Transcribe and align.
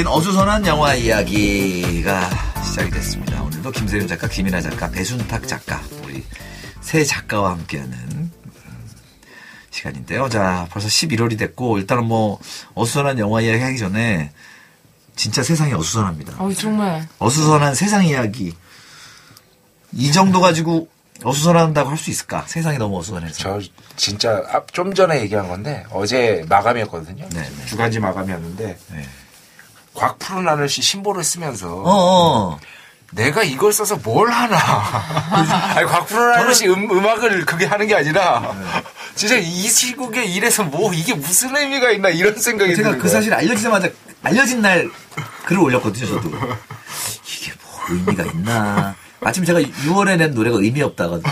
윤종신 0.00 0.06
어수선한 0.06 0.66
영화 0.66 0.94
이야기가 0.94 2.30
시작이 2.64 2.90
됐습니다. 2.90 3.42
오늘도 3.42 3.70
김세윤 3.70 4.08
작가, 4.08 4.26
김이나 4.28 4.58
작가, 4.60 4.88
배순탁 4.90 5.46
작가, 5.46 5.80
우리 6.04 6.24
세 6.80 7.04
작가와 7.04 7.50
함께하는 7.52 7.92
음, 7.92 8.32
시간인데요. 9.70 10.28
자, 10.30 10.66
벌써 10.70 10.88
11월이 10.88 11.38
됐고 11.38 11.76
일단은 11.78 12.06
뭐 12.06 12.38
어수선한 12.74 13.18
영화 13.18 13.42
이야기 13.42 13.62
하기 13.62 13.78
전에 13.78 14.32
진짜 15.16 15.42
세상이 15.42 15.74
어수선합니다. 15.74 16.42
어 16.42 16.50
정말 16.54 17.06
어수선한 17.18 17.74
세상 17.74 18.06
이야기 18.06 18.54
이 19.92 20.12
정도 20.12 20.40
가지고 20.40 20.88
어수선한다고 21.22 21.90
할 21.90 21.98
수 21.98 22.08
있을까? 22.08 22.44
세상이 22.46 22.78
너무 22.78 22.98
어수선해서. 23.00 23.34
저 23.34 23.60
진짜 23.96 24.42
앞- 24.50 24.72
좀 24.72 24.94
전에 24.94 25.20
얘기한 25.20 25.46
건데 25.48 25.84
어제 25.90 26.42
마감이었거든요. 26.48 27.28
네, 27.34 27.42
네. 27.42 27.66
주간지 27.66 28.00
마감이었는데 28.00 28.78
네. 28.92 29.08
곽 29.94 30.18
푸른 30.18 30.48
하늘 30.48 30.68
씨 30.68 30.82
신보를 30.82 31.24
쓰면서 31.24 31.68
어, 31.68 31.82
어. 31.84 32.60
내가 33.12 33.42
이걸 33.42 33.72
써서 33.72 33.96
뭘 33.96 34.30
하나. 34.30 34.56
아니, 35.74 35.86
곽 35.86 36.06
푸른 36.06 36.32
하늘 36.34 36.54
씨 36.54 36.68
음, 36.68 36.88
음악을 36.90 37.44
그게 37.44 37.66
하는 37.66 37.86
게 37.86 37.94
아니라 37.96 38.40
네. 38.40 38.82
진짜 39.16 39.36
이 39.36 39.68
시국에 39.68 40.24
이래서 40.24 40.62
뭐 40.62 40.92
이게 40.94 41.14
무슨 41.14 41.54
의미가 41.56 41.90
있나 41.90 42.08
이런 42.08 42.36
생각이 42.36 42.76
제가 42.76 42.96
그. 42.98 43.08
사실 43.08 43.34
알려지자마자 43.34 43.88
알려진 44.22 44.60
날 44.62 44.88
글을 45.46 45.60
올렸거든요, 45.62 46.06
저도. 46.06 46.28
이게 47.26 47.52
뭐 47.62 47.80
의미가 47.88 48.24
있나. 48.24 48.94
마침 49.22 49.44
제가 49.44 49.60
6월에 49.60 50.16
낸 50.16 50.32
노래가 50.32 50.56
의미 50.58 50.80
없다거든요. 50.80 51.30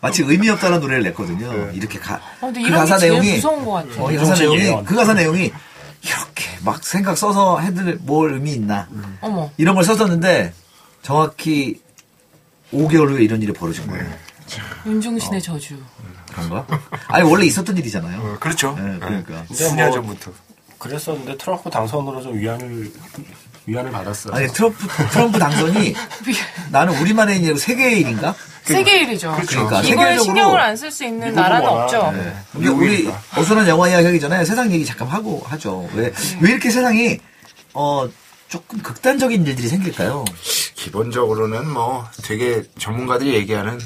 마치 0.00 0.22
의미 0.22 0.48
없다는 0.50 0.80
노래를 0.80 1.02
냈거든요. 1.04 1.70
이렇게 1.72 1.98
가, 1.98 2.14
어, 2.40 2.46
근데 2.52 2.62
그 2.62 2.70
가사 2.70 2.98
내용이 2.98 3.34
무서운 3.34 3.64
것 3.64 3.72
같아. 3.72 4.04
어, 4.04 4.12
이 4.12 4.16
가사 4.16 4.34
정신 4.34 4.64
내용이. 4.66 4.84
그 4.84 4.94
가사 4.94 5.14
내용이 5.14 5.52
이렇게 6.06 6.44
막 6.64 6.84
생각 6.84 7.16
써서 7.18 7.58
해들 7.58 7.98
뭘 8.02 8.34
의미 8.34 8.52
있나 8.52 8.88
어머. 9.20 9.50
이런 9.56 9.74
걸 9.74 9.84
썼었는데 9.84 10.52
정확히 11.02 11.80
5개월 12.72 13.10
후에 13.10 13.22
이런 13.22 13.42
일이 13.42 13.52
벌어진 13.52 13.86
거예요. 13.86 14.06
윤종신의 14.86 15.42
저주. 15.42 15.76
그런가? 16.28 16.66
아니 17.08 17.28
원래 17.28 17.44
있었던 17.46 17.76
일이잖아요. 17.76 18.20
어, 18.20 18.36
그렇죠. 18.38 18.74
네, 18.76 18.98
그러니까. 18.98 19.44
수년 19.52 19.88
뭐 19.88 19.90
전부터. 19.90 20.32
그랬었는데 20.78 21.36
트럼프 21.38 21.70
당선으로 21.70 22.22
좀 22.22 22.38
위안을 22.38 22.92
위안을 23.66 23.90
받았어요. 23.90 24.34
아니 24.34 24.46
트럼프 24.48 24.86
트럼프 25.10 25.38
당선이 25.38 25.94
나는 26.70 26.98
우리만의 27.00 27.40
일이고 27.40 27.58
세계의 27.58 28.00
일인가? 28.00 28.34
세계 28.64 29.02
일이죠. 29.02 29.36
그러니까 29.48 29.80
이거에 29.82 30.18
신경을 30.18 30.58
안 30.60 30.74
쓸 30.76 30.90
수 30.90 31.04
있는 31.04 31.34
나라는 31.34 31.68
워낙, 31.68 31.82
없죠. 31.84 32.12
네. 32.12 32.36
우리, 32.54 32.68
우리 32.68 33.08
어수선한 33.36 33.68
영화 33.68 33.88
이야기 33.88 34.06
하기 34.06 34.18
전에 34.20 34.44
세상 34.44 34.70
얘기 34.72 34.84
잠깐 34.84 35.06
하고 35.08 35.42
하죠. 35.46 35.88
왜, 35.94 36.12
왜 36.40 36.50
이렇게 36.50 36.70
세상이 36.70 37.18
어 37.74 38.08
조금 38.48 38.80
극단적인 38.80 39.46
일들이 39.46 39.68
생길까요? 39.68 40.24
기본적으로는 40.74 41.68
뭐 41.68 42.08
되게 42.24 42.62
전문가들이 42.78 43.34
얘기하는 43.34 43.78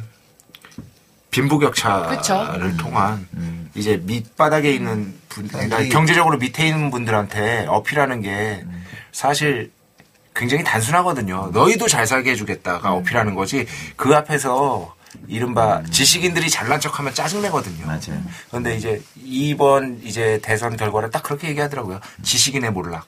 빈부격차를 1.31 2.17
그쵸. 2.19 2.77
통한 2.79 3.27
이제 3.75 4.01
밑바닥에 4.03 4.73
있는 4.73 5.15
분, 5.29 5.47
그러니까 5.49 5.83
경제적으로 5.85 6.39
밑에 6.39 6.67
있는 6.67 6.91
분들한테 6.91 7.67
어필하는 7.69 8.21
게 8.23 8.65
사실 9.13 9.73
굉장히 10.35 10.65
단순하거든요. 10.65 11.51
너희도 11.53 11.89
잘 11.89 12.07
살게 12.07 12.31
해주겠다가 12.33 12.93
어필하는 12.93 13.35
거지 13.35 13.67
그 13.97 14.15
앞에서 14.15 14.95
이른바 15.27 15.83
지식인들이 15.91 16.49
잘난 16.51 16.81
척하면 16.81 17.13
짜증내거든요. 17.15 17.87
맞아요. 17.87 18.23
그런데 18.49 18.77
이제 18.77 19.03
이번 19.17 20.01
이제 20.05 20.39
대선 20.43 20.77
결과를 20.77 21.11
딱 21.11 21.23
그렇게 21.23 21.49
얘기하더라고요. 21.49 22.01
지식인의 22.23 22.71
몰락. 22.73 23.07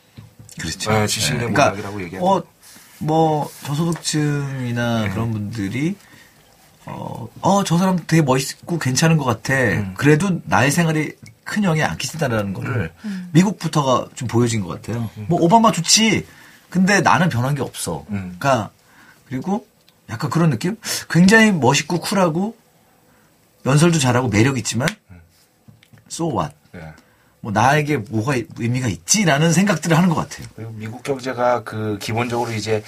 그렇죠. 0.60 0.90
네, 0.92 1.06
지식인의 1.06 1.48
몰락이라고 1.48 2.02
얘기하는 2.02 2.28
어, 2.28 2.42
뭐 2.98 3.50
저소득층이나 3.64 5.10
그런 5.10 5.30
분들이 5.30 5.96
어, 6.84 7.28
어, 7.40 7.64
저 7.64 7.78
사람 7.78 7.98
되게 8.06 8.22
멋있고 8.22 8.78
괜찮은 8.78 9.16
것 9.16 9.24
같아. 9.24 9.54
그래도 9.94 10.40
나의 10.44 10.70
생활이 10.70 11.12
큰 11.44 11.64
영향이 11.64 11.82
안 11.82 11.98
끼친다라는 11.98 12.52
거를 12.52 12.92
미국부터가 13.32 14.06
좀 14.14 14.28
보여진 14.28 14.60
것 14.60 14.68
같아요. 14.68 15.10
뭐 15.28 15.40
오바마 15.40 15.72
좋지. 15.72 16.26
근데 16.70 17.00
나는 17.00 17.28
변한 17.28 17.54
게 17.54 17.62
없어. 17.62 18.04
음. 18.10 18.36
그러니까 18.38 18.70
그리고 19.26 19.66
약간 20.08 20.30
그런 20.30 20.50
느낌? 20.50 20.76
굉장히 21.10 21.52
멋있고 21.52 22.00
쿨하고 22.00 22.56
연설도 23.66 23.98
잘하고 23.98 24.28
매력 24.28 24.58
있지만 24.58 24.88
so 26.10 26.30
what? 26.30 26.54
네. 26.72 26.80
뭐 27.40 27.50
나에게 27.50 27.96
뭐가 27.98 28.34
의미가 28.58 28.88
있지라는 28.88 29.52
생각들을 29.52 29.96
하는 29.96 30.08
것 30.08 30.14
같아요. 30.14 30.46
그리고 30.54 30.70
미국 30.72 31.02
경제가 31.02 31.64
그 31.64 31.98
기본적으로 32.00 32.52
이제 32.52 32.84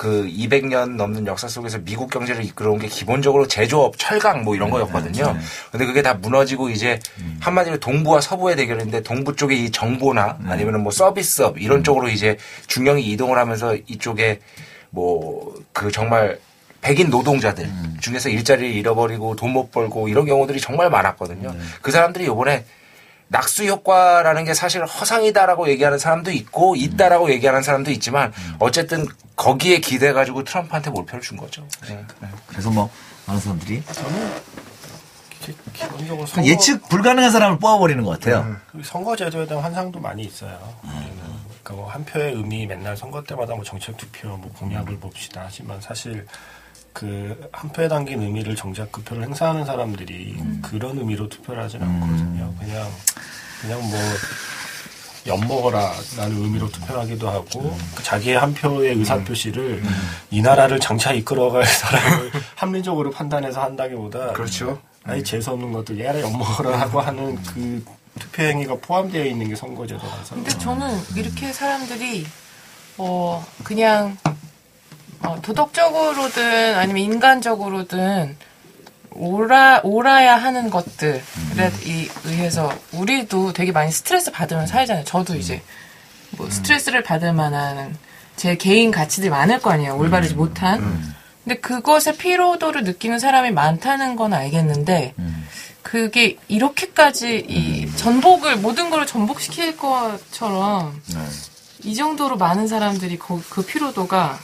그 0.00 0.26
200년 0.26 0.96
넘는 0.96 1.26
역사 1.26 1.46
속에서 1.46 1.76
미국 1.84 2.10
경제를 2.10 2.42
이끌어온 2.42 2.78
게 2.78 2.86
기본적으로 2.86 3.46
제조업, 3.46 3.98
철강 3.98 4.44
뭐 4.44 4.56
이런 4.56 4.70
거였거든요. 4.70 5.36
근데 5.70 5.84
그게 5.84 6.00
다 6.00 6.14
무너지고 6.14 6.70
이제 6.70 6.98
한마디로 7.40 7.80
동부와 7.80 8.22
서부의 8.22 8.56
대결인데 8.56 9.02
동부 9.02 9.36
쪽에 9.36 9.54
이 9.54 9.70
정보나 9.70 10.38
아니면은 10.46 10.82
뭐 10.82 10.90
서비스업 10.90 11.60
이런 11.60 11.84
쪽으로 11.84 12.08
이제 12.08 12.38
중령이 12.66 13.02
이동을 13.10 13.36
하면서 13.36 13.76
이쪽에 13.76 14.40
뭐 14.88 15.52
그 15.74 15.92
정말 15.92 16.38
백인 16.80 17.10
노동자들 17.10 17.70
중에서 18.00 18.30
일자리를 18.30 18.70
잃어버리고 18.70 19.36
돈 19.36 19.52
못 19.52 19.70
벌고 19.70 20.08
이런 20.08 20.24
경우들이 20.24 20.60
정말 20.60 20.88
많았거든요. 20.88 21.54
그 21.82 21.90
사람들이 21.90 22.24
요번에 22.24 22.64
낙수 23.32 23.64
효과라는 23.66 24.44
게 24.44 24.54
사실 24.54 24.84
허상이다라고 24.84 25.68
얘기하는 25.68 25.98
사람도 25.98 26.32
있고 26.32 26.74
있다라고 26.74 27.30
얘기하는 27.30 27.62
사람도 27.62 27.92
있지만 27.92 28.32
어쨌든 28.58 29.06
거기에 29.36 29.78
기대 29.78 30.12
가지고 30.12 30.42
트럼프한테 30.42 30.90
몰표를 30.90 31.20
준 31.22 31.36
거죠. 31.36 31.64
네. 31.88 32.04
그래서 32.48 32.70
뭐 32.70 32.90
많은 33.26 33.40
사람들이 33.40 33.82
기- 35.40 35.56
기본적으로 35.72 36.26
선거, 36.26 36.48
예측 36.48 36.88
불가능한 36.88 37.30
사람을 37.30 37.58
뽑아버리는 37.60 38.02
것 38.04 38.18
같아요. 38.20 38.56
그 38.72 38.82
선거제도에 38.84 39.46
대한 39.46 39.62
환상도 39.62 40.00
많이 40.00 40.22
있어요. 40.24 40.58
그러니까 41.62 41.74
뭐 41.74 41.88
한 41.88 42.04
표의 42.04 42.34
의미 42.34 42.66
맨날 42.66 42.96
선거 42.96 43.22
때마다 43.22 43.54
뭐 43.54 43.64
정책 43.64 43.96
투표, 43.96 44.28
뭐 44.36 44.50
공약을 44.58 44.98
봅시다 44.98 45.42
하지만 45.46 45.80
사실 45.80 46.26
그 46.92 47.36
한 47.52 47.70
표에 47.72 47.88
담긴 47.88 48.22
의미를 48.22 48.56
정작 48.56 48.90
그 48.92 49.02
표를 49.02 49.24
행사하는 49.24 49.64
사람들이 49.64 50.36
그런 50.62 50.98
의미로 50.98 51.28
투표를 51.28 51.62
하진 51.62 51.82
않거든요. 51.82 52.52
그냥 52.58 52.88
그냥 53.60 53.80
뭐 53.88 53.98
엿먹어라 55.26 55.92
라는 56.16 56.36
의미로 56.42 56.68
투표하기도 56.70 57.28
하고 57.28 57.76
그 57.94 58.02
자기의 58.02 58.38
한 58.38 58.54
표의 58.54 58.94
의사 58.96 59.18
표시를 59.22 59.82
이 60.30 60.40
나라를 60.40 60.80
장차 60.80 61.12
이끌어갈 61.12 61.64
사람을 61.66 62.30
합리적으로 62.54 63.10
판단해서 63.10 63.62
한다기보다 63.62 64.32
그렇죠. 64.32 64.80
아니 65.04 65.22
재수 65.22 65.50
없는 65.50 65.72
것들 65.72 65.98
얘라 66.00 66.20
엿먹어라 66.20 66.80
하고 66.80 67.00
하는 67.00 67.40
그 67.42 67.84
투표 68.18 68.42
행위가 68.42 68.76
포함되어 68.80 69.24
있는 69.26 69.48
게 69.48 69.54
선거제도라서. 69.56 70.34
근데 70.34 70.50
저는 70.58 70.98
이렇게 71.16 71.52
사람들이 71.52 72.26
어 72.98 73.44
그냥 73.62 74.16
어, 75.22 75.36
도덕적으로든 75.42 76.74
아니면 76.76 77.02
인간적으로든 77.02 78.36
옳아 79.12 79.80
옳아야 79.82 80.36
하는 80.36 80.70
것들에 80.70 81.20
이 81.84 82.08
의해서 82.24 82.72
우리도 82.92 83.52
되게 83.52 83.72
많이 83.72 83.90
스트레스 83.90 84.30
받으면 84.30 84.66
살잖아요. 84.66 85.04
저도 85.04 85.34
이제 85.36 85.62
뭐 86.32 86.48
스트레스를 86.48 87.02
받을 87.02 87.32
만한 87.32 87.96
제 88.36 88.56
개인 88.56 88.90
가치들이 88.90 89.30
많을 89.30 89.60
거 89.60 89.70
아니에요. 89.70 89.96
올바르지 89.96 90.34
못한. 90.34 90.80
근데 91.44 91.58
그것의 91.60 92.16
피로도를 92.18 92.84
느끼는 92.84 93.18
사람이 93.18 93.50
많다는 93.50 94.14
건 94.16 94.32
알겠는데 94.32 95.14
그게 95.82 96.36
이렇게까지 96.48 97.44
이 97.48 97.90
전복을 97.96 98.56
모든 98.56 98.90
걸 98.90 99.06
전복시킬 99.06 99.76
것처럼 99.76 101.00
이 101.82 101.94
정도로 101.94 102.36
많은 102.36 102.68
사람들이 102.68 103.18
그, 103.18 103.42
그 103.50 103.64
피로도가 103.64 104.38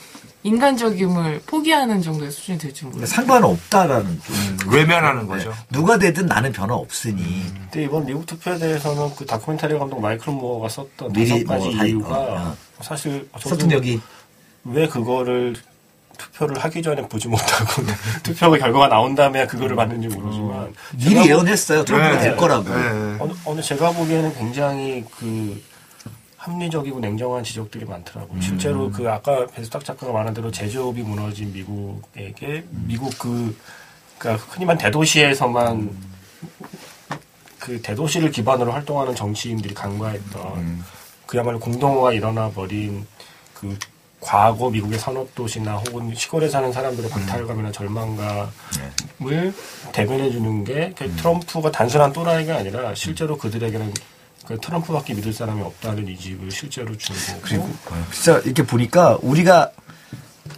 인간적임을 0.47 1.43
포기하는 1.47 2.01
정도의 2.03 2.31
수준이 2.31 2.59
될줄 2.59 2.85
근데 2.91 2.99
몰랐어요. 2.99 3.17
상관없다라는 3.17 4.21
좀. 4.25 4.73
외면하는 4.73 5.27
거죠. 5.27 5.53
누가 5.71 5.99
되든 5.99 6.27
나는 6.27 6.53
변화 6.53 6.75
없으니. 6.75 7.45
근데 7.63 7.85
이번 7.85 8.07
미국 8.07 8.25
투표에 8.27 8.57
대해서는 8.59 9.15
그 9.17 9.27
다큐멘터리 9.27 9.77
감독 9.79 10.01
마이클 10.01 10.33
무어가 10.33 10.69
썼던 10.69 11.13
미리 11.13 11.45
다섯 11.45 11.47
가지 11.55 11.69
뭐 11.69 11.77
다- 11.79 11.85
이유가 11.85 12.17
어, 12.17 12.57
사실 12.81 13.29
저도 13.39 13.49
서툰 13.51 13.73
여기 13.73 14.01
왜 14.65 14.87
그거를 14.89 15.57
투표를 16.17 16.59
하기 16.59 16.81
전에 16.83 17.03
보지 17.09 17.29
못하고 17.29 17.83
투표가 18.23 18.57
결과가 18.59 18.89
나온 18.89 19.15
다음에 19.15 19.47
그거를 19.47 19.77
봤는지 19.77 20.09
모르지만 20.09 20.73
미리 20.95 21.11
제가 21.11 21.23
보- 21.23 21.29
예언했어요. 21.29 21.85
트럼프가 21.85 22.17
네. 22.19 22.23
될 22.23 22.37
거라고. 22.37 22.65
네. 22.69 23.17
어느, 23.21 23.33
어느 23.45 23.61
제가 23.61 23.91
보기에는 23.91 24.35
굉장히 24.35 25.05
그 25.19 25.61
합리적이고 26.47 27.01
냉정한 27.01 27.43
지적들이 27.43 27.85
많더라고요. 27.85 28.41
실제로 28.41 28.91
그 28.91 29.11
아까 29.11 29.47
배수탁 29.47 29.85
작가가 29.85 30.13
말한 30.13 30.33
대로 30.33 30.51
제조업이 30.51 31.03
무너진 31.03 31.53
미국에게 31.53 32.65
미국 32.71 33.19
그 33.19 33.57
그러니까 34.19 34.45
흔히 34.47 34.65
말 34.65 34.79
대도시에서만 34.79 35.91
그 37.59 37.83
대도시를 37.83 38.31
기반으로 38.31 38.73
활동하는 38.73 39.15
정치인들이 39.15 39.75
간과했던 39.75 40.85
그야말로 41.27 41.59
공동화가 41.59 42.13
일어나 42.13 42.49
버린 42.51 43.05
그 43.53 43.77
과거 44.21 44.71
미국의 44.71 44.99
산업 44.99 45.35
도시나 45.35 45.77
혹은 45.77 46.15
시골에 46.15 46.49
사는 46.49 46.73
사람들의 46.73 47.11
박탈감이나 47.11 47.73
절망감을 47.73 48.51
대변해 49.93 50.31
주는 50.31 50.65
게그 50.65 51.17
트럼프가 51.17 51.71
단순한 51.71 52.13
또라이가 52.13 52.57
아니라 52.57 52.95
실제로 52.95 53.37
그들에게는 53.37 53.93
그 54.47 54.59
트럼프밖에 54.61 55.15
믿을 55.15 55.33
사람이 55.33 55.61
없다는 55.63 56.07
인식을 56.09 56.51
실제로 56.51 56.97
주는 56.97 57.21
거고 57.21 57.41
그리고 57.43 57.77
진짜 58.13 58.39
이렇게 58.45 58.63
보니까 58.63 59.19
우리가 59.23 59.71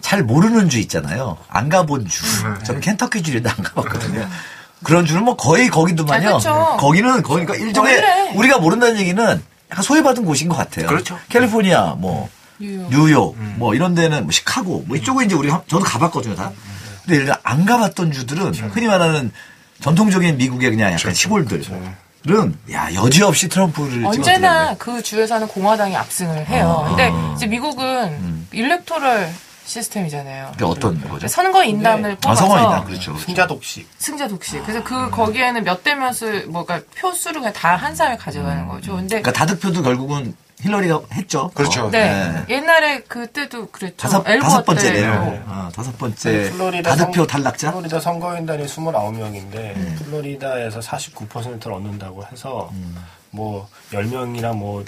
잘 0.00 0.22
모르는 0.22 0.68
주 0.68 0.78
있잖아요. 0.78 1.38
안 1.48 1.68
가본 1.68 2.06
주. 2.06 2.22
저는 2.64 2.80
켄터키 2.80 3.22
주에도 3.22 3.48
안 3.48 3.56
가봤거든요. 3.56 4.28
그런 4.84 5.06
주는 5.06 5.24
뭐 5.24 5.36
거의 5.36 5.68
거기도만요. 5.68 6.28
아, 6.28 6.30
그렇죠. 6.38 6.76
거기는 6.78 7.22
거기가 7.22 7.56
일종의 7.56 7.96
그래. 7.96 8.32
우리가 8.34 8.58
모른다는 8.58 8.98
얘기는 9.00 9.42
약간 9.70 9.82
소외받은 9.82 10.24
곳인 10.24 10.48
것 10.48 10.56
같아요. 10.56 10.86
그렇죠. 10.86 11.18
캘리포니아, 11.28 11.94
뭐 11.98 12.28
뉴욕. 12.58 12.90
뉴욕, 12.90 13.36
뭐 13.56 13.74
이런 13.74 13.94
데는 13.94 14.24
뭐 14.24 14.30
시카고, 14.30 14.84
뭐 14.86 14.96
이쪽은 14.96 15.26
이제 15.26 15.34
우리 15.34 15.48
가 15.48 15.62
저도 15.66 15.84
가봤거든요 15.84 16.34
다. 16.36 16.52
근데 17.02 17.14
예를 17.14 17.26
들어 17.26 17.36
안 17.42 17.64
가봤던 17.64 18.12
주들은 18.12 18.54
흔히 18.54 18.86
말하는 18.86 19.32
전통적인 19.80 20.36
미국의 20.36 20.70
그냥 20.70 20.92
약간 20.92 21.14
시골들은 21.14 21.64
야 22.72 22.92
여지없이 22.94 23.48
트럼프를 23.48 24.04
언제나. 24.04 24.74
그 24.76 25.02
주에서는 25.02 25.48
공화당이 25.48 25.96
압승을 25.96 26.46
해요. 26.46 26.82
아. 26.84 26.88
근데 26.88 27.12
이제 27.36 27.46
미국은 27.46 28.46
일렉토럴 28.52 29.30
시스템이잖아요. 29.64 30.48
그게 30.52 30.64
어떤 30.64 31.00
거죠? 31.08 31.28
선거 31.28 31.62
인단을 31.62 32.12
아, 32.12 32.16
뽑아서 32.16 32.46
성원이다. 32.46 32.84
그렇죠. 32.84 33.12
그렇죠. 33.12 33.26
승자 33.26 33.46
독식 33.46 33.88
승자 33.98 34.26
독식. 34.28 34.62
그래서 34.64 34.82
그 34.82 35.10
거기에는 35.10 35.62
몇 35.64 35.82
대 35.82 35.94
몇을 35.94 36.46
뭐가 36.48 36.80
표수를 36.98 37.40
그냥 37.40 37.52
다 37.52 37.76
한 37.76 37.94
사람이 37.94 38.18
가져가는 38.18 38.66
거죠. 38.66 38.92
근데 38.96 39.20
그러니까 39.20 39.32
다득표도 39.32 39.82
결국은 39.82 40.34
힐러리가 40.62 41.00
했죠. 41.12 41.50
그렇죠. 41.54 41.86
어, 41.86 41.90
네. 41.90 42.44
옛날에 42.48 43.00
그때도 43.02 43.68
그랬죠. 43.68 43.96
다섯, 43.96 44.22
다섯 44.24 44.64
번째 44.64 44.92
때도. 44.92 45.06
내로. 45.06 45.38
아, 45.46 45.70
다섯 45.74 45.96
번째 45.98 46.50
플로리다 46.50 46.90
다득표 46.90 47.14
선- 47.20 47.26
탈락자? 47.26 47.70
플로리다 47.72 48.00
선거인단이 48.00 48.64
29명인데 48.66 49.54
음. 49.76 49.98
플로리다에서 50.04 50.80
49%를 50.80 51.72
얻는다고 51.72 52.24
해서 52.32 52.68
음. 52.72 52.96
뭐 53.30 53.68
10명이나 53.92 54.56
뭐 54.56 54.82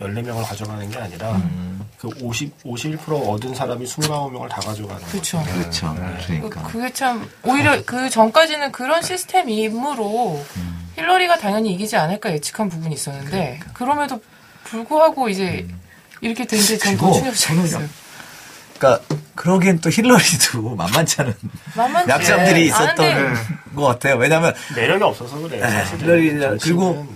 14명을 0.00 0.42
가져가는 0.44 0.88
게 0.90 0.98
아니라 0.98 1.32
음. 1.32 1.86
그 1.98 2.08
50, 2.20 2.64
51% 2.64 3.28
얻은 3.28 3.54
사람이 3.54 3.84
29명을 3.84 4.48
다 4.48 4.60
가져가는 4.60 5.00
거죠. 5.02 5.38
그렇죠. 5.42 5.44
그렇죠. 5.44 5.94
그러니까. 6.26 6.62
그게 6.64 6.92
참 6.92 7.28
오히려 7.44 7.80
그 7.84 8.08
전까지는 8.10 8.72
그런 8.72 9.02
시스템이므로 9.02 10.42
음. 10.56 10.90
힐러리가 10.96 11.38
당연히 11.38 11.72
이기지 11.74 11.96
않을까 11.96 12.32
예측한 12.32 12.68
부분이 12.68 12.94
있었는데 12.94 13.60
그럼에도 13.72 14.20
불구하고 14.64 15.28
이제 15.28 15.66
이렇게 16.20 16.46
된 16.46 16.60
게전더 16.60 17.06
그리고 17.06 17.12
충격적이었어요. 17.12 17.88
그러니까 18.78 19.04
그러기엔 19.34 19.80
또 19.80 19.90
힐러리도 19.90 20.74
만만치 20.76 21.20
않은 21.22 21.34
만만치 21.76 22.10
약점들이 22.10 22.66
있었던 22.66 23.34
것 23.76 23.82
같아요. 23.86 24.16
왜냐하면 24.16 24.54
매력이 24.74 25.02
없어서 25.02 25.38
그래요. 25.38 25.64
네. 25.64 25.84
힐러리랑 25.98 26.58
그리고 26.60 27.06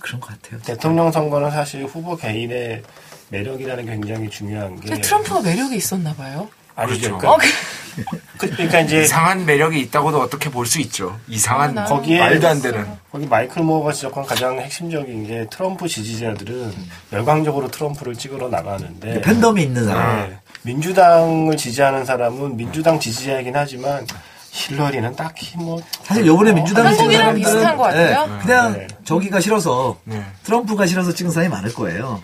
그런 0.00 0.20
것 0.20 0.28
같아요. 0.28 0.60
대통령 0.62 1.10
선거는 1.10 1.50
사실 1.50 1.84
후보 1.84 2.16
개인의 2.16 2.82
매력이라는 3.30 3.84
게 3.86 3.90
굉장히 3.92 4.30
중요한 4.30 4.78
게 4.80 4.88
근데 4.88 5.00
트럼프가 5.00 5.40
매력이 5.40 5.76
있었나 5.76 6.14
봐요. 6.14 6.48
아니죠. 6.76 7.16
그렇죠. 7.18 7.28
어, 7.28 7.36
그러니까, 7.38 7.58
그- 7.96 8.04
그- 8.38 8.50
그러니까 8.50 8.80
이제 8.80 9.02
이상한 9.02 9.46
매력이 9.46 9.80
있다고도 9.80 10.20
어떻게 10.20 10.50
볼 10.50 10.66
수 10.66 10.78
있죠. 10.80 11.18
이상한 11.26 11.70
어, 11.70 11.72
나는 11.72 11.88
거기에 11.90 12.20
말도 12.20 12.46
안 12.48 12.60
되는. 12.62 12.86
거기 13.10 13.26
마이클 13.26 13.62
모어가 13.62 13.92
지적한 13.92 14.26
가장 14.26 14.58
핵심적인 14.60 15.26
게 15.26 15.46
트럼프 15.50 15.88
지지자들은 15.88 16.74
열광적으로 17.12 17.68
트럼프를 17.70 18.14
찍으러 18.14 18.48
나가는데 18.48 19.22
팬덤이 19.22 19.62
있는 19.62 19.86
사람. 19.86 20.28
네. 20.28 20.38
민주당을 20.62 21.56
지지하는 21.56 22.04
사람은 22.04 22.56
민주당 22.56 23.00
지지자이긴 23.00 23.56
하지만 23.56 24.06
힐러리는 24.50 25.14
딱히 25.16 25.56
뭐 25.56 25.80
사실 26.02 26.26
요번에 26.26 26.52
민주당 26.52 26.86
한국이랑 26.86 27.34
비슷한 27.36 27.76
것 27.76 27.84
같아요. 27.84 28.36
예, 28.38 28.42
그냥 28.42 28.72
네. 28.72 28.86
저기가 29.04 29.38
싫어서 29.40 29.98
네. 30.04 30.22
트럼프가 30.44 30.86
싫어서 30.86 31.12
찍은 31.14 31.30
사람이 31.30 31.50
많을 31.50 31.72
거예요. 31.74 32.20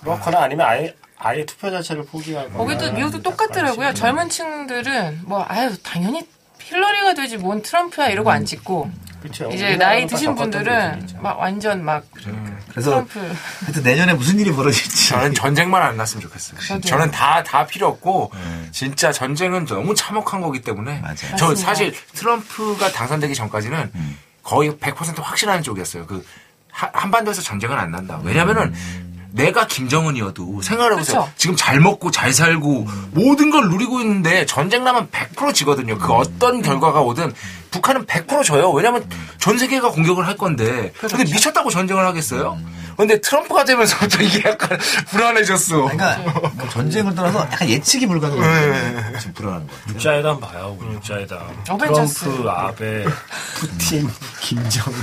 그렇거나 0.00 0.42
아니면 0.42 0.66
아예 0.66 0.94
아예 1.18 1.44
투표 1.44 1.70
자체를 1.70 2.04
포기하거나 2.06 2.56
거기도 2.56 2.92
미국도 2.92 3.22
똑같더라고요. 3.22 3.94
젊은 3.94 4.28
층들은 4.28 5.22
뭐 5.24 5.44
아유 5.48 5.70
당연히 5.82 6.26
힐러리가 6.60 7.14
되지 7.14 7.38
뭔 7.38 7.62
트럼프야 7.62 8.08
이러고 8.08 8.30
안 8.30 8.44
찍고 8.44 8.90
그렇죠. 9.22 9.50
이제 9.50 9.74
나이 9.76 10.06
드신 10.06 10.36
분들은 10.36 11.08
막 11.20 11.38
완전 11.40 11.84
막 11.84 12.04
그래서 12.70 12.90
트럼프 12.90 13.18
하여튼 13.64 13.82
내년에 13.82 14.14
무슨 14.14 14.38
일이 14.38 14.52
벌어질지. 14.52 15.08
저는 15.08 15.34
전쟁만 15.34 15.82
안 15.82 15.96
났으면 15.96 16.22
좋겠어요. 16.22 16.60
저도요. 16.60 16.80
저는 16.82 17.10
다, 17.10 17.42
다 17.42 17.66
필요 17.66 17.88
없고, 17.88 18.30
진짜 18.70 19.10
전쟁은 19.10 19.64
너무 19.66 19.96
참혹한 19.96 20.40
거기 20.40 20.60
때문에. 20.62 21.00
맞아요. 21.00 21.16
저 21.36 21.48
맞습니다. 21.48 21.56
사실 21.56 21.94
트럼프가 22.14 22.92
당선되기 22.92 23.34
전까지는 23.34 23.90
거의 24.44 24.70
100% 24.70 25.20
확신하는 25.20 25.62
쪽이었어요. 25.64 26.06
그, 26.06 26.24
하- 26.70 26.90
한반도에서 26.92 27.42
전쟁은 27.42 27.76
안 27.76 27.90
난다. 27.90 28.20
왜냐면은, 28.22 28.72
내가 29.32 29.66
김정은이어도 29.66 30.62
생각해보세요. 30.62 31.20
그쵸. 31.20 31.32
지금 31.36 31.56
잘 31.56 31.80
먹고 31.80 32.10
잘 32.10 32.32
살고 32.32 32.86
모든 33.12 33.50
걸 33.50 33.68
누리고 33.68 34.00
있는데 34.00 34.46
전쟁 34.46 34.84
나면 34.84 35.08
100% 35.10 35.54
지거든요. 35.54 35.98
그 35.98 36.12
어떤 36.12 36.62
결과가 36.62 37.00
오든 37.00 37.32
북한은 37.70 38.06
100% 38.06 38.44
져요. 38.44 38.70
왜냐면 38.70 39.08
전 39.38 39.58
세계가 39.58 39.90
공격을 39.90 40.26
할 40.26 40.36
건데. 40.36 40.92
근데 41.00 41.24
미쳤다고 41.24 41.70
전쟁을 41.70 42.04
하겠어요? 42.06 42.58
근데 42.98 43.20
트럼프가 43.20 43.64
되면서부터 43.64 44.20
이게 44.24 44.42
약간 44.48 44.76
불안해졌어. 45.10 45.82
그러니까 45.82 46.16
뭐 46.54 46.68
전쟁을 46.68 47.14
떠나서 47.14 47.42
약간 47.42 47.68
예측이 47.68 48.08
불가능해요. 48.08 49.20
좀 49.20 49.32
불안한 49.34 49.66
거 49.68 49.72
같아요. 49.72 49.94
육자회담 49.94 50.40
봐요. 50.40 50.76
우리 50.80 50.94
육자회담. 50.94 51.38
트럼프, 51.64 52.48
아베, 52.50 53.04
푸틴, 53.54 54.08
김정은. 54.40 54.98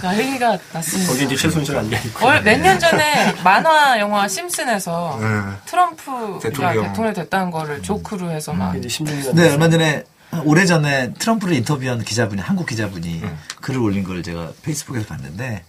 난리가 0.00 0.56
났습니다. 0.72 1.12
거기 1.12 1.24
이제 1.24 1.34
최순실 1.34 1.76
앉아 1.76 1.98
있고. 1.98 2.30
몇년 2.44 2.78
전에 2.78 3.34
만화 3.42 3.98
영화 3.98 4.28
심슨에서 4.28 5.18
네. 5.20 5.26
트럼프가 5.66 6.38
대통령. 6.38 6.84
대통령. 6.84 7.12
됐다는 7.12 7.50
거를 7.50 7.82
조크로 7.82 8.30
해서 8.30 8.52
막 8.52 8.76
이제 8.76 8.86
16년. 8.86 9.34
네, 9.34 9.50
얼마 9.50 9.68
전에 9.68 10.04
오래 10.44 10.64
전에 10.64 11.12
트럼프를 11.18 11.54
인터뷰한 11.56 12.04
기자분이 12.04 12.40
한국 12.40 12.66
기자분이 12.66 13.20
글을 13.60 13.80
올린 13.80 14.04
걸 14.04 14.22
제가 14.22 14.52
페이스북에서 14.62 15.06
봤는데 15.06 15.64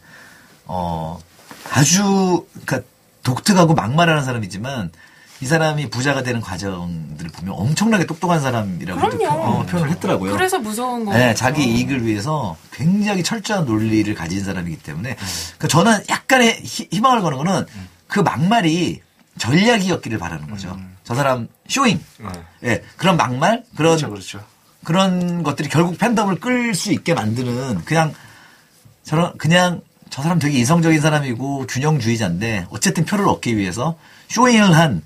어 0.65 1.19
아주 1.71 2.45
그러니까 2.65 2.81
독특하고 3.23 3.73
막말하는 3.73 4.23
사람이지만 4.23 4.91
이 5.41 5.45
사람이 5.45 5.89
부자가 5.89 6.23
되는 6.23 6.39
과정들을 6.39 7.31
보면 7.31 7.53
엄청나게 7.55 8.05
똑똑한 8.05 8.39
사람이라고. 8.39 8.99
표- 8.99 9.07
어, 9.41 9.65
표현을 9.65 9.89
했더라고요. 9.91 10.31
그래서 10.31 10.57
무서운 10.59 11.03
거. 11.05 11.13
네, 11.13 11.33
자기 11.33 11.63
이익을 11.65 12.05
위해서 12.05 12.55
굉장히 12.71 13.23
철저한 13.23 13.65
논리를 13.65 14.13
가진 14.15 14.43
사람이기 14.43 14.77
때문에 14.83 15.15
그러니까 15.57 15.67
저는 15.67 15.99
약간의 16.09 16.61
희, 16.63 16.87
희망을 16.91 17.21
거는 17.21 17.37
거는 17.39 17.65
그 18.07 18.19
막말이 18.21 19.01
전략이었기를 19.37 20.17
바라는 20.19 20.49
거죠. 20.49 20.77
저 21.03 21.15
사람 21.15 21.47
showing, 21.67 22.01
예, 22.63 22.81
그런 22.95 23.17
막말, 23.17 23.63
그런 23.75 23.97
그렇죠, 23.97 24.09
그렇죠. 24.09 24.43
그런 24.85 25.43
것들이 25.43 25.67
결국 25.67 25.97
팬덤을 25.97 26.39
끌 26.39 26.73
수 26.75 26.93
있게 26.93 27.13
만드는 27.13 27.83
그냥 27.83 28.13
저런 29.03 29.35
그냥 29.37 29.81
저 30.13 30.21
사람 30.21 30.37
되게 30.37 30.59
이성적인 30.59 31.01
사람이고 31.01 31.65
균형주의자인데 31.65 32.67
어쨌든 32.69 33.03
표를 33.03 33.27
얻기 33.27 33.57
위해서 33.57 33.97
쇼잉을 34.27 34.77
한 34.77 35.01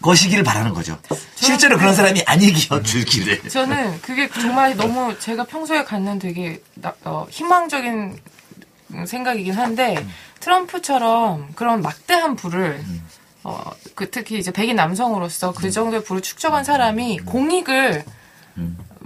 것이기를 0.00 0.44
바라는 0.44 0.72
거죠. 0.74 0.96
실제로 1.34 1.76
그런 1.76 1.92
사람이 1.92 2.22
아니기어 2.24 2.84
줄기를. 2.84 3.42
저는 3.50 4.00
그게 4.00 4.28
정말 4.28 4.76
너무 4.76 5.18
제가 5.18 5.42
평소에 5.42 5.82
갖는 5.82 6.20
되게 6.20 6.62
나- 6.74 6.94
어, 7.04 7.26
희망적인 7.30 8.16
생각이긴 9.08 9.54
한데 9.54 10.06
트럼프처럼 10.38 11.48
그런 11.56 11.82
막대한 11.82 12.36
부를 12.36 12.80
어, 13.42 13.60
그 13.96 14.08
특히 14.08 14.38
이제 14.38 14.52
백인 14.52 14.76
남성으로서 14.76 15.52
그 15.52 15.68
정도의 15.72 16.04
부를 16.04 16.22
축적한 16.22 16.62
사람이 16.62 17.18
공익을 17.26 18.04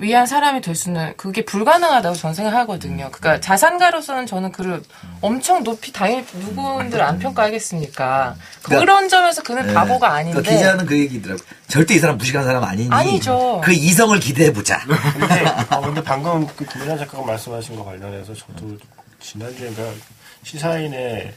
위한 0.01 0.27
사람이 0.27 0.61
될 0.61 0.77
수는 0.77 1.15
그게 1.17 1.45
불가능하다고 1.45 2.15
저는 2.15 2.33
생각하거든요. 2.35 3.11
그러니까 3.11 3.41
자산가로서는 3.41 4.27
저는 4.27 4.53
그를 4.53 4.81
엄청 5.21 5.65
높이 5.65 5.93
당연히 5.93 6.25
누군들 6.35 7.03
안 7.03 7.19
평가하겠습니까? 7.19 8.37
그런 8.63 9.09
점에서 9.09 9.43
그는 9.43 9.75
바보가 9.75 10.13
아닌데 10.13 10.41
그러니까 10.41 10.53
기자는 10.57 10.87
그 10.87 10.97
얘기더라고. 10.97 11.43
절대 11.67 11.95
이 11.95 11.99
사람 11.99 12.17
무식한 12.17 12.45
사람 12.45 12.63
아니니. 12.63 12.89
아니죠. 12.93 13.61
그 13.65 13.73
이성을 13.73 14.19
기대해 14.21 14.53
보자. 14.53 14.79
근데, 15.19 15.45
어, 15.71 15.81
근데 15.83 16.03
방금 16.03 16.47
그 16.55 16.65
김민아 16.65 16.97
작가가 16.97 17.25
말씀하신 17.27 17.75
거 17.75 17.85
관련해서 17.85 18.33
저도 18.35 18.79
지난주에 19.21 19.69
그 19.71 20.01
시사인의 20.45 21.35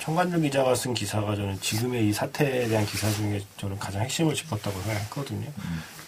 청관중 0.00 0.42
기자가 0.42 0.74
쓴 0.74 0.92
기사가 0.92 1.36
저는 1.36 1.60
지금의 1.60 2.08
이 2.08 2.12
사태에 2.12 2.66
대한 2.66 2.84
기사 2.84 3.08
중에 3.12 3.40
저는 3.58 3.78
가장 3.78 4.02
핵심을 4.02 4.34
짚었다고 4.34 4.80
생각했거든요. 4.82 5.46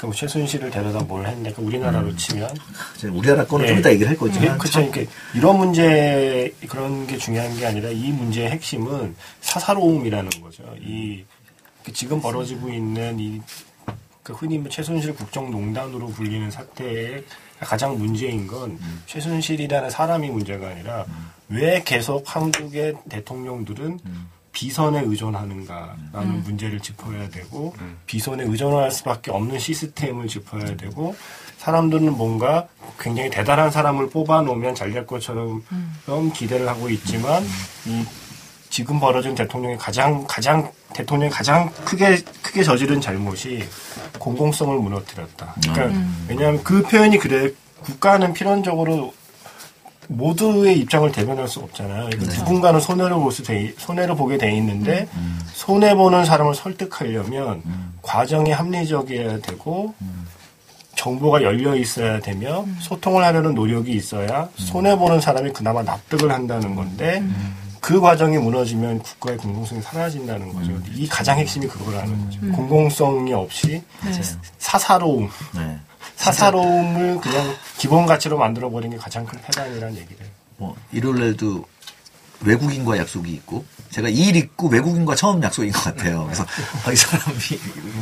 그러니까 0.02 0.06
뭐 0.08 0.14
최순실을 0.14 0.70
데려다 0.70 1.00
뭘 1.00 1.26
했냐. 1.26 1.50
그러니까 1.52 1.62
우리나라로 1.62 2.16
치면 2.16 2.50
이제 2.96 3.08
우리나라 3.08 3.46
거는 3.46 3.66
좀 3.66 3.76
예. 3.76 3.80
이따 3.80 3.90
얘기를 3.92 4.10
할 4.10 4.16
거지만 4.16 4.58
그렇죠. 4.58 4.72
참 4.72 4.82
이렇게 4.82 5.06
이런 5.34 5.58
문제 5.58 6.52
그런 6.68 7.06
게 7.06 7.16
중요한 7.16 7.56
게 7.56 7.66
아니라 7.66 7.88
이 7.90 8.10
문제의 8.10 8.50
핵심은 8.50 9.14
사사로움이라는 9.40 10.30
거죠. 10.42 10.64
이 10.80 11.24
지금 11.92 12.20
벌어지고 12.20 12.68
있는 12.68 13.18
이 13.18 13.40
그 14.22 14.32
흔히 14.32 14.58
뭐 14.58 14.70
최순실 14.70 15.14
국정농단으로 15.14 16.06
불리는 16.08 16.50
사태의 16.50 17.24
가장 17.58 17.98
문제인 17.98 18.46
건 18.46 18.78
최순실이라는 19.06 19.90
사람이 19.90 20.30
문제가 20.30 20.68
아니라 20.68 21.04
왜 21.48 21.82
계속 21.84 22.22
한국의 22.34 22.94
대통령들은 23.08 23.98
비선에 24.52 25.00
의존하는가라는 25.00 26.42
문제를 26.44 26.80
짚어야 26.80 27.28
되고 27.30 27.74
비선에 28.06 28.44
의존할 28.44 28.90
수밖에 28.90 29.30
없는 29.30 29.58
시스템을 29.58 30.28
짚어야 30.28 30.76
되고 30.76 31.16
사람들은 31.58 32.16
뭔가 32.16 32.68
굉장히 32.98 33.30
대단한 33.30 33.70
사람을 33.70 34.10
뽑아놓으면 34.10 34.74
잘될 34.74 35.06
것처럼 35.06 35.62
좀 36.06 36.32
기대를 36.32 36.68
하고 36.68 36.90
있지만 36.90 37.42
이 37.86 38.04
지금 38.68 38.98
벌어진 38.98 39.34
대통령의 39.34 39.76
가장 39.78 40.24
가장 40.26 40.70
대통령이 40.94 41.30
가장 41.30 41.70
크게 41.84 42.22
크게 42.42 42.62
저지른 42.62 43.00
잘못이 43.00 43.68
공공성을 44.18 44.78
무너뜨렸다. 44.78 45.54
그러니까 45.62 46.00
왜냐하면 46.28 46.62
그 46.64 46.82
표현이 46.82 47.18
그래 47.18 47.52
국가는 47.82 48.32
필연적으로 48.32 49.12
모두의 50.08 50.78
입장을 50.80 51.10
대변할 51.12 51.48
수 51.48 51.60
없잖아요. 51.60 52.10
그러니까 52.10 52.34
누군가는 52.38 52.80
손해를 52.80 53.14
볼수 53.14 53.42
돼, 53.42 53.72
손해를 53.78 54.16
보게 54.16 54.36
돼 54.38 54.54
있는데 54.56 55.08
손해 55.52 55.94
보는 55.94 56.24
사람을 56.24 56.54
설득하려면 56.54 57.62
과정이 58.02 58.50
합리적이어야 58.50 59.38
되고 59.40 59.94
정보가 60.96 61.42
열려 61.42 61.74
있어야 61.76 62.20
되며 62.20 62.66
소통을 62.80 63.24
하려는 63.24 63.54
노력이 63.54 63.92
있어야 63.92 64.48
손해 64.56 64.96
보는 64.96 65.20
사람이 65.20 65.52
그나마 65.52 65.82
납득을 65.82 66.30
한다는 66.30 66.74
건데 66.74 67.22
그 67.80 68.00
과정이 68.00 68.38
무너지면 68.38 69.00
국가의 69.00 69.38
공공성이 69.38 69.82
사라진다는 69.82 70.52
거죠. 70.52 70.72
이 70.94 71.08
가장 71.08 71.38
핵심이 71.38 71.66
그거라는 71.66 72.24
거죠. 72.24 72.40
공공성이 72.52 73.32
없이 73.32 73.82
사사로움, 74.58 75.28
네. 75.56 75.78
사사로움을 76.22 77.20
그냥 77.20 77.56
기본 77.78 78.06
가치로 78.06 78.38
만들어 78.38 78.70
버린 78.70 78.90
게 78.90 78.96
가장 78.96 79.26
큰 79.26 79.40
패단이라는 79.40 79.96
얘기를. 79.96 80.26
뭐 80.56 80.76
일요일 80.92 81.20
날도 81.20 81.64
외국인과 82.40 82.98
약속이 82.98 83.30
있고 83.32 83.64
제가 83.90 84.08
이일 84.08 84.36
있고 84.36 84.68
외국인과 84.68 85.14
처음 85.14 85.42
약속인 85.42 85.72
것 85.72 85.82
같아요. 85.84 86.24
그래서 86.24 86.44
아, 86.84 86.90
이 86.92 86.96
사람이 86.96 87.38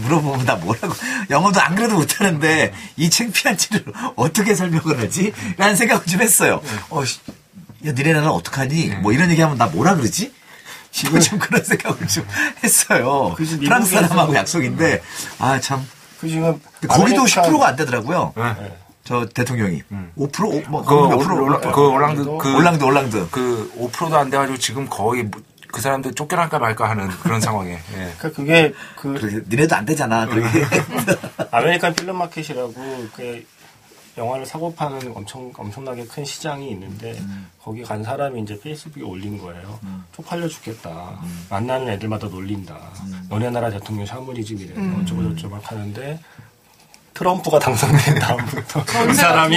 물어보면 0.02 0.46
나 0.46 0.56
뭐라고 0.56 0.94
영어도 1.30 1.60
안 1.60 1.74
그래도 1.74 1.96
못하는데 1.96 2.72
이 2.96 3.10
창피한 3.10 3.56
일을 3.72 3.84
어떻게 4.16 4.54
설명을 4.54 5.00
하지? 5.00 5.32
라는 5.56 5.76
생각을 5.76 6.04
좀 6.06 6.20
했어요. 6.20 6.60
어, 6.90 7.04
씨, 7.04 7.18
야 7.86 7.92
니네 7.92 8.12
나라 8.12 8.30
어떡하니? 8.30 8.88
뭐 9.02 9.12
이런 9.12 9.30
얘기하면 9.30 9.56
나 9.58 9.66
뭐라 9.66 9.94
그러지? 9.96 10.32
지금 10.90 11.20
좀 11.20 11.38
그런 11.38 11.64
생각을 11.64 12.06
좀 12.08 12.26
했어요. 12.62 13.34
프랑스 13.36 13.90
사람하고 13.92 14.34
약속인데 14.34 15.02
아 15.38 15.60
참. 15.60 15.86
그 16.20 16.28
지금 16.28 16.60
거기도 16.88 17.24
American- 17.24 17.28
10%가 17.44 17.68
안 17.68 17.76
되더라고요. 17.76 18.32
네. 18.36 18.76
저 19.04 19.26
대통령이 19.26 19.82
5% 20.16 20.44
오, 20.66 20.70
뭐 20.70 20.84
그, 20.84 20.94
몇 20.94 21.16
올- 21.16 21.24
프로 21.24 21.44
올- 21.44 21.60
그 21.60 21.88
올랑드 21.88 22.24
그 22.38 22.54
올랑드 22.56 22.84
올랑드 22.84 23.28
그 23.30 23.72
5%도 23.78 24.16
안 24.16 24.30
돼가지고 24.30 24.58
지금 24.58 24.86
거의 24.88 25.24
뭐- 25.24 25.40
그 25.72 25.80
사람들 25.80 26.14
쫓겨날까 26.14 26.58
말까 26.58 26.88
하는 26.90 27.08
그런 27.08 27.40
상황에. 27.40 27.72
예. 27.94 28.12
그러니까 28.18 28.30
그게 28.30 28.74
그 28.96 29.14
그래, 29.14 29.40
니네도 29.48 29.76
안 29.76 29.84
되잖아. 29.84 30.26
그러게. 30.26 30.48
American 31.50 31.94
film 31.94 32.16
market이라고 32.16 32.74
그 33.16 33.44
영화를 34.18 34.44
사고 34.44 34.74
파는 34.74 35.12
엄청 35.14 35.52
엄청나게 35.56 36.04
큰 36.06 36.24
시장이 36.24 36.68
있는데 36.72 37.18
거기 37.62 37.82
간 37.82 38.02
사람이 38.02 38.42
이제 38.42 38.58
페이스북에 38.60 39.02
올린 39.04 39.38
거예요. 39.38 39.78
쪽팔려 40.14 40.48
죽겠다. 40.48 41.20
만나는 41.48 41.88
애들마다 41.90 42.26
놀린다. 42.26 42.76
너네 43.28 43.50
나라 43.50 43.70
대통령 43.70 44.04
샤머니즘이래. 44.06 44.74
어쩌고 45.02 45.22
저쩌고 45.34 45.54
막 45.54 45.70
하는데 45.70 46.18
트럼프가 47.14 47.58
당선된 47.58 48.18
다음부터 48.18 48.80
이 48.80 48.86
전세가 48.86 49.12
사람이. 49.14 49.56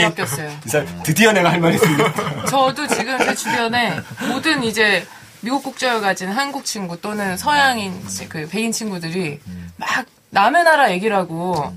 이 0.65 0.69
사람 0.69 1.03
드디어 1.03 1.31
내가 1.31 1.51
할 1.51 1.59
말이 1.59 1.77
생겼다. 1.77 2.45
저도 2.47 2.87
지금 2.87 3.17
제 3.19 3.33
주변에 3.35 3.99
모든 4.29 4.63
이제 4.63 5.05
미국 5.41 5.63
국적을 5.63 6.01
가진 6.01 6.29
한국 6.29 6.63
친구 6.65 6.99
또는 7.01 7.35
서양인 7.37 8.07
치- 8.07 8.27
그 8.29 8.47
백인 8.47 8.71
친구들이 8.71 9.39
막 9.77 10.05
남의 10.29 10.63
나라 10.63 10.91
얘기를 10.91 11.15
하고 11.15 11.73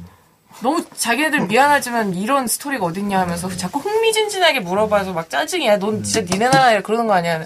너무 0.63 0.85
자기네들 0.97 1.47
미안하지만 1.47 2.15
이런 2.15 2.47
스토리가 2.47 2.87
어딨냐 2.87 3.21
하면서 3.21 3.49
자꾸 3.57 3.79
흥미진진하게 3.81 4.61
물어봐서 4.61 5.13
막 5.13 5.29
짜증이야. 5.29 5.79
넌 5.79 6.03
진짜 6.03 6.21
니네 6.23 6.49
나라에 6.49 6.81
그러는 6.83 7.07
거 7.07 7.15
아니야. 7.15 7.45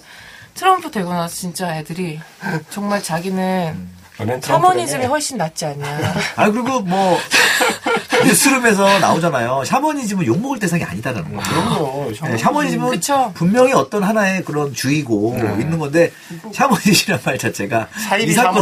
트럼프 0.54 0.90
되고 0.90 1.12
나서 1.12 1.34
진짜 1.34 1.76
애들이 1.76 2.20
정말 2.70 3.02
자기는 3.02 3.74
너넨 3.76 3.99
샤머니즘이. 4.42 5.06
훨씬 5.06 5.36
낫지 5.38 5.64
않냐. 5.66 6.14
아 6.36 6.50
그리고 6.50 6.80
뭐 6.80 7.18
뉴스룸에서 8.24 8.98
나오잖아요. 8.98 9.62
샤머니즘은 9.64 10.26
욕 10.26 10.40
먹을 10.40 10.58
대상이 10.58 10.84
아니다라는 10.84 11.34
거. 11.34 11.42
그럼요. 11.42 12.12
네, 12.24 12.36
샤머니즘은 12.36 12.90
그쵸. 12.90 13.32
분명히 13.34 13.72
어떤 13.72 14.02
하나의 14.02 14.44
그런 14.44 14.74
주의고 14.74 15.36
있는 15.60 15.78
건데 15.78 16.12
샤머니즘이란 16.52 17.20
말 17.24 17.38
자체가 17.38 17.88
사이비. 18.08 18.32
사이비가 18.32 18.52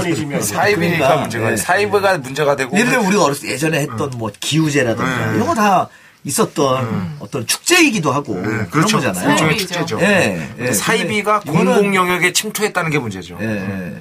그러니까, 0.80 1.16
문제가 1.16 1.50
네. 1.50 1.56
사이버가 1.56 2.18
문제가 2.18 2.56
되고 2.56 2.76
예를 2.76 2.90
들면 2.90 3.06
우리가 3.06 3.24
어렸을 3.24 3.48
때 3.48 3.54
예전에 3.54 3.80
했던 3.80 4.10
뭐 4.16 4.30
기우제라든가 4.40 5.32
이런 5.32 5.46
거다 5.46 5.88
있었던 6.24 7.16
어떤 7.20 7.46
축제이기도 7.46 8.12
하고 8.12 8.34
그런 8.34 8.68
그렇죠. 8.70 8.98
거잖아요. 8.98 9.30
일종의. 9.30 9.58
축제죠. 9.58 10.00
예, 10.02 10.48
예. 10.58 10.72
사이비가 10.72 11.40
근데 11.40 11.58
이거는- 11.58 11.64
공공 11.74 11.94
영역에 11.94 12.32
침투했다는 12.32 12.90
게 12.90 12.98
문제죠. 12.98 13.38
예, 13.40 13.46
예. 13.46 14.00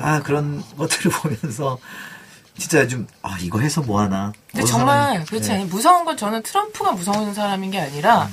아 0.00 0.20
그런 0.22 0.62
것들을 0.76 1.10
보면서 1.10 1.78
진짜 2.58 2.86
좀 2.88 3.06
아 3.22 3.36
이거 3.40 3.60
해서 3.60 3.82
뭐 3.82 4.00
하나. 4.00 4.32
근데 4.50 4.64
정말 4.66 5.20
사람이- 5.20 5.28
그렇지 5.28 5.50
예. 5.50 5.54
않아요. 5.54 5.66
무서운 5.66 6.04
건 6.04 6.16
저는 6.16 6.42
트럼프가 6.42 6.92
무서운 6.92 7.34
사람인 7.34 7.70
게 7.70 7.80
아니라 7.80 8.28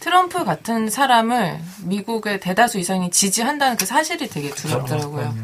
트럼프 0.00 0.44
같은 0.44 0.88
사람을 0.88 1.58
미국의 1.82 2.40
대다수 2.40 2.78
이상이 2.78 3.10
지지한다는 3.10 3.76
그 3.76 3.84
사실이 3.86 4.28
되게 4.28 4.50
두렵더라고요. 4.50 5.34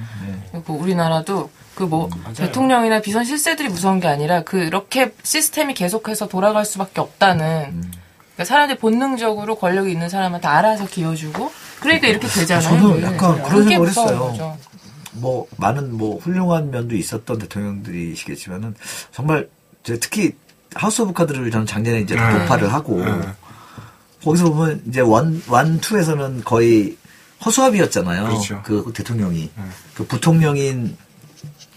그리고 0.52 0.75
우리나라도 0.75 1.50
그 1.75 1.85
뭐 1.85 2.09
대통령이나 2.37 3.00
비선 3.00 3.25
실세들이 3.25 3.69
무서운 3.71 3.99
게 3.99 4.07
아니라 4.07 4.42
그렇게 4.45 5.14
시스템이 5.25 5.75
계속해서 5.75 6.28
돌아갈 6.28 6.64
수밖에 6.66 7.00
없다는 7.00 7.90
그러니까 8.35 8.45
사람들이 8.45 8.78
본능적으로 8.78 9.57
권력이 9.57 9.90
있는 9.90 10.09
사람한테 10.09 10.47
알아서 10.49 10.87
기어주고 10.87 11.50
그러니까 11.81 12.07
이렇게 12.09 12.28
되잖아요. 12.28 12.62
저는 12.69 12.99
이게. 12.99 13.07
약간 13.07 13.42
그런 13.42 13.64
생각을 13.64 13.88
했어요. 13.88 14.19
거죠. 14.19 14.57
뭐 15.12 15.47
많은 15.57 15.97
뭐 15.97 16.19
훌륭한 16.19 16.71
면도 16.71 16.97
있었던 16.97 17.38
대통령들이시겠지만은 17.38 18.75
정말 19.11 19.49
제 19.83 19.99
특히 19.99 20.33
House 20.75 21.02
of 21.02 21.12
Cards를 21.12 21.50
저는 21.50 21.66
작년에 21.66 22.00
이제 22.00 22.14
네. 22.14 22.38
독파를 22.38 22.73
하고 22.73 23.04
네. 23.04 23.21
거기서 24.25 24.50
보면 24.50 24.83
이제 24.87 25.00
one, 25.00 25.42
one, 25.49 25.80
two에서는 25.80 26.44
거의 26.45 26.97
허수아비였잖아요. 27.45 28.25
그렇죠. 28.25 28.62
그 28.64 28.92
대통령이. 28.95 29.50
그 29.95 30.07
부통령인 30.07 30.97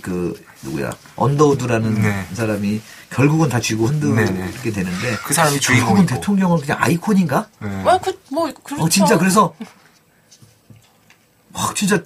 그 0.02 0.40
누구야. 0.62 0.92
언더우드라는 1.16 2.02
네. 2.02 2.28
사람이 2.34 2.82
결국은 3.10 3.50
다 3.50 3.60
쥐고 3.60 3.88
흔들게 3.88 4.26
네, 4.26 4.52
네. 4.64 4.72
되는데 4.72 5.16
그 5.26 5.34
사람이 5.34 5.60
결국은. 5.60 6.06
대통령은 6.06 6.60
그냥 6.60 6.78
아이콘인가? 6.80 7.48
예. 7.64 7.68
아, 7.90 7.98
그, 7.98 8.20
뭐, 8.32 8.52
그렇죠. 8.64 8.84
어, 8.84 8.90
진짜 8.90 9.18
그래서 9.18 9.56
와, 11.54 11.74
진짜 11.74 12.04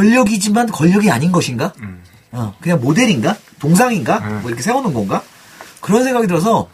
권력이지만 0.00 0.66
권력이 0.70 1.10
아닌 1.10 1.32
것인가? 1.32 1.72
음. 1.80 2.02
어, 2.32 2.54
그냥 2.60 2.80
모델인가? 2.82 3.34
동상인가? 3.58 4.18
음. 4.18 4.38
뭐 4.42 4.50
이렇게 4.50 4.62
세우는 4.62 4.92
건가? 4.92 5.22
그런 5.80 6.04
생각이 6.04 6.26
들어서 6.26 6.68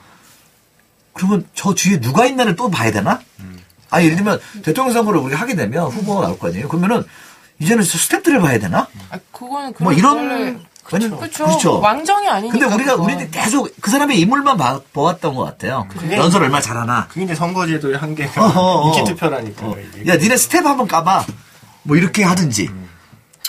그러면 1.12 1.46
저 1.54 1.72
뒤에 1.72 2.00
누가 2.00 2.26
있나를 2.26 2.56
또 2.56 2.68
봐야 2.68 2.90
되나? 2.90 3.20
음. 3.38 3.60
아 3.90 4.02
예를 4.02 4.16
들면 4.16 4.40
대통령 4.64 4.92
선거를 4.92 5.20
우리가 5.20 5.40
하게 5.40 5.54
되면 5.54 5.86
후보가 5.86 6.22
나올 6.22 6.38
거 6.38 6.48
아니에요? 6.48 6.66
그러면은 6.68 7.04
이제는 7.60 7.84
스텝들을 7.84 8.40
봐야 8.40 8.58
되나? 8.58 8.88
아, 9.10 9.18
그거는 9.30 9.72
뭐 9.78 9.92
이런 9.92 10.64
그쵸. 10.84 11.16
그렇죠. 11.16 11.78
왕정이 11.78 12.28
아니니까. 12.28 12.58
근데 12.58 12.74
우리가 12.74 12.92
그건. 12.96 13.06
우리는 13.06 13.30
계속 13.30 13.70
그 13.80 13.88
사람의 13.90 14.18
인물만 14.18 14.56
봐, 14.56 14.80
보았던 14.92 15.36
것 15.36 15.44
같아요. 15.44 15.86
그게- 15.88 16.16
연설 16.16 16.42
얼마나 16.42 16.60
잘하나? 16.60 17.06
그게 17.06 17.22
이제 17.22 17.36
선거제도의 17.36 17.98
한계가. 17.98 18.52
인기 18.86 19.04
투표라니까. 19.04 19.64
어. 19.66 19.76
야, 20.08 20.16
니네 20.16 20.36
스태프 20.36 20.66
한번 20.66 20.88
까봐. 20.88 21.24
뭐 21.84 21.96
이렇게 21.96 22.24
하든지. 22.24 22.68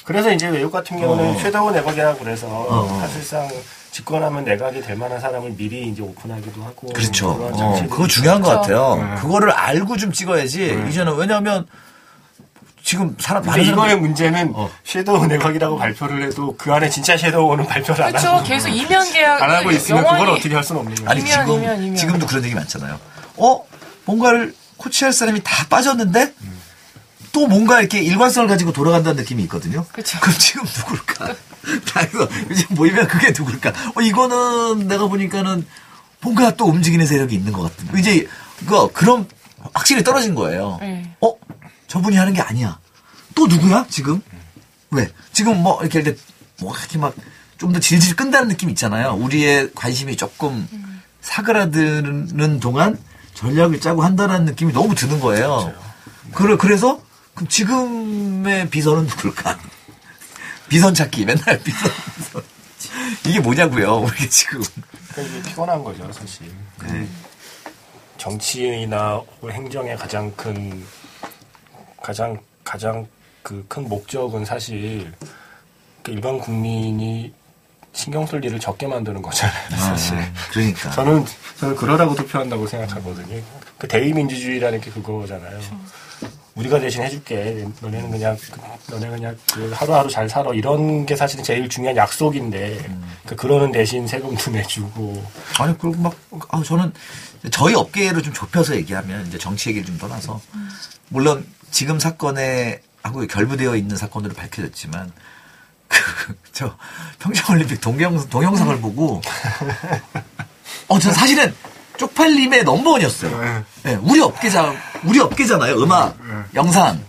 그래서 0.03 0.31
이제 0.31 0.48
외국 0.50 0.72
같은 0.72 1.00
경우는 1.00 1.36
어. 1.36 1.39
shadow 1.39 1.72
내각이라고 1.72 2.19
그래서 2.19 2.48
어. 2.48 3.00
사실상 3.00 3.48
집권하면 3.91 4.43
내각이 4.43 4.81
될 4.81 4.95
만한 4.98 5.19
사람을 5.19 5.53
미리 5.55 5.88
이제 5.88 6.01
오픈하기도 6.01 6.63
하고 6.63 6.88
그렇죠. 6.89 7.29
어, 7.29 7.86
그거 7.89 8.07
중요한 8.07 8.41
것 8.41 8.50
그렇죠. 8.62 8.98
같아요. 8.98 9.15
그거를 9.22 9.51
알고 9.51 9.98
좀 9.98 10.12
찍어야지. 10.12 10.86
이제는 10.89 11.15
왜냐하면 11.15 11.67
지금 12.83 13.15
사람 13.17 13.45
많은 13.45 13.63
이거의 13.63 13.95
문제는 13.98 14.51
어. 14.55 14.69
shadow 14.84 15.27
내각이라고 15.27 15.77
발표를 15.77 16.24
해도 16.24 16.55
그 16.57 16.74
안에 16.74 16.89
진짜 16.89 17.15
shadow는 17.15 17.65
발표를 17.67 18.03
안 18.03 18.12
그렇죠. 18.12 18.27
하고 18.29 18.43
계속 18.43 18.69
이면 18.69 19.12
계약 19.13 19.41
안 19.41 19.50
하고 19.51 19.72
있으면 19.72 20.03
그걸 20.03 20.29
어떻게 20.31 20.53
할 20.53 20.63
수는 20.63 20.81
없는 20.81 20.95
거예요. 20.95 21.10
아니 21.10 21.22
이면, 21.22 21.31
지금 21.31 21.53
이면, 21.63 21.83
이면. 21.83 21.95
지금도 21.95 22.25
그런 22.25 22.43
얘기 22.43 22.55
많잖아요. 22.55 23.00
어 23.38 23.63
뭔가를 24.05 24.53
코치할 24.77 25.13
사람이 25.13 25.41
다 25.43 25.65
빠졌는데 25.69 26.33
또 27.34 27.48
뭔가 27.48 27.80
이렇게 27.82 28.02
일관성을 28.02 28.48
가지고 28.48 28.72
돌아간다는 28.72 29.18
느낌이 29.22 29.44
있거든요. 29.44 29.86
그쵸. 29.92 30.18
럼 30.22 30.34
지금 30.38 30.63
누굴까? 30.63 31.25
다 31.92 32.02
이거 32.04 32.28
이제 32.50 32.66
모이면 32.70 33.08
그게 33.08 33.34
누굴까? 33.38 33.74
어 33.96 34.02
이거는 34.02 34.88
내가 34.88 35.08
보니까는 35.08 35.66
뭔가 36.22 36.56
또 36.56 36.66
움직이는 36.66 37.06
세력이 37.06 37.36
있는 37.36 37.52
것 37.52 37.63
같은. 37.63 38.00
이제 38.00 38.28
그 38.66 38.92
그럼 38.94 39.28
확실히 39.74 40.04
떨어진 40.04 40.36
거예요. 40.36 40.78
네. 40.80 41.13
어 41.22 41.34
저분이 41.88 42.16
하는 42.16 42.34
게 42.34 42.42
아니야. 42.42 42.80
또 43.36 43.48
누구야 43.48 43.86
지금? 43.90 44.22
왜? 44.92 45.10
지금 45.34 45.62
뭐 45.62 45.82
이렇게 45.82 46.00
이렇게 46.00 46.18
뭐 46.62 46.74
이렇게 46.78 46.98
막 46.98 47.13
좀 47.58 47.72
더 47.72 47.80
질질 47.80 48.16
끈다는 48.18 48.50
느낌 48.50 48.70
있잖아요. 48.72 49.13
우리의 49.13 49.72
관심이 49.74 50.18
조금 50.18 50.68
사그라드는 51.22 52.60
동안 52.60 52.98
전략을 53.34 53.80
짜고 53.80 54.04
한다는 54.04 54.46
느낌이 54.46 54.74
너무 54.74 54.96
드는 54.96 55.20
거예요. 55.20 55.72
그래 56.34 56.58
그래서 56.58 57.00
그럼 57.36 57.48
지금의 57.48 58.70
비선은 58.70 59.04
누굴까? 59.08 59.60
비선 60.70 60.94
찾기 60.94 61.25
맨날 61.25 61.60
비선 61.63 61.92
비선. 62.16 62.44
이게 63.25 63.40
뭐냐고요? 63.40 63.96
우리 63.98 64.30
지금 64.30 64.62
그러니까 65.13 65.38
이게 65.40 65.50
피곤한 65.50 65.84
거죠, 65.84 66.12
사실. 66.13 66.52
그 66.78 66.86
네. 66.88 67.08
정치나 68.18 69.22
행정의 69.50 69.98
가장 69.98 70.32
큰 70.36 70.86
가장 72.02 72.40
가장 72.63 73.08
그 73.42 73.66
큰 73.68 73.88
목적은 73.90 74.46
사실 74.46 75.12
그 76.02 76.12
일반 76.12 76.40
국민이 76.40 77.34
신경 77.92 78.25
쓸 78.25 78.44
일을 78.44 78.60
적게 78.60 78.88
만드는 78.88 79.22
거잖아요, 79.22 79.70
사실. 79.78 80.18
아, 80.18 80.32
그러니까 80.52 80.90
저는 80.92 81.25
저는 81.60 81.75
그러라고 81.75 82.16
투표한다고 82.16 82.66
생각하거든요. 82.68 83.42
그 83.78 83.88
대의민주주의라는 83.88 84.82
게 84.82 84.90
그거잖아요. 84.92 85.60
우리가 86.55 86.79
대신 86.79 87.01
해줄게. 87.01 87.67
너네는 87.81 88.12
그냥 88.12 88.38
그- 88.38 88.91
너네 88.91 89.10
그냥 89.10 89.38
그 89.53 89.72
하루하루 89.74 90.10
잘 90.10 90.29
살아. 90.29 90.51
이런 90.53 91.05
게 91.05 91.15
사실은 91.15 91.43
제일 91.43 91.67
중요한 91.67 91.98
약속인데 91.98 92.86
그 93.25 93.36
그러는 93.36 93.72
대신 93.72 94.07
세금도 94.07 94.51
내주고 94.51 95.24
아니 95.60 95.75
그리고 95.77 96.00
막 96.01 96.15
아, 96.50 96.62
저는 96.63 96.93
저희 97.51 97.74
업계를 97.74 98.22
좀 98.22 98.33
좁혀서 98.33 98.75
얘기하면 98.75 99.25
이제 99.27 99.38
정치 99.38 99.69
얘기를 99.69 99.86
좀 99.88 99.98
떠나서 99.98 100.39
물론 101.10 101.45
지금 101.72 102.00
사건에 102.00 102.81
하고 103.01 103.25
결부되어 103.25 103.75
있는 103.75 103.98
사건으로 103.98 104.33
밝혀졌지만 104.36 105.12
그 105.88 105.98
저 106.53 106.77
평창올림픽 107.19 107.81
동영 107.81 108.29
동영상을 108.29 108.79
보고 108.79 109.22
어전 110.88 111.13
사실은 111.13 111.53
쪽팔림의 111.97 112.63
넘버원이었어요. 112.63 113.63
네, 113.83 113.95
우리 114.01 114.19
업계자 114.21 114.73
우리 115.03 115.19
업계잖아요. 115.19 115.75
음악, 115.75 116.17
영상 116.55 117.00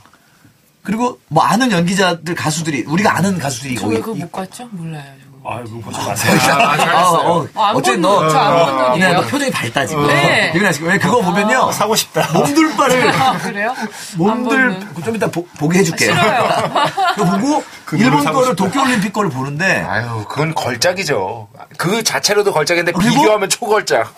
그리고 0.82 1.18
뭐 1.28 1.42
아는 1.42 1.70
연기자들 1.72 2.34
가수들이 2.34 2.82
우리가 2.86 3.16
아는 3.16 3.38
가수들이 3.38 3.74
저왜 3.76 4.00
거기 4.00 4.02
그거 4.02 4.16
있- 4.16 4.20
못 4.20 4.32
갔죠? 4.32 4.68
몰라요. 4.70 5.04
아, 5.46 5.62
그거 5.62 5.78
보지 5.80 5.98
마세요. 5.98 6.38
아, 6.52 7.10
어, 7.10 7.46
아, 7.54 7.68
안 7.68 7.76
어쨌든 7.76 8.00
본 8.00 8.10
너, 8.10 8.16
어, 8.18 8.90
눈이에요. 8.92 8.94
이나 8.96 9.20
너 9.20 9.26
표정이 9.26 9.50
밝다 9.50 9.84
지금. 9.84 10.06
네. 10.06 10.52
이근아 10.54 10.72
지금 10.72 10.88
왜 10.88 10.98
그거 10.98 11.20
보면요. 11.20 11.70
사고 11.72 11.94
싶다. 11.94 12.32
몸둘 12.32 12.74
바를 12.76 13.08
아, 13.12 13.36
그래요? 13.38 13.74
안 13.76 13.88
몸들 14.16 14.78
본좀 14.94 15.16
이따 15.16 15.26
보, 15.30 15.44
보게 15.58 15.80
해줄게. 15.80 16.06
싫어요. 16.06 16.48
그거 17.14 17.30
보고 17.38 17.64
그 17.84 17.98
일본 17.98 18.24
거를. 18.24 18.56
도쿄올림픽 18.56 19.12
거를 19.12 19.28
보는데 19.30 19.82
아유, 19.82 20.24
그건 20.28 20.54
걸작이죠. 20.54 21.48
그 21.76 22.02
자체로도 22.02 22.52
걸작인데 22.52 22.92
그리고- 22.92 23.14
비교하면 23.20 23.48
초걸작. 23.50 24.14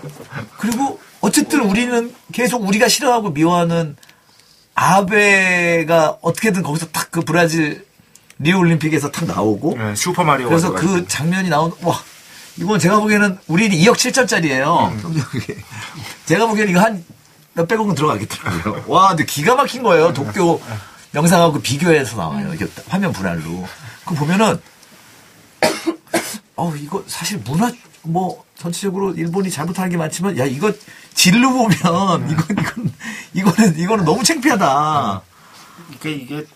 그리고 0.58 1.00
어쨌든 1.22 1.60
우리는 1.60 2.14
계속 2.34 2.62
우리가 2.68 2.88
싫어하고 2.88 3.30
미워하는 3.30 3.96
아베가 4.74 6.18
어떻게든 6.20 6.62
거기서 6.62 6.86
탁그 6.88 7.22
브라질 7.22 7.86
리우 8.38 8.58
올림픽에서 8.58 9.10
탁 9.10 9.26
나오고 9.26 9.76
네, 9.78 9.94
슈퍼 9.94 10.24
마리오. 10.24 10.48
그래서 10.48 10.72
그 10.72 11.06
장면이 11.08 11.48
나온 11.48 11.72
와 11.82 11.98
이건 12.58 12.78
제가 12.78 13.00
보기에는 13.00 13.38
우리 13.46 13.68
2억 13.68 13.94
7천짜리예요. 13.94 14.92
제가 16.26 16.46
보기에는 16.46 16.70
이거 16.72 16.80
한 16.80 17.04
몇백억은 17.54 17.94
들어가겠더라고요. 17.94 18.84
와 18.88 19.08
근데 19.08 19.24
기가 19.24 19.54
막힌 19.54 19.82
거예요. 19.82 20.12
도쿄 20.12 20.60
영상하고 21.14 21.60
비교해서 21.60 22.16
나와요. 22.16 22.52
이게 22.54 22.66
화면 22.88 23.12
분할로. 23.12 23.66
그 24.04 24.14
보면은 24.14 24.60
어 26.56 26.74
이거 26.76 27.02
사실 27.06 27.38
문화 27.38 27.70
뭐 28.02 28.44
전체적으로 28.58 29.12
일본이 29.14 29.50
잘못하는 29.50 29.90
게 29.90 29.96
많지만 29.96 30.38
야 30.38 30.44
이거 30.44 30.72
질로 31.14 31.52
보면 31.52 32.30
이건 32.30 32.46
이건 32.58 32.92
이거는 33.34 33.78
이거는 33.78 34.04
너무 34.04 34.22
창피하다. 34.22 35.22
이게 35.94 36.12
이게 36.12 36.34
사실은 36.34 36.55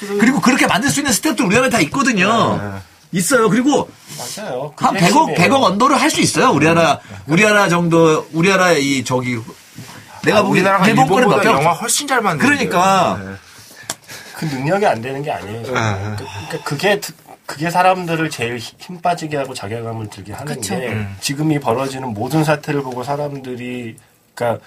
그리고 0.00 0.40
그렇게 0.40 0.66
만들 0.66 0.90
수 0.90 1.00
있는 1.00 1.12
스텝도 1.12 1.44
우리 1.46 1.54
나라에 1.54 1.70
다 1.70 1.80
있거든요. 1.80 2.80
있어요. 3.12 3.48
그리고 3.48 3.88
맞아요. 4.18 4.72
한 4.76 4.94
그게 4.94 5.06
100억, 5.06 5.28
핵심이에요. 5.30 5.36
100억 5.36 5.62
언더를 5.62 6.00
할 6.00 6.10
수 6.10 6.20
있어요. 6.20 6.50
우리나라, 6.50 7.00
우리나라 7.26 7.68
정도, 7.68 8.26
우리나라 8.32 8.72
이, 8.72 9.02
저기, 9.02 9.38
내가 10.24 10.42
보기엔 10.42 10.66
아, 10.66 10.76
우리나라가 10.76 10.88
일본 10.88 11.08
거는 11.08 11.28
몇 11.28 11.36
일본보다 11.36 11.42
개 11.42 11.48
영화 11.48 11.72
없 11.72 11.80
훨씬 11.82 12.06
잘 12.06 12.20
만든. 12.20 12.44
그러니까. 12.46 13.18
그 14.34 14.44
능력이 14.44 14.86
안 14.86 15.00
되는 15.00 15.22
게 15.22 15.30
아니에요. 15.32 15.62
그러니까 15.62 16.16
그게 16.64 17.00
그게 17.46 17.70
사람들을 17.70 18.28
제일 18.30 18.58
힘 18.58 19.00
빠지게 19.00 19.36
하고 19.38 19.54
자괴감을 19.54 20.10
들게 20.10 20.32
하는 20.34 20.54
그쵸. 20.54 20.78
게 20.78 20.88
음. 20.88 21.16
지금 21.20 21.50
이 21.50 21.58
벌어지는 21.58 22.12
모든 22.12 22.44
사태를 22.44 22.82
보고 22.82 23.02
사람들이 23.02 23.96
그러니까 24.34 24.62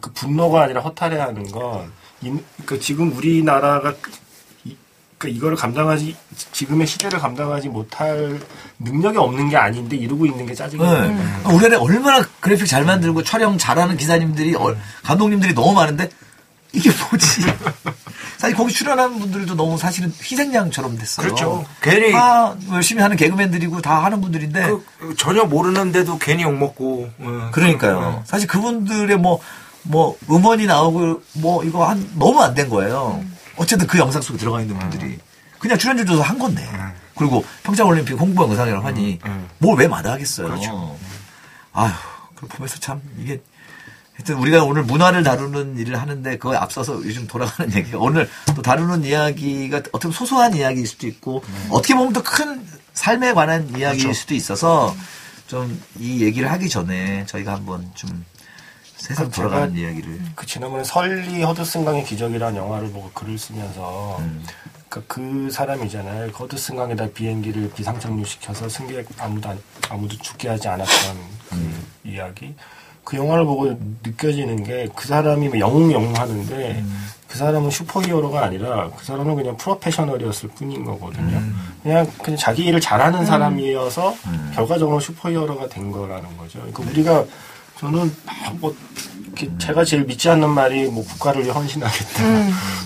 그 0.00 0.12
분노가 0.12 0.62
아니라 0.64 0.82
허탈해하는 0.82 1.50
건 1.50 1.90
이, 2.20 2.30
그러니까 2.64 2.84
지금 2.84 3.16
우리나라가 3.16 3.92
이, 3.92 3.94
그러니까 5.18 5.36
이거를 5.36 5.56
감당하지 5.56 6.16
지금의 6.52 6.86
시대를 6.86 7.18
감당하지 7.18 7.68
못할 7.68 8.40
능력이 8.78 9.18
없는 9.18 9.48
게 9.50 9.56
아닌데 9.56 9.96
이루고 9.96 10.26
있는 10.26 10.46
게 10.46 10.54
짜증이 10.54 10.80
네. 10.82 10.88
나는 10.88 11.16
거예요. 11.16 11.56
우리나라에 11.56 11.78
얼마나 11.80 12.24
그래픽 12.40 12.66
잘 12.66 12.84
만들고 12.84 13.24
촬영 13.24 13.58
잘하는 13.58 13.96
기사님들이, 13.96 14.54
어, 14.54 14.74
감독님들이 15.02 15.54
너무 15.54 15.74
많은데, 15.74 16.08
이게 16.72 16.90
뭐지? 16.90 17.42
사실 18.38 18.56
거기 18.56 18.72
출연하는 18.72 19.18
분들도 19.18 19.56
너무 19.56 19.76
사실은 19.76 20.12
희생양처럼 20.22 20.96
됐어요. 20.96 21.26
그렇죠. 21.26 21.64
괜히 21.82 22.12
다 22.12 22.54
열심히 22.70 23.02
하는 23.02 23.16
개그맨들이고 23.16 23.80
다 23.82 24.04
하는 24.04 24.20
분들인데, 24.20 24.70
그, 25.00 25.14
전혀 25.16 25.42
모르는데도 25.44 26.18
괜히 26.18 26.44
욕 26.44 26.56
먹고. 26.56 27.10
어. 27.18 27.48
그러니까요. 27.50 28.22
사실 28.24 28.46
그분들의 28.46 29.16
뭐, 29.16 29.40
뭐, 29.82 30.16
음원이 30.30 30.66
나오고, 30.66 31.22
뭐, 31.32 31.64
이거 31.64 31.84
한, 31.88 32.08
너무 32.16 32.40
안 32.40 32.54
된 32.54 32.68
거예요. 32.68 33.20
어쨌든 33.58 33.86
그 33.86 33.98
영상 33.98 34.22
속에 34.22 34.38
들어가 34.38 34.60
있는 34.60 34.78
분들이. 34.78 35.18
그냥 35.58 35.76
출연료 35.78 36.04
줘서 36.04 36.22
한 36.22 36.38
건데. 36.38 36.62
그리고 37.16 37.44
평창올림픽 37.64 38.18
홍보 38.18 38.44
영상이라고 38.44 38.86
하니, 38.86 39.18
뭘 39.58 39.78
왜 39.78 39.88
마다하겠어요. 39.88 40.48
아휴, 41.72 41.92
그걸 42.34 42.48
보면서 42.50 42.78
참, 42.78 43.00
이게, 43.18 43.40
하여튼 44.14 44.36
우리가 44.36 44.64
오늘 44.64 44.82
문화를 44.84 45.22
다루는 45.24 45.78
일을 45.78 46.00
하는데 46.00 46.38
그거에 46.38 46.56
앞서서 46.56 46.94
요즘 47.04 47.26
돌아가는 47.26 47.70
얘기가 47.74 47.98
오늘 47.98 48.28
또 48.54 48.62
다루는 48.62 49.04
이야기가 49.04 49.76
어떻게 49.78 50.00
보면 50.02 50.12
소소한 50.12 50.54
이야기일 50.54 50.86
수도 50.88 51.06
있고 51.06 51.42
어떻게 51.70 51.94
보면 51.94 52.12
더큰 52.12 52.66
삶에 52.94 53.32
관한 53.32 53.68
이야기일 53.76 54.14
수도 54.14 54.34
있어서 54.34 54.94
좀 55.46 55.80
이 56.00 56.22
얘기를 56.22 56.50
하기 56.50 56.68
전에 56.68 57.26
저희가 57.26 57.52
한번 57.54 57.88
좀 57.94 58.24
세상 58.98 59.30
제가 59.30 59.48
돌아가는 59.48 59.76
이야기를 59.76 60.20
그 60.34 60.44
지난번에 60.46 60.82
설리 60.84 61.42
허드슨 61.42 61.84
강의 61.84 62.04
기적이라는 62.04 62.56
영화를 62.58 62.90
보고 62.90 63.08
글을 63.12 63.38
쓰면서 63.38 64.16
음. 64.18 64.44
그그 64.88 65.50
사람이잖아요. 65.52 66.32
그 66.32 66.38
허드슨 66.38 66.76
강에다 66.76 67.06
비행기를 67.14 67.70
비상착륙시켜서 67.74 68.68
승객 68.68 69.06
아무도 69.18 69.50
안- 69.50 69.60
아무도 69.88 70.16
죽게 70.18 70.48
하지 70.48 70.66
않았던 70.68 71.16
그 71.50 71.54
음. 71.54 71.84
이야기. 72.04 72.54
그 73.04 73.16
영화를 73.16 73.44
보고 73.44 73.66
느껴지는 74.04 74.64
게 74.64 74.86
그 74.94 75.06
사람이 75.06 75.48
뭐 75.48 75.58
영웅 75.58 75.92
영웅 75.92 76.14
하는데 76.16 76.78
음. 76.80 77.06
그 77.28 77.38
사람은 77.38 77.70
슈퍼히어로가 77.70 78.42
아니라 78.44 78.90
그 78.96 79.04
사람은 79.04 79.34
그냥 79.36 79.56
프로페셔널이었을 79.58 80.48
뿐인 80.50 80.84
거거든요. 80.84 81.36
음. 81.38 81.54
그냥 81.82 82.10
그냥 82.22 82.36
자기 82.38 82.64
일을 82.64 82.80
잘하는 82.80 83.24
사람이어서 83.24 84.14
결과적으로 84.54 84.98
슈퍼히어로가 85.00 85.68
된 85.68 85.92
거라는 85.92 86.36
거죠. 86.36 86.58
그러니까 86.60 86.82
우리가 86.82 87.24
저는 87.78 88.14
막뭐 88.26 88.74
제가 89.58 89.84
제일 89.84 90.04
믿지 90.04 90.28
않는 90.30 90.48
말이 90.50 90.86
뭐 90.88 91.04
국가를 91.04 91.42
위해 91.44 91.52
헌신하겠다, 91.52 92.22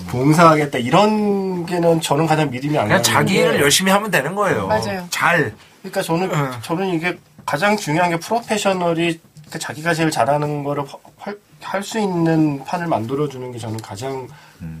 봉사하겠다 0.09 0.77
이런 0.77 1.65
게는 1.65 1.99
저는 2.01 2.27
가장 2.27 2.49
믿음이 2.51 2.77
안 2.77 2.85
그냥 2.85 3.01
가는 3.01 3.03
자기 3.03 3.33
게 3.33 3.39
일을 3.41 3.59
열심히 3.61 3.91
하면 3.91 4.11
되는 4.11 4.35
거예요. 4.35 4.67
맞아요. 4.67 5.07
잘. 5.09 5.55
그러니까 5.81 6.01
저는 6.03 6.29
저는 6.61 6.89
이게 6.93 7.17
가장 7.45 7.75
중요한 7.75 8.11
게 8.11 8.17
프로페셔널이 8.17 9.19
그러니까 9.35 9.59
자기가 9.59 9.93
제일 9.95 10.11
잘하는 10.11 10.63
거를 10.63 10.83
활- 11.17 11.37
할수 11.61 11.97
있는 11.99 12.63
판을 12.63 12.85
만들어 12.87 13.27
주는 13.27 13.51
게 13.51 13.57
저는 13.57 13.77
가장 13.81 14.27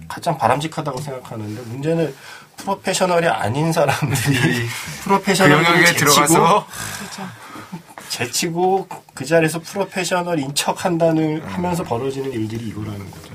가장 0.07 0.37
바람직하다고 0.37 1.01
생각하는데 1.01 1.61
문제는 1.63 2.13
프로페셔널이 2.57 3.27
아닌 3.27 3.73
사람들이 3.73 4.37
그 4.69 5.03
프로페셔널을 5.05 5.63
영역에 5.65 5.85
제치고 5.87 6.11
들어가서 6.11 6.67
그렇죠. 6.99 7.29
제치고 8.13 8.87
그 9.15 9.25
자리에서 9.25 9.59
프로페셔널인 9.59 10.53
척 10.53 10.85
한다는 10.85 11.41
하면서 11.41 11.83
벌어지는 11.83 12.31
일들이 12.31 12.67
이거라는 12.67 13.09
거죠. 13.09 13.33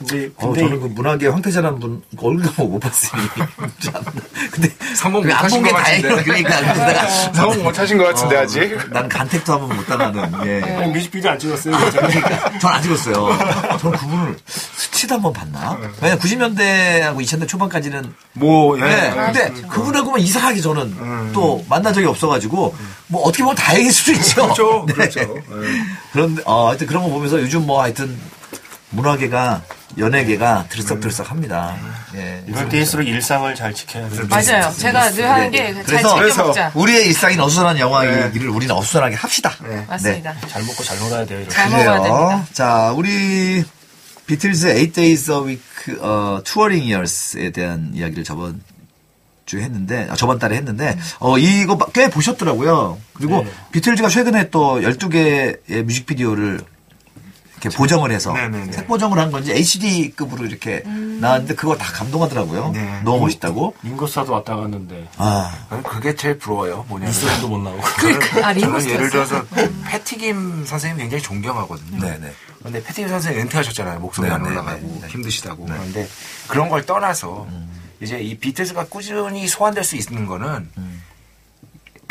근데 0.00 0.30
어, 0.36 0.46
근데 0.46 0.60
저는 0.60 0.80
그 0.80 0.86
문학계 0.86 1.26
황태자라는 1.28 1.78
분 1.78 2.02
얼굴도 2.16 2.66
못 2.66 2.78
봤으니. 2.80 3.22
참. 3.80 4.02
근데 4.50 4.70
성공 4.96 5.20
그게 5.22 5.34
안 5.34 5.42
못하신 5.42 5.62
본게것 5.62 5.82
같은데. 5.84 6.08
다행이다. 6.08 6.22
그러니까 6.24 6.86
내가 6.86 7.08
성공 7.34 7.62
못하신 7.64 7.98
것 7.98 8.04
같은데 8.04 8.36
어, 8.36 8.40
아직. 8.40 8.90
나는 8.90 9.08
간택도 9.10 9.52
한번 9.52 9.76
못 9.76 9.86
당하는. 9.86 10.46
예. 10.46 10.62
아니, 10.62 10.92
뮤직비디오 10.92 11.30
안 11.30 11.38
찍었어요. 11.38 11.76
그죠? 11.76 11.98
그러니까 11.98 12.58
전안 12.58 12.82
찍었어요. 12.82 13.78
저는 13.78 13.98
그분을 13.98 14.36
스치도 14.46 15.14
한번 15.16 15.32
봤나? 15.34 15.78
왜냐 16.00 16.16
90년대하고 16.16 17.18
2000대 17.18 17.46
초반까지는 17.46 18.14
뭐 18.32 18.78
예. 18.78 18.84
네. 18.84 19.10
근데 19.14 19.52
그분하고만 19.68 20.20
이상하게 20.20 20.62
저는 20.62 21.32
또 21.34 21.62
만난 21.68 21.92
적이 21.92 22.06
없어가지고 22.06 22.74
뭐 23.08 23.22
어떻게 23.22 23.42
보면 23.42 23.54
다행일 23.54 23.92
수도 23.92 24.12
있죠. 24.12 24.42
그렇죠. 24.44 24.84
네. 24.86 24.94
그렇죠. 24.94 25.34
그런데 26.12 26.42
어, 26.46 26.68
하여튼 26.68 26.86
그런 26.86 27.02
거 27.02 27.10
보면서 27.10 27.38
요즘 27.40 27.66
뭐 27.66 27.82
하여튼 27.82 28.18
문화계가 28.90 29.62
연예계가 29.98 30.66
들썩들썩합니다. 30.68 31.76
예. 32.16 32.42
이럴 32.46 32.68
때일수록 32.68 33.06
일상을 33.06 33.52
잘 33.54 33.72
지켜야 33.74 34.08
돼요. 34.08 34.22
맞아요. 34.28 34.72
제가 34.76 35.10
늘 35.10 35.28
하는 35.28 35.50
게 35.50 35.72
잘 35.84 35.84
그래서- 36.16 36.44
먹자. 36.46 36.72
우리의 36.74 37.06
일상인 37.06 37.40
어수선한 37.40 37.78
영화 37.78 38.04
얘기를 38.26 38.48
우리는 38.50 38.74
어수선하게 38.74 39.14
합시다. 39.16 39.52
네. 39.62 39.84
맞습니다. 39.88 40.34
잘 40.48 40.62
먹고 40.64 40.82
잘 40.84 40.98
놀아야 40.98 41.24
돼요. 41.24 41.40
이렇게. 41.40 41.54
잘 41.54 41.70
먹어야 41.70 41.94
됩니다. 42.02 42.46
자, 42.52 42.92
우리 42.96 43.64
비틀즈 44.26 44.66
8 44.68 44.92
Days 44.92 45.30
a 45.30 45.38
Week 45.38 45.62
어, 46.00 46.40
Touring 46.44 46.84
Years에 46.84 47.50
대한 47.50 47.90
이야기를 47.94 48.22
저번 48.24 48.60
주에 49.46 49.62
했는데 49.64 50.06
아, 50.08 50.14
저번 50.14 50.38
달에 50.38 50.54
했는데 50.56 50.96
어 51.18 51.36
이거 51.38 51.76
꽤 51.92 52.08
보셨더라고요. 52.08 52.98
그리고 53.14 53.42
네. 53.42 53.50
비틀즈가 53.72 54.08
최근에 54.08 54.50
또 54.50 54.80
12개의 54.80 55.82
뮤직비디오를 55.82 56.60
이렇게 57.60 57.76
보정을 57.76 58.10
해서 58.10 58.32
네네네. 58.32 58.72
색보정을 58.72 59.18
한 59.18 59.30
건지 59.30 59.52
HD급으로 59.52 60.46
이렇게 60.46 60.82
나왔는데 61.20 61.54
그거 61.54 61.76
다 61.76 61.92
감동하더라고요. 61.92 62.70
네. 62.72 63.00
너무 63.04 63.20
멋있다고. 63.20 63.74
링고스타도 63.82 64.32
왔다 64.32 64.56
갔는데 64.56 65.08
아, 65.18 65.52
저는 65.68 65.82
그게 65.82 66.14
제일 66.16 66.38
부러워요. 66.38 66.86
뭐냐면 66.88 67.12
뉴스도 67.12 67.48
못 67.48 67.58
나오고. 67.58 67.82
아, 68.42 68.54
저는? 68.54 68.88
예를 68.88 69.10
들어서 69.10 69.44
패티김 69.86 70.64
선생님 70.64 70.98
굉장히 70.98 71.22
존경하거든요. 71.22 72.00
네네. 72.00 72.32
근데 72.62 72.82
패티김 72.82 73.08
선생님 73.08 73.42
은퇴하셨잖아요. 73.42 74.00
목소리 74.00 74.28
네, 74.28 74.34
안 74.34 74.42
네, 74.42 74.48
올라가고 74.48 74.80
네, 74.80 74.98
네. 75.02 75.08
힘드시다고. 75.08 75.66
그런데 75.66 76.08
그런 76.48 76.70
걸 76.70 76.86
떠나서 76.86 77.46
이제 78.00 78.18
이 78.18 78.38
비틀즈가 78.38 78.86
꾸준히 78.86 79.46
소환될 79.46 79.84
수 79.84 79.96
있는 79.96 80.26
거는 80.26 80.70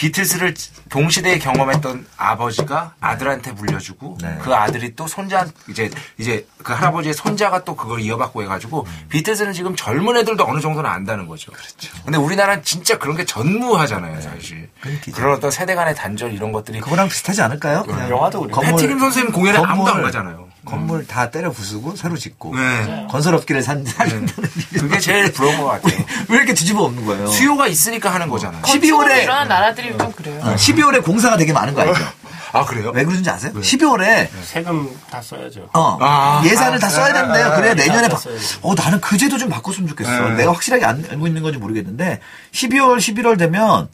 비틀즈를 0.03 0.53
동시대에 0.87 1.39
경험했던 1.39 2.07
아버지가 2.15 2.93
아들한테 3.01 3.51
물려주고 3.51 4.17
네. 4.21 4.37
그 4.41 4.55
아들이 4.55 4.95
또 4.95 5.07
손자 5.07 5.45
이제 5.67 5.89
이제 6.17 6.47
그 6.63 6.71
할아버지의 6.71 7.13
손자가 7.13 7.65
또 7.65 7.75
그걸 7.75 7.99
이어받고 7.99 8.41
해가지고 8.43 8.87
비틀즈는 9.09 9.51
지금 9.51 9.75
젊은 9.75 10.15
애들도 10.15 10.45
어느 10.47 10.61
정도는 10.61 10.89
안다는 10.89 11.27
거죠. 11.27 11.51
그렇죠. 11.51 11.91
근데 12.05 12.17
우리나라는 12.17 12.63
진짜 12.63 12.97
그런 12.97 13.17
게 13.17 13.25
전무하잖아요, 13.25 14.21
사실. 14.21 14.69
끊기죠. 14.79 15.11
그런 15.17 15.35
어떤 15.35 15.51
세대 15.51 15.75
간의 15.75 15.93
단절 15.95 16.31
이런 16.33 16.53
것들이 16.53 16.79
그거랑 16.79 17.09
비슷하지 17.09 17.41
않을까요? 17.41 17.83
그냥 17.83 18.09
영화도. 18.09 18.47
건물- 18.47 18.71
패티김 18.71 18.99
선생님 18.99 19.33
공연에 19.33 19.57
아무도 19.57 19.71
안 19.89 19.95
건물- 19.95 20.03
가잖아요. 20.03 20.47
건물 20.69 21.07
다 21.07 21.31
때려 21.31 21.51
부수고 21.51 21.95
새로 21.95 22.15
짓고 22.15 22.55
네. 22.55 23.07
건설업계를 23.09 23.63
산 23.63 23.83
살린다는 23.83 24.49
그게 24.73 24.99
제일 24.99 25.31
부러운 25.31 25.57
것 25.57 25.65
같아요. 25.65 26.05
왜 26.29 26.37
이렇게 26.37 26.53
뒤집어 26.53 26.83
엎는 26.83 27.05
거예요? 27.05 27.27
수요가 27.27 27.67
있으니까 27.67 28.13
하는 28.13 28.29
거잖아요. 28.29 28.61
12월에 28.61 29.23
일어난 29.23 29.47
나라들이 29.47 29.97
좀 29.97 30.11
그래요. 30.11 30.39
어, 30.43 30.55
12월에 30.55 31.03
공사가 31.03 31.37
되게 31.37 31.51
많은 31.53 31.73
거 31.73 31.81
알죠? 31.81 32.03
아 32.51 32.65
그래요? 32.65 32.91
왜 32.93 33.03
그러는지 33.03 33.29
아세요? 33.29 33.53
12월에 33.53 34.27
세금 34.43 34.89
다 35.09 35.21
써야죠. 35.21 35.69
어, 35.73 35.97
아, 36.01 36.41
예산을 36.45 36.77
아, 36.77 36.79
다 36.79 36.89
써야 36.89 37.13
되는데요. 37.13 37.45
아, 37.45 37.55
그래야 37.55 37.71
아, 37.71 37.75
내년에 37.75 38.07
다 38.07 38.15
바. 38.15 38.21
어 38.61 38.73
나는 38.73 38.99
그 39.01 39.17
제도 39.17 39.37
좀 39.37 39.49
바꿨으면 39.49 39.87
좋겠어. 39.89 40.29
네. 40.29 40.35
내가 40.37 40.53
확실하게 40.53 40.85
안, 40.85 41.05
알고 41.09 41.27
있는 41.27 41.43
건지 41.43 41.59
모르겠는데 41.59 42.19
12월, 42.51 42.97
11월 42.97 43.37
되면 43.37 43.87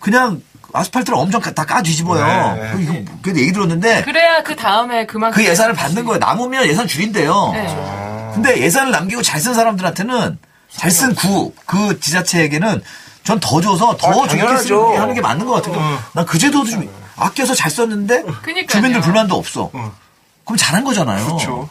그냥 0.00 0.42
아스팔트를 0.72 1.18
엄청 1.18 1.40
다 1.40 1.52
까 1.64 1.82
뒤집어요. 1.82 2.54
네. 2.54 2.72
그 2.72 2.80
이거 2.82 2.92
그래도 3.22 3.40
얘기 3.40 3.52
들었는데 3.52 4.02
그래야 4.02 4.42
그 4.42 4.54
다음에 4.56 5.06
그만큼 5.06 5.36
그 5.42 5.48
예산을 5.48 5.74
받는 5.74 6.04
거예요. 6.04 6.18
남으면 6.18 6.66
예산 6.66 6.86
줄인대요. 6.86 7.50
네. 7.52 8.32
근데 8.34 8.60
예산을 8.60 8.90
남기고 8.92 9.22
잘 9.22 9.40
쓴 9.40 9.54
사람들한테는 9.54 10.38
잘 10.70 10.90
쓴 10.90 11.14
구, 11.14 11.52
그 11.66 11.98
지자체에게는 12.00 12.82
전 13.24 13.40
더 13.40 13.60
줘서 13.60 13.96
더 13.96 14.08
아, 14.24 14.28
좋게. 14.28 14.56
쓰게 14.58 14.74
하는 14.96 15.14
게 15.14 15.20
맞는 15.20 15.44
것 15.46 15.62
같아요. 15.62 15.98
난그 16.14 16.38
제도도 16.38 16.70
좀 16.70 16.88
아껴서 17.16 17.54
잘 17.54 17.70
썼는데 17.70 18.22
그니까요. 18.42 18.66
주민들 18.66 19.00
불만도 19.00 19.34
없어. 19.36 19.70
그럼 19.72 20.56
잘한 20.56 20.84
거잖아요. 20.84 21.24
그렇죠. 21.26 21.68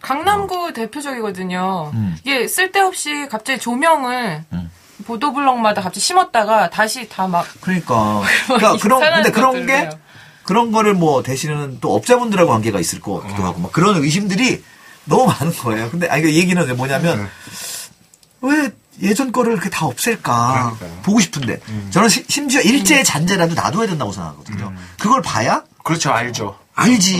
강남구 0.00 0.72
대표적이거든요. 0.72 1.90
음. 1.94 2.16
이게 2.24 2.46
쓸데없이 2.48 3.26
갑자기 3.30 3.58
조명을 3.60 4.44
보도블럭마다 5.06 5.82
갑자기 5.82 6.00
심었다가 6.00 6.70
다시 6.70 7.08
다 7.08 7.26
막 7.28 7.46
그러니까. 7.60 8.22
그러니까 8.46 8.76
그런 8.78 9.00
근데 9.00 9.30
그런 9.30 9.66
게 9.66 9.76
해요. 9.76 9.90
그런 10.44 10.72
거를 10.72 10.94
뭐 10.94 11.22
대신은 11.22 11.78
또 11.80 11.94
업자분들하고 11.94 12.50
관계가 12.50 12.80
있을 12.80 13.00
것 13.00 13.20
같기도 13.22 13.44
하고 13.44 13.60
막 13.60 13.70
그런 13.72 14.02
의심들이 14.02 14.64
너무 15.04 15.26
많은 15.26 15.52
거예요. 15.56 15.90
근데 15.90 16.08
아니 16.08 16.22
그 16.22 16.34
얘기는 16.34 16.76
뭐냐면 16.76 17.28
왜 18.40 18.70
예전 19.02 19.30
거를 19.30 19.52
이렇게 19.52 19.68
다 19.70 19.86
없앨까 19.86 20.74
그러니까요. 20.78 21.02
보고 21.02 21.20
싶은데 21.20 21.60
저는 21.90 22.08
시- 22.08 22.24
심지어 22.28 22.60
일제의 22.60 23.04
잔재라도 23.04 23.54
놔둬야 23.54 23.86
된다고 23.86 24.10
생각하거든요. 24.12 24.72
그걸 24.98 25.22
봐야 25.22 25.62
그렇죠, 25.84 26.10
알죠. 26.12 26.58
알지 26.80 27.18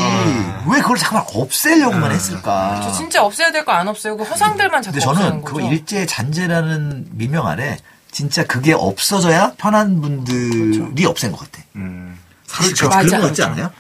왜 0.68 0.81
그걸 0.81 0.97
잠깐 0.97 1.25
없애려고만 1.35 2.03
저 2.03 2.09
했을까. 2.11 2.92
진짜 2.97 3.23
없애야 3.25 3.51
될 3.51 3.64
거 3.64 3.73
안 3.73 3.88
없애고 3.88 4.23
허상들만 4.25 4.83
자꾸 4.83 4.94
근데 4.99 5.07
없애는 5.09 5.31
저는 5.31 5.44
그. 5.44 5.61
일제 5.62 6.07
잔재라는 6.07 7.07
미명 7.12 7.47
아래 7.49 7.77
진짜 8.12 8.44
그게 8.44 8.73
없어져야 8.73 9.53
편한 9.59 10.01
분들이 10.01 11.05
없앤 11.07 11.33
것 11.33 11.40
같아. 11.40 11.62
음. 11.77 12.18
사실 12.47 12.73
그렇죠. 12.75 12.88
그- 12.88 12.94
그런 12.97 13.05
맞아. 13.07 13.21
거 13.21 13.27
같지 13.27 13.42
않아요? 13.42 13.71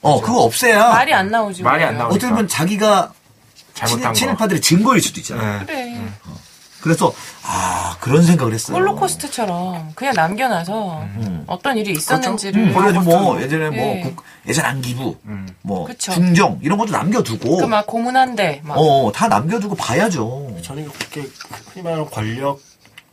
어, 0.00 0.20
그거 0.20 0.40
없애야 0.42 0.88
말이 0.88 1.14
안 1.14 1.30
나오지. 1.30 1.62
말이 1.62 1.84
안. 1.84 1.96
나오지. 1.98 2.16
어떻게 2.16 2.30
보면 2.30 2.48
자기가 2.48 3.12
잘못한 3.74 4.00
친- 4.00 4.08
거. 4.08 4.12
친일파들의 4.14 4.60
증거일 4.60 5.00
수도 5.00 5.20
있잖아 5.20 5.42
요. 5.56 5.58
네. 5.60 5.66
그래. 5.66 6.12
그래서 6.88 7.12
아 7.42 7.96
그런 8.00 8.24
생각을 8.24 8.54
했어요. 8.54 8.76
홀로코스트처럼 8.78 9.92
그냥 9.94 10.14
남겨놔서 10.14 11.04
어떤 11.46 11.76
일이 11.76 11.92
있었는지를 11.92 12.68
음, 12.68 12.74
그래도 12.74 13.00
뭐 13.02 13.40
예전에 13.42 13.68
뭐 13.68 13.76
네. 13.76 14.00
국- 14.02 14.24
예전 14.46 14.64
안기부, 14.64 15.16
뭐 15.60 15.84
그쵸. 15.86 16.12
중정 16.12 16.58
이런 16.62 16.78
것도 16.78 16.92
남겨두고, 16.92 17.58
그 17.58 17.66
막 17.66 17.86
고문한데 17.86 18.62
막 18.64 18.78
어, 18.78 19.12
다 19.14 19.28
남겨두고 19.28 19.74
봐야죠. 19.74 20.56
저는 20.62 20.88
그렇게 20.90 21.28
흔히 21.72 21.82
말하는 21.84 22.06
권력을 22.10 22.58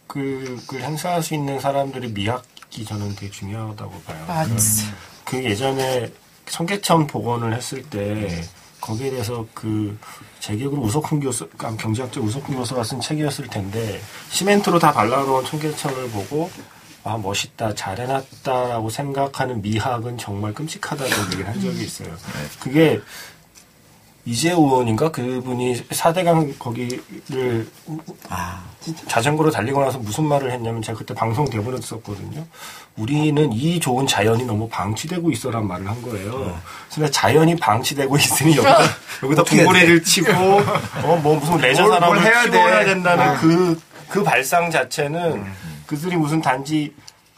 그 0.08 0.80
행사할 0.80 1.22
수 1.22 1.34
있는 1.34 1.60
사람들의 1.60 2.12
미학이 2.12 2.86
저는 2.88 3.16
되게 3.16 3.30
중요하다고 3.30 3.92
봐요. 4.08 4.24
맞지. 4.28 4.86
그 5.26 5.44
예전에 5.44 6.10
청계천 6.46 7.08
복원을 7.08 7.54
했을 7.54 7.84
때 7.84 8.42
거기에 8.86 9.10
대해서 9.12 9.46
그 9.54 9.98
제 10.46 10.56
기억으로 10.56 10.84
우석훈 10.84 11.20
교수, 11.22 11.50
아, 11.58 11.76
경제학자 11.76 12.20
우석훈 12.22 12.56
교수가 12.56 12.84
쓴 12.84 13.02
책이었을 13.02 13.48
텐데 13.48 14.00
시멘트로 14.30 14.78
다 14.78 14.94
발라놓은 14.94 15.44
청계천을 15.44 16.10
보고 16.10 16.52
아 17.04 17.18
멋있다 17.18 17.74
잘해놨다라고 17.74 18.92
생각하는 18.92 19.64
미학은 19.64 20.20
정말 20.20 20.54
끔찍하다고 20.54 21.10
얘기를 21.26 21.48
한 21.48 21.60
적이 21.60 21.84
있어요. 21.84 22.16
그게 22.60 23.02
이재호 24.26 24.66
의원인가 24.68 25.12
그분이 25.12 25.84
사대강 25.92 26.56
거기를 26.58 27.68
아, 28.30 28.64
자전거로 29.08 29.52
달리고 29.52 29.80
나서 29.82 30.00
무슨 30.00 30.26
말을 30.26 30.52
했냐면 30.52 30.82
제가 30.82 30.98
그때 30.98 31.14
방송 31.14 31.46
대본에 31.46 31.80
썼거든요. 31.80 32.44
우리는 32.98 33.54
이 33.54 33.80
좋은 33.80 34.08
자연이 34.08 34.44
너무 34.46 34.68
방치되고 34.68 35.30
있어란 35.30 35.68
말을 35.68 35.88
한 35.88 36.02
거예요. 36.02 36.60
그래서 36.94 37.12
자연이 37.12 37.56
방치되고 37.56 38.18
있으니 38.18 38.58
여기다, 38.58 38.78
여기다 39.24 39.44
동고래를 39.44 40.04
치고 40.04 40.32
어 40.32 41.16
뭐 41.22 41.38
무슨 41.40 41.58
레저 41.58 41.84
뭘 41.88 42.20
해야 42.20 42.46
키워야 42.50 42.80
돼. 42.80 42.86
된다는 42.94 43.36
그, 43.38 43.80
그 44.10 44.24
발상 44.24 44.72
자체는 44.72 45.44
그들이 45.86 46.16
무슨 46.16 46.42
단지 46.42 46.94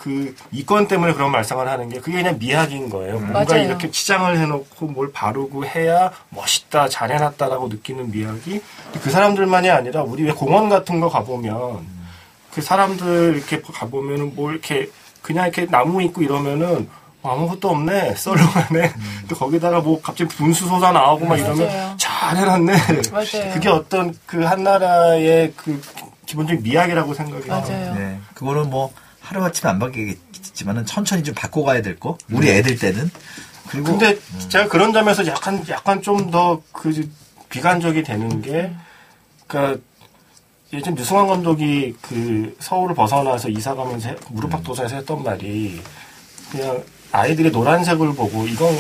그 0.08 0.34
이권 0.54 0.88
때문에 0.88 1.12
그런 1.13 1.32
말상을 1.32 1.67
하는 1.67 1.89
게 1.89 2.00
그게 2.00 2.22
그냥 2.24 2.38
미학인 2.39 2.89
거예요. 2.89 3.20
뭔가 3.20 3.43
맞아요. 3.43 3.65
이렇게 3.65 3.91
치장을 3.91 4.38
해놓고 4.38 4.86
뭘 4.88 5.12
바르고 5.12 5.65
해야 5.65 6.12
멋있다, 6.30 6.88
잘 6.88 7.12
해놨다라고 7.12 7.67
느끼는 7.67 8.12
미학이 8.12 8.62
그 9.04 9.10
사람들만이 9.12 9.70
아니라 9.70 10.04
우리 10.04 10.24
왜 10.24 10.32
공원 10.32 10.70
같은 10.70 11.02
거 11.02 11.10
가보면 11.10 11.86
그 12.54 12.62
사람들 12.62 13.36
이렇게 13.36 13.62
가보면은 13.62 14.34
뭐 14.34 14.50
이렇게 14.52 14.89
그냥 15.22 15.43
이렇게 15.48 15.65
나무 15.65 16.02
있고 16.04 16.22
이러면은 16.22 16.88
아무것도 17.22 17.70
없네 17.70 18.15
썰렁하네 18.15 18.93
또 19.28 19.36
거기다가 19.36 19.82
뭐 19.82 20.02
갑자기 20.02 20.30
분수 20.34 20.67
솟아 20.67 20.93
나오고 20.93 21.26
막 21.26 21.36
이러면 21.38 21.67
맞아요. 21.67 21.93
잘 21.98 22.38
해놨네 22.38 22.74
맞아요. 23.12 23.54
그게 23.54 23.67
어떤 23.67 24.15
그 24.26 24.46
한 24.46 24.63
나라의 24.63 25.52
그 25.58 25.82
기본적인 26.26 26.63
미학이라고 26.63 27.13
생각이 27.13 27.43
해요 27.50 27.62
맞아요. 27.67 27.93
네. 27.96 28.17
그거는 28.36 28.70
뭐 28.70 28.93
하루아침에 29.28 29.70
안 29.72 29.80
바뀌겠지만은 29.80 30.86
천천히 30.86 31.24
좀 31.24 31.36
바꿔가야 31.36 31.82
될 31.82 32.00
거. 32.00 32.18
우리 32.32 32.50
애들 32.50 32.78
때는. 32.78 33.12
그리고 33.70 33.98
근데 33.98 34.18
제가 34.48 34.68
그런 34.70 34.94
점에서 34.94 35.26
약간 35.28 35.63
약간 35.70 36.02
좀 36.02 36.32
더 36.32 36.62
그 36.72 37.10
비관적이 37.50 38.04
되는 38.04 38.42
게 38.42 38.72
그러니까 39.48 39.82
예전 40.74 40.98
유승환 40.98 41.28
감독이 41.28 41.96
그 42.02 42.56
서울을 42.60 42.94
벗어나서 42.96 43.50
이사 43.50 43.74
가면서 43.76 44.10
해- 44.10 44.16
무릎팍도사에서 44.30 44.96
했던 44.98 45.24
말이 45.24 45.82
그냥 46.52 46.84
아이들이 47.12 47.52
노란색을 47.52 48.16
보고 48.16 48.46
이건 48.48 48.78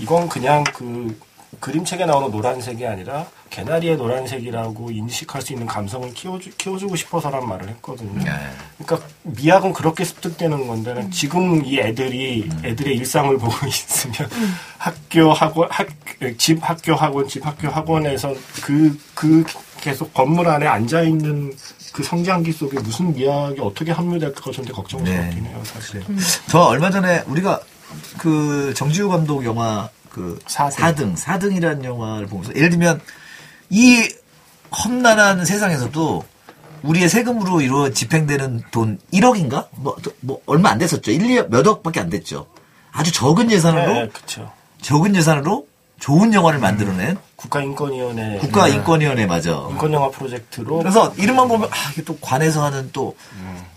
이건 0.00 0.28
그냥 0.28 0.64
그 0.64 1.16
그림책에 1.62 2.06
나오는 2.06 2.28
노란색이 2.32 2.84
아니라 2.84 3.24
개나리의 3.48 3.96
노란색이라고 3.96 4.90
인식할 4.90 5.40
수 5.42 5.52
있는 5.52 5.64
감성을 5.64 6.12
키워주, 6.12 6.50
키워주고 6.58 6.96
싶어서란 6.96 7.48
말을 7.48 7.68
했거든요. 7.68 8.20
네. 8.24 8.32
그러니까 8.78 9.08
미학은 9.22 9.72
그렇게 9.72 10.04
습득되는 10.04 10.66
건데 10.66 10.92
는 10.92 11.10
지금 11.12 11.64
이 11.64 11.78
애들이 11.78 12.50
애들의 12.64 12.96
일상을 12.96 13.38
보고 13.38 13.54
있으면 13.64 14.28
학교 14.76 15.32
학원 15.32 15.68
학, 15.70 15.86
집 16.36 16.58
학교 16.68 16.96
학원 16.96 17.28
집 17.28 17.46
학교 17.46 17.68
학원에서 17.68 18.34
그그 18.64 19.44
계속 19.80 20.12
건물 20.12 20.48
안에 20.48 20.66
앉아 20.66 21.02
있는 21.02 21.56
그 21.92 22.02
성장기 22.02 22.50
속에 22.50 22.80
무슨 22.80 23.14
미학이 23.14 23.60
어떻게 23.60 23.92
합류될까 23.92 24.50
되게 24.50 24.72
걱정스럽긴 24.72 25.44
네. 25.44 25.50
해요 25.50 25.60
사실. 25.62 26.02
저 26.48 26.58
얼마 26.62 26.90
전에 26.90 27.22
우리가 27.26 27.60
그 28.18 28.74
정지우 28.74 29.08
감독 29.08 29.44
영화 29.44 29.88
그 30.12 30.38
사등. 30.46 31.14
4등, 31.14 31.16
4등 31.16 31.56
이라는 31.56 31.84
영화를 31.84 32.26
보면서 32.26 32.54
예를 32.54 32.70
들면 32.70 33.00
이 33.70 34.06
험난한 34.70 35.44
세상에서도 35.46 36.24
우리의 36.82 37.08
세금으로 37.08 37.62
이루어 37.62 37.90
집행되는 37.90 38.64
돈 38.70 38.98
1억인가? 39.12 39.68
뭐, 39.72 39.96
뭐 40.20 40.40
얼마 40.46 40.70
안 40.70 40.78
됐었죠. 40.78 41.10
1, 41.10 41.22
2억 41.22 41.48
몇 41.48 41.66
억밖에 41.66 42.00
안 42.00 42.10
됐죠. 42.10 42.46
아주 42.92 43.10
적은 43.10 43.50
예산으로 43.50 43.92
네. 43.94 44.10
적은 44.82 45.16
예산으로 45.16 45.66
좋은 45.98 46.34
영화를 46.34 46.58
만들어낸 46.58 47.16
국가인권위원회 47.36 48.38
국가인권위원회 48.38 49.24
맞아. 49.26 49.50
인권영화 49.70 50.10
프로젝트로 50.10 50.78
그래서 50.78 51.14
이름만 51.16 51.48
보면 51.48 51.68
아 51.70 51.90
이게 51.92 52.02
또 52.02 52.18
관에서 52.18 52.64
하는 52.64 52.90
또 52.92 53.16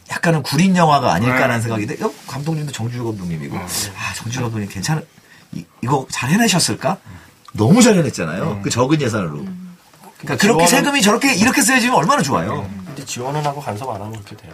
약간은 0.09 0.41
구린 0.41 0.75
영화가 0.75 1.13
아닐까라는 1.13 1.61
생각이 1.61 1.85
돼. 1.85 2.03
어, 2.03 2.11
감독님도 2.27 2.71
정주호 2.71 3.05
감독님이고 3.05 3.55
아 3.55 4.13
정주호 4.15 4.45
감독님 4.45 4.67
괜찮은 4.69 5.05
이, 5.55 5.65
이거 5.81 6.05
잘 6.11 6.29
해내셨을까? 6.29 6.97
너무 7.53 7.81
잘 7.81 7.95
해냈잖아요. 7.97 8.59
그 8.63 8.69
적은 8.69 9.01
예산으로. 9.01 9.45
그러니까 10.19 10.37
그렇게 10.37 10.65
지원은- 10.65 10.67
세금이 10.69 11.01
저렇게 11.01 11.33
이렇게 11.35 11.61
쓰여지면 11.61 11.95
얼마나 11.95 12.21
좋아요. 12.21 12.69
근데 12.85 13.03
지원은 13.05 13.45
하고 13.45 13.61
간섭 13.61 13.89
안 13.89 13.95
하면 14.01 14.13
그렇게 14.23 14.35
돼요. 14.37 14.53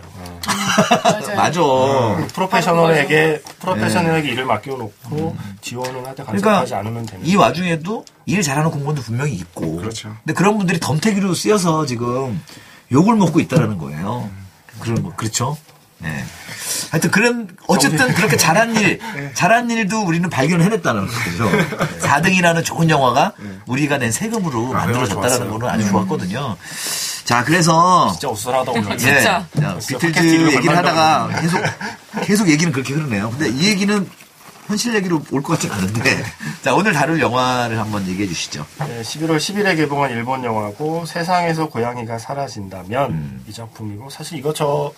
맞아요. 1.04 1.36
맞아. 1.38 1.62
그 1.62 2.28
프로페셔널에게 2.34 3.42
프로페셔널에게 3.60 4.30
일을 4.30 4.46
맡겨놓고 4.46 5.36
지원을 5.62 6.00
하되 6.08 6.16
네. 6.16 6.24
그러니까 6.24 6.26
간섭하지 6.26 6.76
않으면 6.76 7.06
됩니다. 7.06 7.32
이 7.32 7.36
와중에도 7.36 8.04
일 8.26 8.42
잘하는 8.42 8.72
공무원도 8.72 9.02
분명히 9.04 9.34
있고. 9.34 9.78
그렇죠. 9.78 10.16
근데 10.24 10.34
그런 10.34 10.58
분들이 10.58 10.80
덤태기로 10.80 11.34
쓰여서 11.36 11.86
지금 11.86 12.42
욕을 12.92 13.16
먹고 13.16 13.40
있다라는 13.40 13.78
거예요. 13.78 14.30
그런 14.80 15.04
거 15.04 15.16
그렇죠. 15.16 15.58
네. 16.02 16.24
하여튼 16.92 17.12
그런 17.12 17.48
어쨌든 17.68 18.14
그렇게 18.14 18.36
잘한 18.38 18.76
일, 18.76 19.00
잘한 19.34 19.70
일도 19.72 20.02
우리는 20.04 20.30
발견을 20.30 20.66
해냈다는 20.66 21.08
거죠. 21.08 21.50
4등이라는 22.02 22.66
좋은 22.66 22.90
영화가 22.90 23.34
우리가 23.68 23.98
낸 23.98 24.12
세금으로 24.12 24.68
만들어졌다라는 24.74 25.30
좋았어요. 25.38 25.52
거는 25.52 25.70
아주 25.70 25.88
좋았거든요. 25.90 26.58
자, 27.24 27.44
그래서 27.46 28.10
진짜 28.12 28.30
어수선하다 28.30 28.72
오늘. 28.72 28.92
예, 28.92 28.98
진짜. 28.98 29.46
자, 29.60 29.80
진짜 29.80 30.08
비틀즈 30.08 30.56
얘기를 30.56 30.78
하다가 30.78 31.30
계속 31.42 31.62
계속 32.26 32.50
얘기는 32.50 32.74
그렇게 32.74 32.94
흐르네요. 32.94 33.30
근데 33.32 33.50
이 33.50 33.68
얘기는 33.70 34.10
현실 34.68 34.94
얘기로 34.96 35.22
올 35.32 35.42
것 35.42 35.54
같지 35.60 35.70
않은데. 35.74 36.24
자, 36.62 36.74
오늘 36.74 36.94
다룰 36.94 37.20
영화를 37.22 37.80
한번 37.80 38.06
얘기해 38.08 38.28
주시죠. 38.28 38.66
네, 38.80 39.02
11월 39.02 39.38
10일에 39.38 39.76
개봉한 39.78 40.12
일본 40.12 40.44
영화고 40.44 41.06
세상에서 41.06 41.70
고양이가 41.70 42.18
사라진다면 42.20 43.12
음. 43.12 43.44
이 43.48 43.54
작품이고 43.54 44.10
사실 44.10 44.38
이거 44.38 44.54
저 44.54 44.92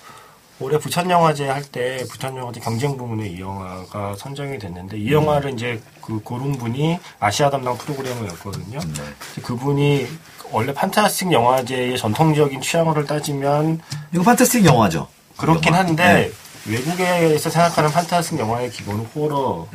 올해 0.64 0.78
부천 0.80 1.10
영화제 1.10 1.48
할 1.50 1.64
때 1.74 2.06
부천 2.10 2.38
영화제 2.38 2.60
경쟁 2.62 2.96
부문에 2.96 3.28
이 3.28 3.40
영화가 3.42 4.16
선정이 4.18 4.60
됐는데 4.60 4.98
이 4.98 5.12
영화를 5.12 5.52
이제 5.54 5.82
그 6.02 6.20
고른 6.22 6.54
분이 6.54 7.00
아시아 7.20 7.50
담당 7.50 7.78
프로그래머였거든요. 7.78 8.80
네. 8.80 9.42
그분이 9.42 10.08
원래 10.52 10.74
판타스틱 10.74 11.32
영화제의 11.34 11.98
전통적인 11.98 12.62
취향으로 12.62 13.06
따지면 13.06 13.82
이거 14.14 14.24
판타스틱 14.24 14.64
영화죠. 14.66 15.08
그렇긴 15.36 15.74
영화. 15.74 15.80
한데 15.80 16.32
외국에서 16.66 17.50
생각하는 17.50 17.90
판타스틱 17.92 18.40
영화의 18.40 18.70
기본은 18.72 19.06
호러, 19.16 19.68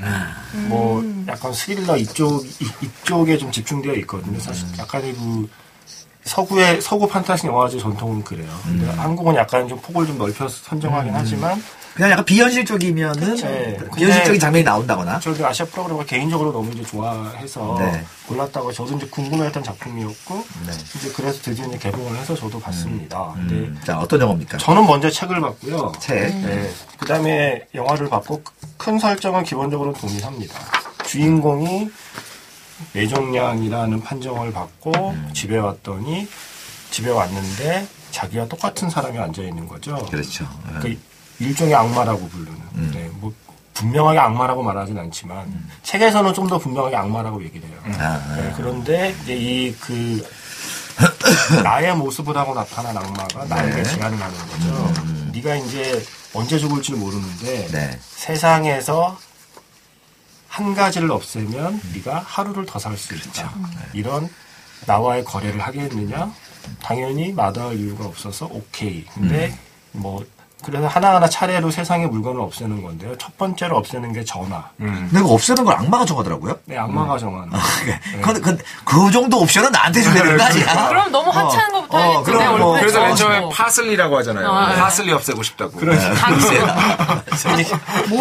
뭐 0.68 1.05
약간 1.27 1.53
스릴러 1.53 1.98
이쪽 1.98 2.46
이, 2.46 2.66
이쪽에 2.83 3.37
좀 3.37 3.53
집중되어 3.53 3.92
있거든요. 3.96 4.40
사실 4.40 4.66
약간의 4.79 5.12
그 5.14 5.48
서구의 6.29 6.81
서구 6.81 7.09
판타스틱 7.09 7.51
영화제 7.51 7.79
전통은 7.79 8.23
그래요. 8.23 8.49
근데 8.62 8.87
한국은 8.91 9.35
약간 9.35 9.67
좀 9.67 9.81
폭을 9.81 10.07
좀 10.07 10.19
넓혀서 10.19 10.49
선정하긴 10.64 11.12
하지만 11.14 11.62
그냥 11.95 12.12
약간 12.12 12.25
비현실적이면은 12.25 13.35
네. 13.37 13.77
비현실적인 13.77 14.25
근데 14.25 14.38
장면이 14.38 14.64
나온다거나. 14.64 15.19
저도 15.19 15.45
아시아 15.45 15.67
프로그램을 15.67 16.07
개인적으로 16.07 16.53
너무 16.53 16.71
이제 16.71 16.85
좋아해서 16.85 17.77
네. 17.81 18.05
골랐다고 18.29 18.71
저도 18.73 18.97
이제 18.97 19.07
궁금했던 19.09 19.64
작품이었고 19.64 20.35
네. 20.67 20.73
이제 20.97 21.11
그래서 21.17 21.43
드디어 21.43 21.67
이제 21.67 21.79
개봉을 21.79 22.17
해서 22.17 22.37
저도 22.37 22.61
봤습니다. 22.61 23.33
근데 23.35 23.55
음, 23.55 23.81
자, 23.85 23.99
어떤 23.99 24.21
영화입니까? 24.21 24.59
저는 24.59 24.87
먼저 24.87 25.11
책을 25.11 25.41
봤고요. 25.41 25.93
책. 25.99 26.37
네. 26.37 26.71
그 27.01 27.07
다음에 27.07 27.67
영화를 27.75 28.09
봤고 28.09 28.43
큰 28.77 28.99
설정은 28.99 29.43
기본적으로 29.43 29.93
동일합니다. 29.95 30.55
주인공이 31.05 31.91
뇌종양이라는 32.93 34.01
판정을 34.03 34.53
받고 34.53 34.93
음. 35.11 35.31
집에 35.35 35.57
왔더니 35.59 36.29
집에 36.91 37.11
왔는데 37.11 37.87
자기와 38.11 38.47
똑같은 38.47 38.88
사람이 38.91 39.19
앉아 39.19 39.43
있는 39.43 39.67
거죠. 39.69 39.97
그렇죠. 40.11 40.49
그 40.81 40.99
일종의 41.38 41.75
악마라고 41.75 42.29
부르는. 42.29 42.53
음. 42.77 42.91
네, 42.95 43.09
뭐 43.14 43.33
분명하게 43.75 44.19
악마라고 44.19 44.62
말하진 44.62 44.99
않지만 44.99 45.69
책에서는 45.85 46.35
좀 46.35 46.49
더 46.49 46.59
분명하게 46.59 46.97
악마라고 46.97 47.43
얘기를 47.45 47.69
해요. 47.69 47.79
아, 47.99 48.35
네, 48.37 48.53
그런데 48.57 49.14
이제 49.23 49.37
이 49.37 49.75
그 49.79 50.27
나의 51.62 51.95
모습을 51.95 52.37
하고 52.37 52.55
나타난 52.55 52.97
악마가 52.97 53.45
나에게 53.45 53.77
네. 53.77 53.83
제안을 53.85 54.21
하는 54.21 54.37
거죠. 54.49 54.93
네가 55.33 55.55
이제 55.57 56.05
언제 56.35 56.59
죽을지 56.59 56.93
모르는데 56.95 57.69
네. 57.69 57.99
세상에서 58.01 59.17
한 60.48 60.74
가지를 60.74 61.11
없애면 61.11 61.80
네가 61.94 62.20
하루를 62.20 62.66
더 62.66 62.78
살 62.78 62.96
수 62.96 63.14
있다. 63.14 63.52
이런 63.92 64.28
나와의 64.87 65.24
거래를 65.24 65.61
하겠느냐? 65.61 66.32
당연히 66.82 67.32
마다할 67.32 67.78
이유가 67.78 68.06
없어서 68.06 68.46
오케이. 68.46 69.04
근데 69.06 69.56
뭐 69.92 70.24
그래서 70.64 70.87
하나하나 70.88 71.29
차례로 71.29 71.71
세상의 71.71 72.09
물건을 72.09 72.40
없애는 72.40 72.83
건데요. 72.83 73.16
첫 73.16 73.37
번째로 73.38 73.77
없애는 73.77 74.12
게 74.12 74.25
전화. 74.25 74.64
근데 74.77 75.21
이거 75.21 75.29
없애는 75.33 75.64
걸 75.64 75.75
악마가 75.77 76.05
정하더라고요. 76.05 76.57
네, 76.64 76.77
악마가 76.77 77.16
정하는. 77.16 77.49
근데 78.23 78.40
그, 78.40 78.59
그 78.85 79.11
정도 79.12 79.38
옵션은 79.40 79.71
나한테 79.71 80.03
줘야 80.03 80.14
되는 80.14 80.37
거 80.37 80.44
아니야? 80.44 80.88
그럼 80.88 81.12
너무 81.12 81.31
하찮은 81.31 81.73
것부터 81.73 81.97
어, 81.97 82.01
하겠지. 82.01 82.25
그럼 82.25 82.38
내 82.42 82.59
뭐, 82.59 82.73
그래서 82.79 83.01
맨. 83.01 83.14
처음에 83.16 83.49
파슬리라고 83.53 84.18
하잖아요. 84.18 84.49
아, 84.51 84.68
네. 84.75 84.81
파슬리 84.81 85.12
없애고 85.12 85.42
싶다고. 85.44 85.79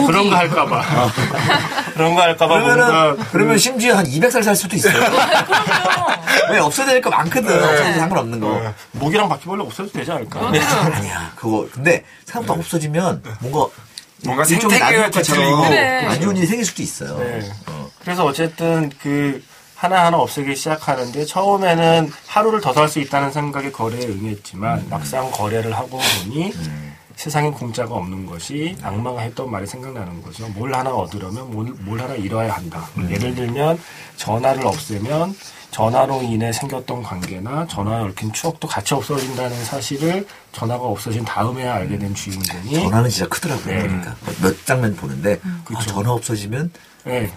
그런 0.08 0.30
거 0.30 0.36
할까봐. 0.36 0.84
그런 1.96 2.16
거 2.16 2.22
할까봐. 2.22 2.62
그러면은, 2.62 3.18
그러면 3.32 3.58
심지어 3.58 3.98
한 3.98 4.06
200살 4.06 4.44
살 4.44 4.56
수도 4.56 4.76
있어요. 4.76 4.94
왜 6.52 6.60
없어야 6.60 6.86
될 6.86 7.02
거 7.02 7.10
많거든. 7.10 7.52
없어도 7.64 7.94
상관없는 8.00 8.40
거. 8.40 8.62
목이랑 8.94 9.28
바퀴벌레 9.30 9.64
없애도 9.64 9.92
되지 9.92 10.12
않을까? 10.12 10.40
아니야, 10.48 11.32
그거. 11.36 11.68
근데 11.72 12.04
생각보다 12.28 12.60
없어지면 12.60 13.24
뭔가 13.40 13.68
뭔가 14.26 14.44
뒤틀리고. 14.44 15.62
그래. 15.70 16.06
안 16.06 16.22
좋은 16.22 16.36
일이 16.38 16.46
생길 16.48 16.66
수도 16.66 16.82
있어요. 16.84 17.18
네. 17.20 17.40
그래서 18.02 18.26
어쨌든 18.26 18.92
그 19.02 19.42
하나하나 19.76 20.18
없애기 20.18 20.56
시작하는데 20.56 21.26
처음에는 21.26 22.12
하루를 22.28 22.62
더 22.62 22.74
살 22.74 22.90
수 22.90 23.00
있다는 23.00 23.32
생각에 23.32 23.72
거래에 23.72 24.06
응했지만 24.08 24.88
막상 24.90 25.30
거래를 25.32 25.76
하고 25.76 26.00
보니 26.24 26.52
세상에 27.16 27.50
공짜가 27.52 27.96
없는 27.96 28.26
것이 28.26 28.76
악마가 28.82 29.22
했던 29.22 29.50
말이 29.52 29.66
생각나는 29.68 30.22
거죠. 30.24 30.48
뭘 30.50 30.74
하나 30.74 30.92
얻으려면 30.92 31.52
뭘, 31.52 31.68
뭘 31.80 32.00
하나 32.00 32.14
잃어야 32.16 32.54
한다. 32.54 32.88
예를 33.10 33.34
들면 33.36 33.80
전화를 34.18 34.66
없애면 34.66 35.36
전화로 35.72 36.24
인해 36.24 36.52
생겼던 36.54 37.04
관계나 37.04 37.68
전화에 37.68 38.02
얽힌 38.04 38.32
추억도 38.34 38.68
같이 38.68 38.94
없어진다는 38.96 39.64
사실을 39.66 40.26
전화가 40.58 40.86
없어진 40.86 41.24
다음에 41.24 41.68
알게 41.68 42.00
된 42.00 42.16
주인공이 42.16 42.74
전화는 42.74 43.10
진짜 43.12 43.30
크더라고요. 43.30 43.76
네. 43.76 43.82
그러니까 43.84 44.16
몇 44.42 44.66
장면 44.66 44.96
보는데 44.96 45.40
아, 45.44 45.62
그쵸. 45.64 45.82
전화 45.82 46.12
없어지면 46.12 46.72
네. 47.06 47.32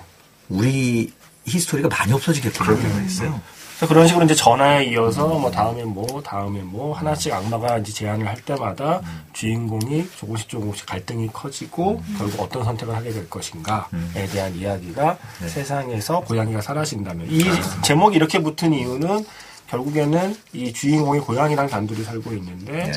우리 0.48 1.12
히스토리가 1.44 1.88
많이 1.88 2.14
없어지겠구나 2.14 2.76
생각했어요. 2.76 3.40
그래서 3.76 3.94
그런 3.94 4.08
식으로 4.08 4.24
이제 4.24 4.34
전화에 4.34 4.84
이어서 4.86 5.26
뭐 5.26 5.50
다음에 5.50 5.84
뭐 5.84 6.22
다음에 6.22 6.60
뭐 6.60 6.94
하나씩 6.94 7.32
악마가 7.32 7.78
이제 7.78 7.92
제안을 7.92 8.26
할 8.26 8.36
때마다 8.36 9.02
주인공이 9.34 10.08
조금씩 10.16 10.48
조금씩 10.48 10.86
갈등이 10.86 11.28
커지고 11.28 12.02
결국 12.16 12.40
어떤 12.40 12.64
선택을 12.64 12.94
하게 12.94 13.10
될 13.10 13.28
것인가에 13.28 14.26
대한 14.32 14.54
이야기가 14.54 15.18
세상에서 15.46 16.20
고양이가 16.20 16.62
사라진다면 16.62 17.30
이 17.30 17.42
제목이 17.82 18.16
이렇게 18.16 18.38
붙은 18.42 18.72
이유는 18.72 19.24
결국에는 19.70 20.34
이 20.52 20.72
주인공이 20.72 21.20
고양이랑 21.20 21.68
단둘이 21.68 22.02
살고 22.02 22.32
있는데 22.34 22.72
네. 22.72 22.92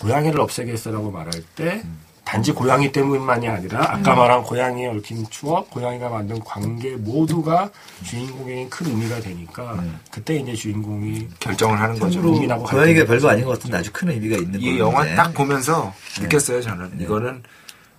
고양이를 0.00 0.40
없애겠어라고 0.40 1.10
말할 1.10 1.32
때 1.54 1.82
단지 2.24 2.52
고양이 2.52 2.92
때문만이 2.92 3.48
아니라 3.48 3.80
아까 3.90 4.14
말한 4.14 4.42
고양이에 4.42 4.88
얽힌 4.88 5.24
추억, 5.30 5.70
고양이가 5.70 6.10
만든 6.10 6.38
관계 6.40 6.94
모두가 6.96 7.70
주인공에게 8.04 8.68
큰 8.68 8.86
의미가 8.86 9.20
되니까 9.20 9.82
그때 10.10 10.36
이제 10.36 10.52
주인공이 10.52 11.26
결정을 11.40 11.80
하는 11.80 11.98
거죠. 11.98 12.20
고양이가 12.20 13.06
별거 13.06 13.30
아닌 13.30 13.46
것 13.46 13.52
같은데 13.52 13.78
아주 13.78 13.90
큰 13.94 14.10
의미가 14.10 14.36
있는 14.36 14.60
이 14.60 14.64
거예요. 14.64 14.78
영화 14.78 15.14
딱 15.14 15.32
보면서 15.32 15.94
느꼈어요 16.20 16.60
저는. 16.60 17.00
이거는 17.00 17.42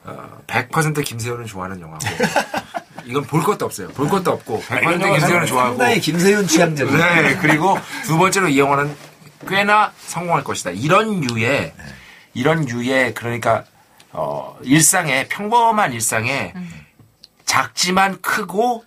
어, 0.05 0.39
100% 0.47 1.03
김세현을 1.03 1.45
좋아하는 1.45 1.79
영화고 1.81 2.05
이건 3.05 3.23
볼 3.23 3.43
것도 3.43 3.65
없어요 3.65 3.87
볼 3.89 4.07
것도 4.09 4.31
없고 4.31 4.61
100% 4.63 4.99
김세현을 5.19 5.45
좋아하고 5.47 5.77
상당히 5.77 5.99
김세윤 5.99 6.47
취향적. 6.47 6.91
네 6.91 7.37
그리고 7.41 7.77
두 8.05 8.17
번째로 8.17 8.47
이 8.49 8.59
영화는 8.59 8.95
꽤나 9.47 9.91
성공할 10.05 10.43
것이다 10.43 10.71
이런 10.71 11.23
유의 11.29 11.73
이런 12.33 12.67
유의 12.67 13.13
그러니까 13.13 13.63
어, 14.11 14.57
일상에 14.63 15.27
평범한 15.27 15.93
일상에 15.93 16.53
작지만 17.45 18.19
크고 18.21 18.83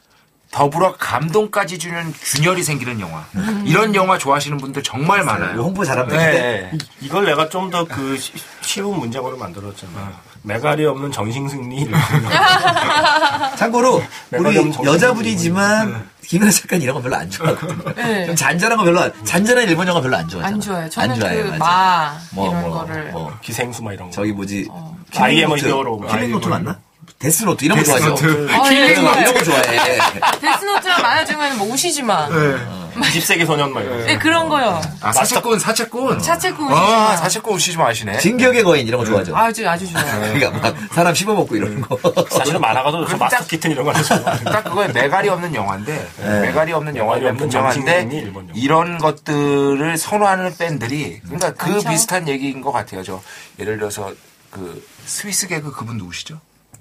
더불어 0.51 0.95
감동까지 0.99 1.79
주는 1.79 2.13
균열이 2.13 2.63
생기는 2.63 3.01
영화 3.01 3.25
이런 3.65 3.95
영화 3.95 4.19
좋아하시는 4.19 4.59
분들 4.59 4.83
정말 4.83 5.25
많아요 5.25 5.63
홍보 5.63 5.83
되는데. 5.83 6.17
네. 6.17 6.71
이- 6.75 7.07
이걸 7.07 7.25
내가 7.25 7.49
좀 7.49 7.71
더 7.71 7.87
그 7.87 8.19
쉬운 8.61 8.99
문장으로 8.99 9.39
만들었잖아. 9.39 10.21
메갈이 10.43 10.85
없는 10.87 11.13
정신승리 11.13 11.89
참고로 13.57 14.03
우리 14.33 14.73
여자분이지만 14.85 16.09
김연아 16.25 16.51
작가는 16.51 16.83
이런 16.83 16.97
거 16.97 17.03
별로 17.03 17.17
안 17.17 17.31
좋아하거든요. 17.31 17.95
네. 17.97 18.27
좀 18.27 18.35
잔잔한 18.35 18.79
거 18.79 18.85
별로 18.85 19.01
안, 19.01 19.13
잔잔한 19.25 19.69
일본 19.69 19.87
영화 19.87 20.01
별로 20.01 20.17
안 20.17 20.27
좋아하잖아. 20.29 20.55
안 20.55 20.61
좋아요. 20.61 20.91
저는 20.91 21.11
안 21.11 21.21
좋아해요, 21.21 21.45
그. 21.45 21.57
마 21.59 22.19
뭐, 22.33 22.49
이런 22.49 22.63
뭐, 22.63 22.79
거를 22.79 23.13
뭐 23.13 23.39
기생수 23.43 23.83
막 23.83 23.93
이런 23.93 24.09
거. 24.09 24.13
저기 24.15 24.33
뭐지? 24.33 24.69
I 25.17 25.37
am 25.37 25.53
a 25.53 25.57
Killing 25.57 25.62
Note. 25.62 25.67
hero. 25.67 26.01
Killing 26.09 26.34
Note 26.34 26.49
맞나? 26.49 26.79
Death 27.19 27.44
Note 27.44 27.65
이런 27.65 27.79
거 27.79 27.85
좋아하죠. 27.85 28.15
Death 28.15 28.32
Note. 28.32 28.49
아, 28.53 28.73
예, 28.73 28.89
Killing 28.89 29.06
Note. 29.06 29.19
이런 29.21 29.35
거 29.35 29.45
좋아해. 29.45 29.99
Death 30.41 30.64
Note랑 30.64 31.03
만화 31.03 31.25
중에는 31.25 31.59
뭐 31.59 31.73
우시지마. 31.73 32.29
네. 32.29 32.82
20세기 32.95 33.47
소년 33.47 33.73
거. 33.73 33.81
네, 33.81 34.19
그런 34.19 34.49
거요. 34.49 34.81
아, 35.01 35.13
사채꾼, 35.13 35.59
사채꾼. 35.59 36.21
사채꾼 36.21 36.69
아, 36.69 36.75
마. 36.75 37.17
사채꾼 37.17 37.55
우시지 37.55 37.77
마시네. 37.77 38.19
진격의 38.19 38.63
거인 38.65 38.87
이런 38.87 39.01
거 39.01 39.07
좋아하죠. 39.07 39.37
아주 39.37 39.69
아주 39.69 39.91
좋아요. 39.91 40.33
그러니까 40.35 40.51
막 40.51 40.77
사람 40.93 41.15
씹어먹고 41.15 41.57
이런 41.57 41.81
거. 41.81 41.99
사실은 42.31 42.61
만화가도 42.61 43.07
저 43.07 43.17
마스터 43.17 43.43
딱- 43.43 43.49
키튼 43.49 43.71
이런 43.71 43.85
거 43.85 43.93
하죠. 43.93 44.23
딱 44.45 44.65
그거에 44.65 44.89
메가리 44.89 45.29
없는 45.29 45.55
영화인데, 45.55 46.09
메가리 46.43 46.73
없는 46.73 46.97
영화에 46.97 47.33
분명한데. 47.35 48.09
이런 48.55 48.99
것들을 48.99 49.97
선호하는 49.97 50.57
팬들이, 50.57 51.21
그러니까 51.25 51.53
그 51.55 51.71
많죠. 51.71 51.89
비슷한 51.89 52.29
얘기인 52.29 52.61
것 52.61 52.73
같아요. 52.73 53.03
저, 53.03 53.21
예를 53.59 53.79
들어서, 53.79 54.13
그, 54.51 54.87
스위스 55.07 55.49
개그 55.49 55.73
그분 55.73 55.97
누구시죠? 55.97 56.39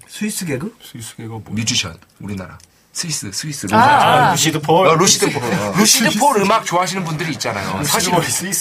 스위스 0.08 0.44
개그? 0.44 0.76
스위스가 0.82 1.24
뭐? 1.28 1.42
뮤지션, 1.50 1.96
우리나라. 2.20 2.58
스위스, 2.94 3.32
스위스. 3.32 3.66
아, 3.72 3.78
아, 3.78 4.30
루시드 4.32 4.60
폴. 4.60 4.86
어, 4.86 4.94
루시드 4.94 5.30
폴. 5.32 5.42
루시드 5.78 6.18
폴 6.18 6.42
음악 6.42 6.66
좋아하시는 6.66 7.02
분들이 7.04 7.30
있잖아요. 7.32 7.82
사실. 7.84 8.12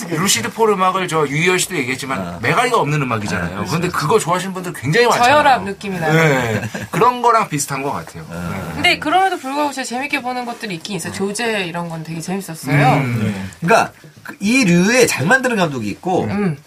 루시드 0.10 0.54
폴 0.54 0.70
음악을 0.72 1.10
저 1.10 1.28
유희열 1.28 1.60
씨도 1.60 1.76
얘기했지만 1.76 2.39
메가리가 2.41 2.78
없는 2.80 3.02
음악이잖아요. 3.02 3.65
그런데 3.67 3.89
그거 3.89 4.17
좋아하시는 4.20 4.54
분들 4.54 4.72
굉장히 4.74 5.08
많잖아요. 5.08 5.34
저혈압 5.34 5.63
느낌이 5.63 6.00
나요. 6.00 6.13
네. 6.13 6.62
그런 6.91 7.22
거랑 7.22 7.50
비슷한 7.50 7.84
것 7.84 7.91
같아요. 7.91 8.26
네. 8.32 8.72
근데 8.74 9.00
그럼에도 9.00 9.38
불구하고 9.38 9.74
제가 9.74 9.84
재밌게 9.84 10.22
보는 10.22 10.46
것들이 10.46 10.76
있긴 10.76 10.96
있어요. 10.96 11.12
조제 11.12 11.65
이런 11.65 11.89
건 11.89 12.04
되게 12.04 12.22
재밌었어요. 12.22 12.88
음. 12.94 13.52
그러니까 13.60 13.91
그이 14.24 14.63
류에 14.63 15.08
잘 15.08 15.26
만드는 15.26 15.58
감독이 15.58 15.89
있고 15.89 16.24
음. 16.24 16.58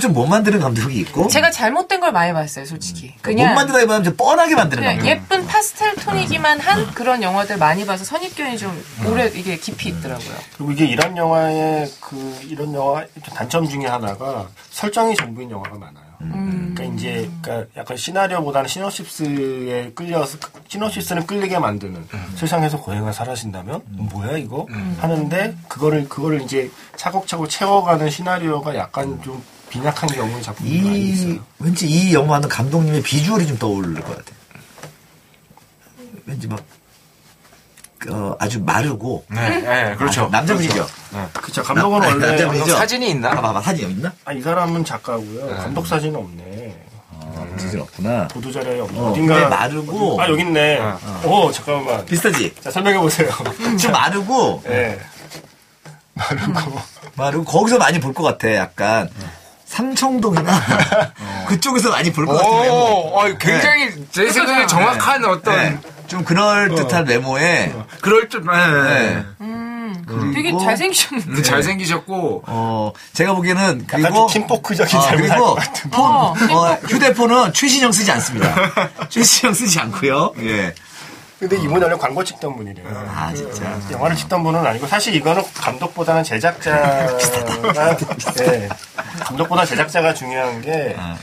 좀 0.00 0.12
못 0.12 0.26
만드는 0.26 0.60
감독이 0.60 0.98
있고 1.00 1.28
제가 1.28 1.50
잘못된 1.50 2.00
걸 2.00 2.12
많이 2.12 2.32
봤어요, 2.32 2.64
솔직히. 2.66 3.08
못 3.16 3.22
그냥 3.22 3.54
만드다기보다는 3.54 4.04
좀 4.04 4.16
뻔하게 4.16 4.54
만드는 4.54 4.82
그냥 4.82 4.96
감독. 4.98 5.10
예쁜 5.10 5.46
파스텔 5.46 5.94
톤이기만 5.96 6.60
한 6.60 6.86
그런 6.92 7.22
영화들 7.22 7.56
많이 7.58 7.86
봐서 7.86 8.04
선입견이 8.04 8.58
좀 8.58 8.84
오래 9.06 9.26
이게 9.34 9.56
깊이 9.56 9.88
있더라고요. 9.88 10.34
그리고 10.56 10.72
이게 10.72 10.84
이런 10.84 11.16
영화의 11.16 11.90
그 12.00 12.38
이런 12.48 12.74
영화 12.74 13.04
단점 13.34 13.66
중에 13.68 13.86
하나가 13.86 14.48
설정이 14.70 15.16
전부인 15.16 15.50
영화가 15.50 15.78
많아요. 15.78 16.12
그러니까 16.74 16.84
이제 16.84 17.28
그러니까 17.42 17.68
약간 17.76 17.96
시나리오보다는 17.96 18.68
시놉시스에 18.68 19.92
끌려서 19.94 20.38
시놉시스는 20.68 21.26
끌리게 21.26 21.58
만드는 21.58 22.06
세상에서 22.36 22.80
고해가 22.80 23.12
사라진다면 23.12 23.82
뭐야 23.88 24.36
이거 24.36 24.66
하는데 25.00 25.56
그거를 25.68 26.08
그거를 26.08 26.42
이제 26.42 26.70
차곡차곡 26.96 27.50
채워가는 27.50 28.08
시나리오가 28.10 28.76
약간 28.76 29.20
좀 29.22 29.42
빈약한 29.72 30.06
경우의 30.10 30.42
작품이 30.42 30.82
많이 30.82 30.98
이 31.00 31.08
있어요. 31.12 31.38
왠지 31.58 31.86
이 31.88 32.12
영화는 32.12 32.46
감독님의 32.46 33.02
비주얼이 33.02 33.46
좀 33.46 33.56
떠오를 33.56 33.94
것 34.02 34.16
같아. 34.18 34.32
왠지 36.26 36.46
막 36.46 36.60
어, 38.10 38.36
아주 38.38 38.60
마르고 38.60 39.24
네, 39.28 39.60
네, 39.60 39.94
그렇죠. 39.96 40.24
아, 40.26 40.28
남자분이죠. 40.28 40.86
그쵸 41.40 41.62
감독은 41.62 42.00
나- 42.00 42.08
원래 42.08 42.26
남자분이죠? 42.26 42.76
사진이 42.76 43.10
있나? 43.12 43.30
아, 43.30 43.40
봐봐 43.40 43.62
사진 43.62 43.90
있나? 43.90 44.12
아, 44.26 44.32
이 44.34 44.42
사람은 44.42 44.84
작가고요. 44.84 45.56
감독 45.56 45.86
사진은 45.86 46.16
없네. 46.20 46.84
아, 47.18 47.46
사진 47.56 47.80
없구나. 47.80 48.28
보도 48.28 48.52
자료에 48.52 48.78
없네. 48.80 48.98
어, 48.98 49.10
어딘가 49.10 49.34
근데 49.36 49.48
마르고 49.48 50.20
아 50.20 50.28
여기 50.28 50.42
있네. 50.42 50.80
어 50.80 51.50
잠깐만. 51.50 52.04
비슷하지? 52.04 52.54
자 52.60 52.70
설명해 52.70 52.98
보세요. 52.98 53.30
좀 53.80 53.90
마르고 53.92 54.62
예. 54.66 55.00
마르고 56.14 56.80
마르고 57.14 57.44
거기서 57.44 57.78
많이 57.78 57.98
볼 58.00 58.12
것 58.12 58.22
같아. 58.22 58.52
약간 58.54 59.08
삼청동이나 59.72 60.52
그쪽에서 61.48 61.90
많이 61.90 62.12
볼 62.12 62.26
것 62.26 62.34
같은 62.34 62.50
외모. 62.60 62.74
오, 62.74 63.18
어, 63.18 63.24
굉장히 63.38 63.90
제 64.10 64.30
생각에 64.30 64.66
정확한 64.66 65.24
어떤 65.24 65.56
네. 65.56 65.78
좀 66.06 66.24
그럴 66.24 66.74
듯한 66.74 67.06
외모에 67.06 67.72
그럴 68.02 68.28
줄, 68.28 68.44
네. 68.44 69.24
네. 69.38 69.52
되게 70.34 70.50
그리고- 70.50 70.60
잘생기셨는데. 70.62 71.26
근데 71.26 71.42
잘생기셨고 71.42 72.42
어 72.46 72.92
제가 73.14 73.34
보기에는 73.34 73.84
그리고 73.86 74.26
좀 74.26 74.28
팀포크적인 74.28 74.98
아, 74.98 75.02
살 75.02 75.16
그리고. 75.16 75.56
폰, 75.90 76.04
어, 76.04 76.34
어, 76.50 76.74
휴대폰은 76.88 77.52
최신형 77.54 77.92
쓰지 77.92 78.10
않습니다. 78.12 78.54
최신형 79.08 79.54
쓰지 79.54 79.78
않고요. 79.80 80.34
예. 80.40 80.74
근데 81.42 81.56
이분이 81.56 81.82
원래 81.82 81.96
광고 81.96 82.22
찍던 82.22 82.54
분이래요. 82.56 82.86
아 83.12 83.34
진짜. 83.34 83.76
영화를 83.90 84.14
찍던 84.14 84.44
분은 84.44 84.64
아니고 84.64 84.86
사실 84.86 85.12
이거는 85.16 85.42
감독보다는 85.54 86.22
제작자가 86.22 87.18
예. 88.46 88.68
감독보다 89.24 89.64
제작자가 89.64 90.14
중요한 90.14 90.60
게 90.62 90.94
아, 90.96 91.16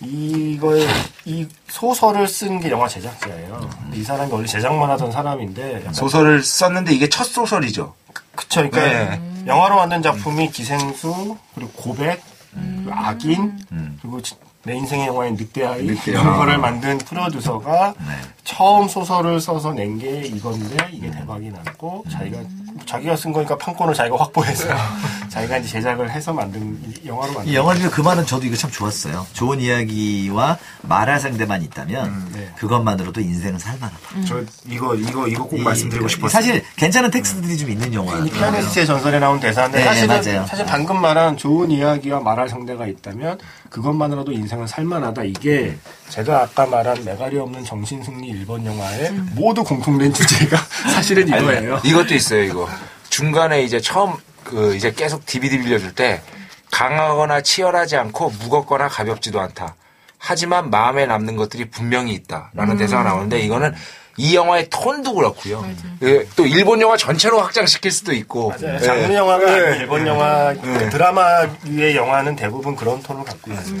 이거에 0.00 0.88
이 1.24 1.46
소설을 1.68 2.26
쓴 2.26 2.58
게 2.60 2.68
영화 2.72 2.88
제작자예요. 2.88 3.70
이 3.92 4.02
사람이 4.02 4.32
원래 4.32 4.44
제작만 4.44 4.90
하던 4.90 5.12
사람인데 5.12 5.84
소설을 5.92 6.42
썼는데 6.42 6.92
이게 6.92 7.08
첫 7.08 7.22
소설이죠. 7.22 7.94
그쵸. 8.34 8.68
그러니까 8.68 8.80
네. 8.80 9.20
영화로 9.46 9.76
만든 9.76 10.02
작품이 10.02 10.50
기생수 10.50 11.36
그리고 11.54 11.70
고백 11.76 12.20
그리고 12.52 12.90
악인 12.92 13.56
음. 13.70 13.98
그리고 14.02 14.20
지- 14.20 14.34
내 14.62 14.74
인생의 14.74 15.06
영화인 15.06 15.36
늑대아이 15.36 15.84
늑대아이. 15.84 16.02
이런 16.08 16.36
거를 16.36 16.58
만든 16.58 16.98
프로듀서가 16.98 17.94
네. 17.98 18.04
처음 18.44 18.88
소설을 18.88 19.40
써서 19.40 19.72
낸 19.72 19.98
게 19.98 20.22
이건데 20.22 20.76
이게 20.92 21.10
대박이 21.10 21.50
났고 21.50 22.04
자기가 22.10 22.38
자기가 22.86 23.16
쓴 23.16 23.32
거니까 23.32 23.56
판권을 23.58 23.92
자기가 23.94 24.16
확보해서 24.16 24.68
자기가 25.28 25.58
이제 25.58 25.68
제작을 25.68 26.10
해서 26.10 26.32
만든 26.32 26.80
이- 26.86 27.06
영화로 27.06 27.32
만든 27.34 27.52
이 27.52 27.54
영화 27.54 27.74
중에 27.74 27.88
그 27.88 28.00
말은 28.00 28.24
저도 28.26 28.46
이거 28.46 28.56
참 28.56 28.70
좋았어요. 28.70 29.26
좋은 29.32 29.60
이야기와 29.60 30.58
말할 30.82 31.20
상대만 31.20 31.62
있다면 31.62 32.30
네. 32.32 32.48
그것만으로도 32.56 33.20
인생은 33.20 33.58
살만하다. 33.58 33.98
저 34.26 34.40
이거 34.68 34.94
이거 34.94 35.28
이거 35.28 35.44
꼭 35.44 35.58
이- 35.58 35.62
말씀드리고 35.62 36.08
싶었어요. 36.08 36.30
사실 36.30 36.64
괜찮은 36.76 37.10
텍스트들이 37.10 37.58
좀 37.58 37.70
있는 37.70 37.92
영화. 37.94 38.16
이 38.18 38.30
피아니스트의 38.30 38.86
전설에 38.86 39.18
나온 39.18 39.38
대사인데 39.38 39.78
네, 39.78 39.84
사실은 39.84 40.08
맞아요. 40.22 40.46
사실 40.46 40.64
방금 40.66 41.00
말한 41.00 41.36
좋은 41.36 41.70
이야기와 41.70 42.20
말할 42.20 42.48
상대가 42.48 42.86
있다면 42.86 43.38
그것만으로도 43.68 44.32
인생은 44.32 44.66
살만하다 44.66 45.24
이게 45.24 45.76
제가 46.08 46.42
아까 46.42 46.66
말한 46.66 47.04
메가리 47.04 47.38
없는 47.38 47.64
정신 47.64 48.02
승리 48.02 48.29
일본 48.30 48.64
영화의 48.64 49.10
모두 49.34 49.64
공통된 49.64 50.12
주제가 50.12 50.56
사실은 50.94 51.26
이거예요. 51.28 51.80
이것도 51.84 52.14
있어요, 52.14 52.42
이거. 52.42 52.68
중간에 53.08 53.62
이제 53.62 53.80
처음 53.80 54.14
그 54.44 54.74
이제 54.76 54.92
계속 54.92 55.26
DVD 55.26 55.58
빌려줄 55.60 55.94
때 55.94 56.22
강하거나 56.70 57.40
치열하지 57.42 57.96
않고 57.96 58.30
무겁거나 58.40 58.88
가볍지도 58.88 59.40
않다. 59.40 59.74
하지만 60.18 60.70
마음에 60.70 61.06
남는 61.06 61.36
것들이 61.36 61.70
분명히 61.70 62.12
있다라는 62.14 62.76
대사가 62.76 63.02
나오는데 63.02 63.40
이거는 63.40 63.74
이 64.16 64.36
영화의 64.36 64.68
톤도 64.68 65.14
그렇고요. 65.14 65.64
예, 66.02 66.26
또 66.36 66.46
일본 66.46 66.80
영화 66.80 66.96
전체로 66.96 67.40
확장시킬 67.40 67.90
수도 67.90 68.12
있고. 68.12 68.50
맞아요. 68.50 68.74
예. 68.76 68.78
장르 68.80 69.12
영화가 69.14 69.72
예. 69.72 69.76
일본 69.78 70.06
영화 70.06 70.52
그 70.52 70.90
드라마 70.90 71.48
위의 71.64 71.96
영화는 71.96 72.36
대부분 72.36 72.76
그런 72.76 73.02
톤을 73.02 73.24
갖고 73.24 73.50
있어요. 73.52 73.80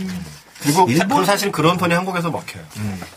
그리고 0.60 0.86
일본- 0.88 0.90
일본 0.90 1.24
사실 1.24 1.50
그런 1.50 1.76
톤이 1.76 1.94
한국에서 1.94 2.30
먹혀요. 2.30 2.62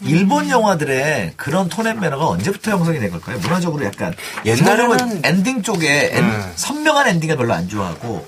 일본 0.02 0.50
영화들의 0.50 1.34
그런 1.36 1.68
톤앤 1.70 2.00
매너가 2.00 2.28
언제부터 2.28 2.72
형성이 2.72 3.00
된 3.00 3.12
걸까요? 3.12 3.38
문화적으로 3.40 3.84
약간 3.86 4.14
옛날에는- 4.46 5.26
엔딩 5.26 5.62
쪽에 5.62 6.12
엔- 6.14 6.24
음. 6.24 6.52
선명한 6.56 7.08
엔딩을 7.08 7.36
별로 7.38 7.54
안 7.54 7.68
좋아하고 7.68 8.28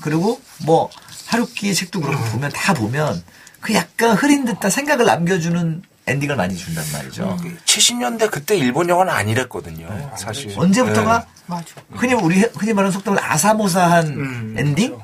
그리고 0.00 0.40
뭐 0.64 0.90
하루키 1.26 1.74
책도 1.74 2.00
그렇고 2.00 2.22
음. 2.24 2.32
보면 2.32 2.52
다 2.52 2.74
보면 2.74 3.22
그 3.60 3.74
약간 3.74 4.14
흐린 4.16 4.44
듯한 4.44 4.70
생각을 4.70 5.04
남겨주는 5.06 5.82
엔딩을 6.06 6.36
많이 6.36 6.54
준단 6.54 6.84
말이죠. 6.92 7.38
70년대 7.64 8.30
그때 8.30 8.56
일본 8.56 8.88
영화는 8.90 9.10
아니랬거든요. 9.12 9.88
사실. 10.18 10.52
언제부터가 10.56 11.20
네. 11.20 11.26
맞아. 11.46 11.64
흔히 11.92 12.12
우리 12.12 12.40
흔히 12.54 12.72
말하는 12.74 12.92
속담을 12.92 13.18
아사무사한 13.22 14.06
음, 14.08 14.54
엔딩 14.58 14.98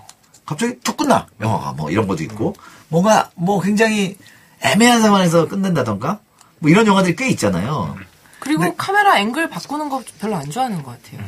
갑자기 0.44 0.74
툭 0.84 0.98
끝나 0.98 1.26
영화가 1.40 1.72
뭐 1.72 1.90
이런 1.90 2.06
것도 2.06 2.22
있고 2.24 2.54
뭔가 2.91 3.30
뭐 3.34 3.61
굉장히 3.61 4.16
애매한 4.62 5.01
상황에서 5.01 5.49
끝낸다던가 5.49 6.20
뭐 6.59 6.70
이런 6.70 6.86
영화들이 6.86 7.16
꽤 7.16 7.28
있잖아요. 7.30 7.97
그리고 8.41 8.74
카메라 8.76 9.18
앵글 9.18 9.49
바꾸는 9.49 9.88
거 9.88 10.03
별로 10.20 10.36
안 10.36 10.51
좋아하는 10.51 10.82
것 10.82 11.03
같아요. 11.03 11.26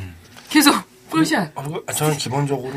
계속 0.49 0.75
풀샷. 1.09 1.51
어, 1.55 1.63
저는 1.95 2.17
기본적으로 2.17 2.73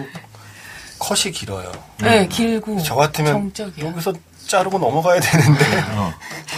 컷이 0.98 1.32
길어요. 1.32 1.72
네, 1.98 2.26
길고. 2.28 2.80
저 2.82 2.94
같으면 2.94 3.32
정적이야. 3.32 3.86
여기서 3.86 4.14
자르고 4.48 4.78
넘어가야 4.78 5.20
되는데 5.20 5.64
어. 5.96 6.12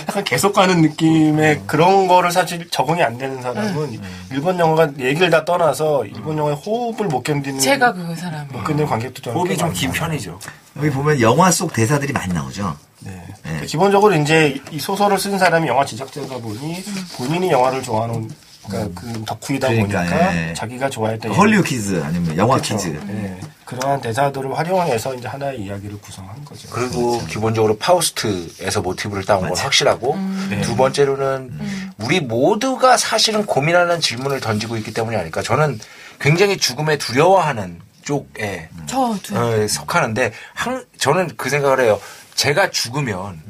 약간 0.09 0.25
계속 0.25 0.53
가는 0.55 0.81
느낌의 0.83 1.63
그런 1.67 2.07
거를 2.09 2.31
사실 2.31 2.69
적응이 2.71 3.03
안 3.03 3.19
되는 3.19 3.41
사람은 3.43 4.01
일본 4.31 4.59
영화가 4.59 4.93
얘기를 4.99 5.31
다 5.31 5.45
떠나서 5.45 6.05
일본 6.07 6.39
영화의 6.39 6.57
호흡을 6.57 7.07
못 7.07 7.23
견디는 7.23 7.59
제가 7.61 7.93
그 7.93 8.15
사람. 8.17 8.47
못 8.49 8.65
견디는 8.65 8.87
관객도 8.87 9.31
호흡이 9.33 9.51
꽤 9.51 9.57
좀. 9.57 9.73
긴 9.73 9.91
편이죠. 9.93 10.39
여기 10.77 10.91
보면 10.91 11.21
영화 11.21 11.51
속 11.51 11.73
대사들이 11.73 12.13
많이 12.13 12.33
나오죠. 12.33 12.77
네. 13.01 13.25
네. 13.45 13.67
기본적으로 13.67 14.15
이제 14.15 14.61
이 14.71 14.79
소설을 14.79 15.19
쓴 15.19 15.39
사람이 15.39 15.69
영화 15.69 15.85
제작자다 15.85 16.39
보니 16.39 16.83
본인이 17.17 17.51
영화를 17.51 17.83
좋아하는 17.83 18.29
그러니까 18.67 19.01
그 19.01 19.25
덕후이다 19.25 19.69
그러니까, 19.69 20.01
보니까 20.01 20.37
예. 20.37 20.53
자기가 20.55 20.91
좋아했던 20.91 21.33
헐리우드 21.33 21.69
kids 21.69 22.03
아니면 22.05 22.37
영화 22.37 22.57
그쵸. 22.57 22.77
kids. 22.77 22.89
예. 23.09 23.41
그러한 23.69 24.01
대사들을 24.01 24.57
활용해서 24.57 25.15
이제 25.15 25.29
하나의 25.29 25.61
이야기를 25.61 26.01
구성한 26.01 26.43
거죠. 26.43 26.71
그리고 26.71 27.23
기본적으로 27.27 27.77
파우스트에서 27.77 28.81
모티브를 28.81 29.25
따온 29.25 29.47
건 29.47 29.59
확실하고 29.59 30.17
네. 30.49 30.63
두 30.63 30.75
번째로는 30.75 31.93
우리 31.99 32.21
모두가 32.21 32.97
사실은 32.97 33.45
고민하는 33.45 34.01
질문을 34.01 34.41
던지고 34.41 34.79
있기 34.79 34.95
때문이 34.95 35.19
아닐까. 35.19 35.43
저는 35.43 35.79
굉장히 36.19 36.57
죽음에 36.57 36.97
두려워하는 36.97 37.81
쪽에 38.03 38.71
저도. 38.87 39.39
어, 39.39 39.69
속하는데 39.69 40.33
한, 40.55 40.87
저는 40.97 41.33
그 41.37 41.51
생각을 41.51 41.81
해요. 41.81 42.01
제가 42.37 42.71
죽으면 42.71 43.43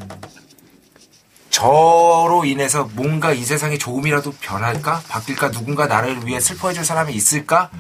저로 1.51 2.45
인해서 2.45 2.91
뭔가 2.95 3.33
이 3.33 3.45
세상이 3.45 3.79
조금이라도 3.79 4.33
변할까? 4.41 5.01
바뀔까? 5.09 5.53
누군가 5.53 5.87
나를 5.87 6.27
위해 6.27 6.41
슬퍼해줄 6.41 6.85
사람이 6.85 7.15
있을까? 7.15 7.71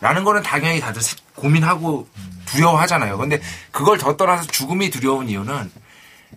라는 0.00 0.24
거는 0.24 0.42
당연히 0.42 0.80
다들 0.80 1.02
세- 1.02 1.16
고민하고 1.34 2.08
두려워하잖아요. 2.46 3.18
근데 3.18 3.40
그걸 3.70 3.98
더 3.98 4.16
떠나서 4.16 4.46
죽음이 4.46 4.90
두려운 4.90 5.28
이유는 5.28 5.70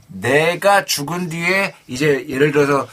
내가 0.08 0.86
죽은 0.86 1.30
뒤에 1.30 1.74
이제 1.88 2.26
예를 2.28 2.52
들어서 2.52 2.88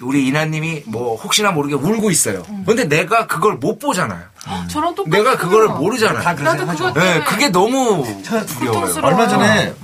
우리 0.00 0.26
이나님이 0.26 0.82
뭐 0.86 1.16
혹시나 1.16 1.52
모르게 1.52 1.74
울고 1.74 2.10
있어요. 2.10 2.42
근데 2.66 2.84
내가 2.84 3.26
그걸 3.26 3.54
못 3.56 3.78
보잖아요. 3.78 4.20
저랑 4.68 4.94
똑같아. 4.96 5.16
내가 5.16 5.36
그거를 5.36 5.68
모르잖아요. 5.68 6.22
다 6.22 6.34
그런 6.34 6.56
나도 6.56 6.58
생각하죠. 6.72 6.84
그거 6.94 7.00
네, 7.00 7.12
때문에 7.12 7.24
그게 7.30 7.48
너무 7.50 8.22
두려워요. 8.24 8.46
고통스러워. 8.80 9.08
얼마 9.12 9.28
전에 9.28 9.74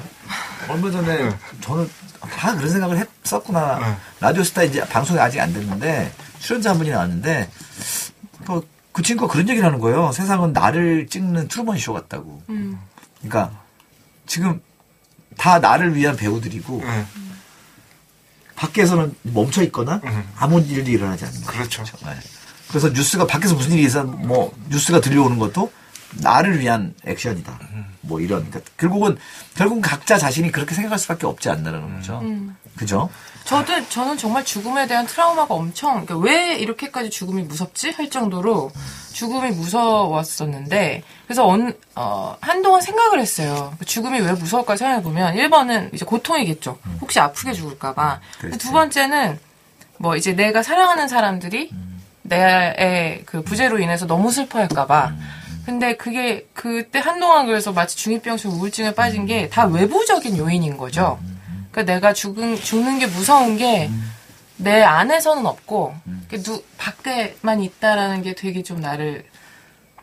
얼마 0.68 0.90
전에 0.90 1.30
저는 1.60 1.88
다 2.36 2.54
그런 2.56 2.68
생각을 2.70 3.06
했었구나. 3.24 3.78
네. 3.78 3.96
라디오 4.20 4.42
스타 4.42 4.64
이제 4.64 4.80
방송이 4.88 5.18
아직 5.20 5.40
안 5.40 5.52
됐는데 5.54 6.12
출연자 6.40 6.70
한 6.70 6.78
분이 6.78 6.90
나왔는데 6.90 7.48
그, 8.46 8.60
그 8.98 9.02
친구가 9.04 9.32
그런 9.32 9.48
얘기를 9.48 9.64
하는 9.64 9.78
거예요. 9.78 10.10
세상은 10.10 10.52
나를 10.52 11.06
찍는 11.06 11.46
트루먼 11.46 11.78
쇼 11.78 11.92
같다고. 11.92 12.42
음. 12.48 12.80
그러니까 13.20 13.56
지금 14.26 14.60
다 15.36 15.60
나를 15.60 15.94
위한 15.94 16.16
배우들이고 16.16 16.80
네. 16.84 17.06
밖에서는 18.56 19.14
멈춰 19.22 19.62
있거나 19.62 20.00
음. 20.02 20.28
아무 20.36 20.58
일도 20.58 20.90
일어나지 20.90 21.24
않는 21.26 21.42
거예요. 21.42 21.52
그렇죠. 21.52 21.84
네. 22.04 22.16
그래서 22.70 22.88
뉴스가 22.88 23.28
밖에서 23.28 23.54
무슨 23.54 23.70
일이 23.74 23.84
있어 23.84 24.02
뭐 24.02 24.52
뉴스가 24.68 25.00
들려오는 25.00 25.38
것도 25.38 25.70
나를 26.14 26.58
위한 26.58 26.92
액션이다. 27.04 27.56
뭐 28.00 28.20
이런 28.20 28.50
그러니까 28.50 28.68
결국은 28.76 29.16
결국은 29.54 29.80
각자 29.80 30.18
자신이 30.18 30.50
그렇게 30.50 30.74
생각할 30.74 30.98
수밖에 30.98 31.24
없지 31.24 31.48
않나라는 31.50 31.94
거죠. 31.94 32.18
음. 32.24 32.56
그죠? 32.76 33.08
저도 33.48 33.88
저는 33.88 34.18
정말 34.18 34.44
죽음에 34.44 34.86
대한 34.86 35.06
트라우마가 35.06 35.54
엄청 35.54 36.04
그러니까 36.04 36.18
왜 36.18 36.56
이렇게까지 36.56 37.08
죽음이 37.08 37.42
무섭지 37.44 37.90
할 37.92 38.10
정도로 38.10 38.70
죽음이 39.14 39.50
무서웠었는데 39.52 41.02
그래서 41.26 41.46
언- 41.46 41.72
어, 41.94 42.36
한동안 42.42 42.82
생각을 42.82 43.18
했어요. 43.20 43.72
그 43.78 43.86
죽음이 43.86 44.20
왜 44.20 44.32
무서울까 44.32 44.76
생각해 44.76 45.02
보면 45.02 45.34
1번은 45.36 45.94
이제 45.94 46.04
고통이겠죠. 46.04 46.78
혹시 47.00 47.18
아프게 47.20 47.54
죽을까봐. 47.54 48.20
근데 48.32 48.48
그렇지. 48.48 48.58
두 48.58 48.72
번째는 48.72 49.38
뭐 49.96 50.14
이제 50.14 50.34
내가 50.34 50.62
사랑하는 50.62 51.08
사람들이 51.08 51.70
내의 52.24 53.22
그 53.24 53.42
부재로 53.42 53.78
인해서 53.78 54.06
너무 54.06 54.30
슬퍼할까 54.30 54.86
봐. 54.86 55.12
근데 55.64 55.96
그게 55.96 56.46
그때 56.52 56.98
한동안 56.98 57.46
그래서 57.46 57.72
마치 57.72 57.96
중이병처럼 57.96 58.58
우울증에 58.58 58.94
빠진 58.94 59.24
게 59.24 59.48
다 59.48 59.64
외부적인 59.64 60.36
요인인 60.36 60.76
거죠. 60.76 61.18
그러니까 61.78 61.94
내가 61.94 62.12
죽은, 62.12 62.56
죽는 62.56 62.98
게 62.98 63.06
무서운 63.06 63.56
게 63.56 63.90
내 64.58 64.82
안에서는 64.82 65.46
없고 65.46 65.94
그 66.28 66.42
누, 66.42 66.62
밖에만 66.76 67.62
있다라는 67.62 68.22
게 68.22 68.34
되게 68.34 68.62
좀 68.62 68.80
나를 68.80 69.24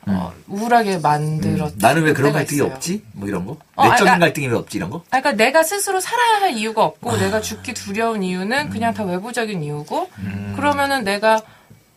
어, 0.07 0.31
우울하게 0.47 0.99
만들었. 0.99 1.73
음. 1.73 1.77
나는 1.79 2.03
왜 2.03 2.13
그런 2.13 2.31
갈등이 2.31 2.59
있어요. 2.59 2.71
없지? 2.71 3.03
뭐 3.13 3.27
이런 3.27 3.45
거? 3.45 3.57
어, 3.75 3.89
내적인 3.89 4.13
아, 4.13 4.15
아. 4.15 4.19
갈등이 4.19 4.47
왜 4.47 4.55
없지? 4.55 4.77
이런 4.77 4.91
거? 4.91 4.97
아, 5.09 5.19
그러니까 5.19 5.31
내가 5.31 5.63
스스로 5.63 5.99
살아야 5.99 6.41
할 6.41 6.51
이유가 6.51 6.83
없고 6.83 7.17
내가 7.17 7.41
죽기 7.41 7.73
두려운 7.73 8.21
이유는 8.21 8.69
그냥 8.69 8.93
다 8.93 9.03
외부적인 9.03 9.63
이유고 9.63 10.09
그러면은 10.55 11.03
내가 11.03 11.41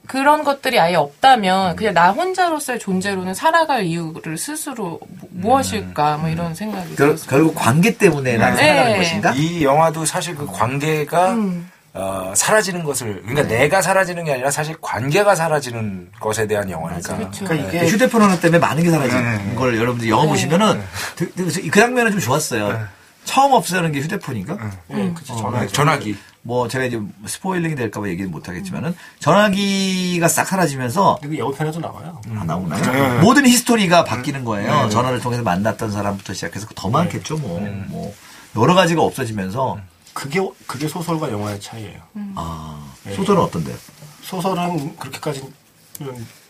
그런 0.09 0.43
것들이 0.43 0.81
아예 0.81 0.95
없다면 0.97 1.77
그냥 1.77 1.95
나 1.95 2.11
혼자로서의 2.11 2.79
존재로는 2.79 3.35
살아갈 3.35 3.85
이유를 3.85 4.37
스스로 4.39 4.99
뭐- 5.31 5.53
무엇일까 5.59 6.17
뭐 6.17 6.29
이런 6.31 6.55
생각이 6.55 6.97
결, 6.97 7.09
들었어요. 7.09 7.29
결국 7.31 7.55
관계 7.55 7.97
때문에 7.97 8.37
나를 8.39 8.57
네. 8.57 8.67
살아가는 8.67 8.97
것인가? 8.97 9.33
이 9.35 9.63
영화도 9.63 10.05
사실 10.07 10.35
그 10.35 10.47
관계가 10.47 11.35
음. 11.35 11.71
어, 11.95 12.33
사라지는 12.35 12.85
것을 12.85 13.23
그러니까 13.27 13.49
내가 13.49 13.83
사라지는 13.83 14.25
게 14.25 14.33
아니라 14.33 14.51
사실 14.51 14.77
관계가 14.81 15.35
사라지는 15.35 16.11
것에 16.21 16.47
대한 16.47 16.71
영화니까. 16.71 17.17
그렇죠. 17.17 17.45
그러니까 17.45 17.69
이게 17.69 17.87
휴대폰 17.87 18.23
하나 18.23 18.39
때문에 18.39 18.59
많은 18.59 18.83
게 18.83 18.91
사라지는 18.91 19.49
네. 19.51 19.55
걸 19.57 19.77
여러분들 19.77 20.09
영화 20.09 20.25
네. 20.25 20.29
보시면은 20.31 20.83
그, 21.17 21.33
그, 21.35 21.45
그 21.71 21.81
장면은 21.81 22.13
좀 22.13 22.21
좋았어요. 22.21 22.87
처음 23.25 23.53
없애는 23.53 23.93
게 23.93 24.01
휴대폰인가? 24.01 24.57
예, 24.95 25.13
그치, 25.15 25.27
전화. 25.37 25.61
네, 25.61 25.67
전화기. 25.67 26.17
뭐 26.49 26.67
제가 26.67 26.87
이제 26.87 26.99
스포일링이 27.27 27.75
될까봐 27.75 28.09
얘기는 28.09 28.31
못하겠지만은 28.31 28.97
전화기가 29.19 30.29
싹 30.29 30.47
사라지면서 30.47 31.19
그리고 31.21 31.35
예고편에도 31.37 31.79
나와요. 31.79 32.23
안 32.31 32.47
나오나요? 32.47 33.21
모든 33.21 33.47
히스토리가 33.47 34.05
바뀌는 34.05 34.47
거예요. 34.47 34.89
전화를 34.89 35.21
통해서 35.21 35.43
만났던 35.43 35.93
사람부터 35.93 36.33
시작해서 36.33 36.67
더 36.75 36.89
많겠죠, 36.89 37.37
뭐. 37.37 37.61
뭐 37.89 38.15
여러 38.57 38.73
가지가 38.73 39.03
없어지면서 39.03 39.77
그게 40.15 40.41
그게 40.67 40.89
소설과 40.89 41.31
영화의 41.31 41.61
차이예요. 41.61 42.01
아 42.37 42.83
소설은 43.15 43.43
어떤데요? 43.43 43.77
소설은 44.23 44.97
그렇게까지는 44.97 45.53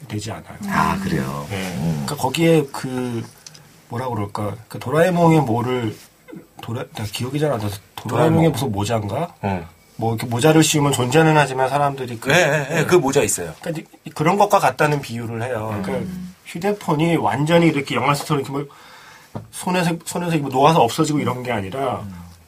되지 0.06 0.30
않아요. 0.30 0.58
아 0.68 0.96
그래요. 1.00 1.44
예. 1.50 1.74
그러니까 1.80 2.14
거기에 2.16 2.66
그 2.72 3.26
뭐라 3.88 4.08
그럴까 4.10 4.54
그 4.68 4.78
도라에몽의 4.78 5.40
뭐를 5.40 5.96
도라 6.62 6.84
나 6.94 7.02
기억이 7.04 7.40
잘 7.40 7.50
안 7.50 7.58
나서 7.58 7.76
도라에몽의 7.96 8.50
무슨 8.50 8.70
모자인가 8.70 9.34
어. 9.42 9.68
뭐 10.00 10.14
이렇게 10.14 10.26
모자를 10.28 10.62
씌우면 10.62 10.92
존재는 10.92 11.36
하지만 11.36 11.68
사람들이 11.68 12.18
그, 12.20 12.28
네, 12.30 12.46
네, 12.46 12.68
네, 12.68 12.84
그 12.86 12.94
모자 12.94 13.20
있어요. 13.22 13.52
그러니까 13.60 13.88
이- 14.04 14.10
그런 14.10 14.38
것과 14.38 14.60
같다는 14.60 15.00
비유를 15.00 15.42
해요. 15.42 15.76
그러니까 15.82 16.08
휴대폰이 16.46 17.16
완전히 17.16 17.66
이렇게 17.66 17.96
영화 17.96 18.14
스토리 18.14 18.40
이렇게 18.42 18.52
뭐 18.52 18.64
손에서 19.50 19.92
손에서 20.04 20.36
이거 20.36 20.48
녹아서 20.48 20.80
없어지고 20.82 21.18
이런 21.18 21.42
게 21.42 21.50
아니라 21.50 22.02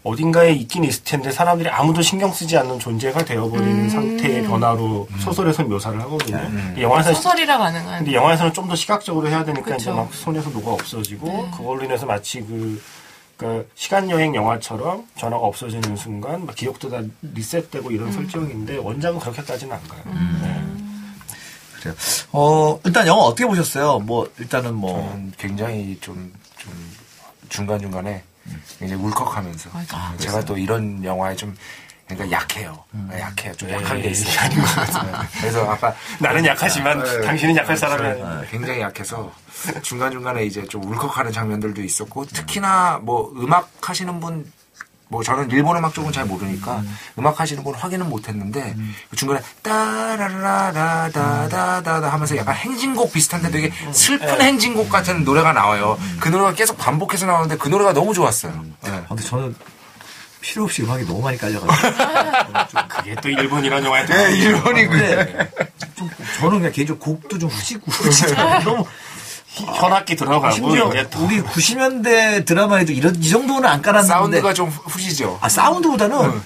어딘가에 0.05 0.53
있긴 0.53 0.85
있을 0.85 1.03
텐데 1.05 1.31
사람들이 1.33 1.69
아무도 1.69 2.01
신경 2.03 2.33
쓰지 2.33 2.57
않는 2.57 2.79
존재가 2.79 3.25
되어버리는 3.25 3.81
음. 3.85 3.89
상태의 3.91 4.45
변화로 4.45 5.09
소설에서 5.19 5.65
묘사를 5.65 6.01
하거든요. 6.03 6.37
음. 6.39 6.77
영화에서 6.81 7.13
소설이라 7.15 7.59
가능한. 7.59 7.99
근데 8.05 8.15
영화에서는 8.15 8.53
좀 8.55 8.69
더 8.69 8.77
시각적으로 8.77 9.29
해야 9.29 9.45
되니까 9.45 9.75
이제 9.75 9.87
그쵸. 9.91 9.95
막 9.97 10.15
손에서 10.15 10.49
녹아 10.51 10.71
없어지고 10.71 11.27
네. 11.27 11.51
그걸로 11.57 11.83
인해서 11.85 12.07
마치 12.07 12.41
그, 12.41 12.81
그 13.41 13.67
시간 13.75 14.11
여행 14.11 14.35
영화처럼 14.35 15.09
전화가 15.17 15.43
없어지는 15.47 15.97
순간 15.97 16.45
막 16.45 16.55
기억도 16.55 16.91
다 16.91 17.01
리셋되고 17.23 17.91
이런 17.91 18.13
설정인데 18.13 18.77
원작은 18.77 19.19
그렇게까지는 19.19 19.75
안 19.75 19.89
가요. 19.89 20.03
네. 20.43 20.63
그래요. 21.81 21.95
어, 22.33 22.79
일단 22.85 23.07
영화 23.07 23.23
어떻게 23.23 23.47
보셨어요? 23.47 24.01
뭐, 24.01 24.31
일단은 24.39 24.75
뭐, 24.75 24.93
저는 24.93 25.33
굉장히 25.39 25.97
좀, 26.03 26.31
좀 26.59 26.71
중간 27.49 27.81
중간에 27.81 28.23
굉장히 28.79 29.03
울컥하면서 29.03 29.71
맞아. 29.73 29.97
아, 29.97 30.15
제가 30.19 30.45
또 30.45 30.59
이런 30.59 31.03
영화에 31.03 31.35
좀 31.35 31.57
그러니까 32.17 32.41
약해요. 32.41 32.85
약해요. 33.13 33.55
좀 33.55 33.71
약한 33.71 34.01
게 34.01 34.11
있어요. 34.11 34.49
네. 34.51 35.13
그래서 35.41 35.71
아까 35.71 35.95
나는 36.19 36.45
약하지만 36.45 37.03
네. 37.03 37.21
당신은 37.23 37.57
약할 37.57 37.77
사람이 37.77 38.03
네, 38.03 38.23
아니야. 38.23 38.43
굉장히 38.51 38.81
약해서 38.81 39.33
중간 39.83 40.11
중간에 40.11 40.45
이제 40.45 40.65
좀 40.65 40.85
울컥하는 40.85 41.33
장면들도 41.33 41.83
있었고 41.83 42.27
특히나 42.27 43.01
뭐 43.03 43.33
음악 43.37 43.71
하시는 43.83 44.21
분 44.21 44.51
뭐 45.11 45.23
저는 45.25 45.51
일본 45.51 45.77
음악 45.77 45.93
쪽은 45.93 46.13
잘 46.13 46.25
모르니까 46.25 46.83
음. 47.19 47.27
악 47.27 47.41
하시는 47.41 47.65
분 47.65 47.75
확인은 47.75 48.09
못했는데 48.09 48.77
그 49.11 49.17
중간에 49.17 49.41
따라라라다다다다 49.63 52.13
하면서 52.13 52.37
약간 52.37 52.55
행진곡 52.55 53.13
비슷한데 53.13 53.51
되게 53.51 53.73
슬픈 53.93 54.41
행진곡 54.41 54.89
같은 54.89 55.25
노래가 55.25 55.53
나와요. 55.53 55.99
그 56.21 56.29
노래가 56.29 56.55
계속 56.55 56.79
반복해서 56.79 57.27
나오는데 57.27 57.57
그 57.57 57.69
노래가 57.69 57.93
너무 57.93 58.15
좋았어요. 58.15 58.53
네. 58.85 58.91
아, 58.91 59.05
근데 59.09 59.25
저는 59.25 59.57
필요 60.41 60.65
없이 60.65 60.83
음악이 60.83 61.05
너무 61.05 61.21
많이 61.21 61.37
깔려가지고. 61.39 62.89
그게 62.89 63.15
또 63.23 63.29
일본 63.29 63.65
이런 63.65 63.85
영화에 63.85 64.07
또 64.07 64.13
네, 64.15 64.37
일본이 64.37 64.87
근데 64.87 65.51
좀, 65.97 66.11
저는 66.39 66.59
그냥 66.59 66.73
개인적으로 66.73 66.99
곡도 66.99 67.39
좀 67.39 67.49
후지고, 67.49 67.91
진짜 68.11 68.59
너무. 68.65 68.87
현악기 69.53 70.15
들어가고 70.15 70.55
심지어 70.55 70.93
또 71.11 71.25
우리 71.25 71.43
90년대 71.43 72.47
드라마에도 72.47 72.93
이런, 72.93 73.15
이 73.17 73.29
정도는 73.29 73.69
안 73.69 73.83
깔았는데. 73.83 74.09
사운드가 74.13 74.55
좀 74.55 74.69
후지죠. 74.69 75.39
아, 75.43 75.49
사운드보다는 75.49 76.41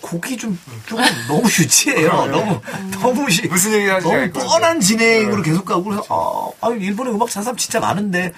곡이 0.00 0.36
좀, 0.36 0.58
조금 0.86 1.04
너무 1.28 1.44
유치해요. 1.44 2.26
너무, 2.26 2.60
너무 3.00 3.30
시, 3.30 3.46
무슨 3.46 3.72
얘기 3.72 3.88
하시는지 3.88 4.32
너무 4.32 4.48
뻔한. 4.48 4.80
진행으로 4.80 5.42
계속 5.42 5.64
가고, 5.64 5.84
그래서, 5.84 6.04
아, 6.08 6.66
아, 6.66 6.70
일본의 6.70 7.14
음악 7.14 7.30
사람 7.30 7.56
진짜 7.56 7.78
많은데, 7.78 8.32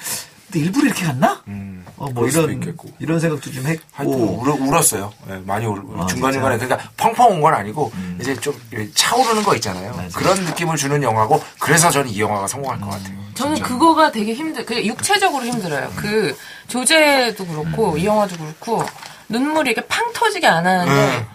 근데 0.52 0.66
일부러 0.66 0.86
이렇게 0.86 1.04
갔나? 1.06 1.40
음, 1.48 1.82
어, 1.96 2.10
뭐 2.10 2.28
이런, 2.28 2.52
있겠고. 2.52 2.90
이런 2.98 3.18
생각도 3.18 3.50
좀 3.50 3.66
했고. 3.66 3.82
하여튼 3.92 4.18
울어, 4.20 4.54
울었어요. 4.54 5.10
네, 5.26 5.40
많이 5.46 5.64
울, 5.64 5.82
아, 5.98 6.04
중간 6.06 6.30
중간에 6.32 6.58
진짜? 6.58 6.76
그러니까 6.76 6.90
펑펑 6.98 7.30
온 7.32 7.40
건 7.40 7.54
아니고 7.54 7.90
이제 8.20 8.36
좀 8.36 8.54
차오르는 8.94 9.42
거 9.42 9.54
있잖아요. 9.56 9.92
맞아요. 9.92 10.08
그런 10.14 10.44
느낌을 10.44 10.76
주는 10.76 11.02
영화고 11.02 11.42
그래서 11.58 11.90
저는 11.90 12.10
이 12.10 12.20
영화가 12.20 12.46
성공할 12.46 12.80
것 12.80 12.90
같아요. 12.90 13.16
저는 13.34 13.56
진짜. 13.56 13.68
그거가 13.68 14.12
되게 14.12 14.34
힘들, 14.34 14.66
그 14.66 14.84
육체적으로 14.84 15.44
힘들어요. 15.46 15.90
그 15.96 16.36
조제도 16.68 17.46
그렇고 17.46 17.96
이 17.96 18.04
영화도 18.04 18.36
그렇고 18.36 18.84
눈물이 19.30 19.70
이렇게 19.70 19.86
팡 19.88 20.12
터지게 20.12 20.46
안 20.46 20.66
하는데 20.66 21.26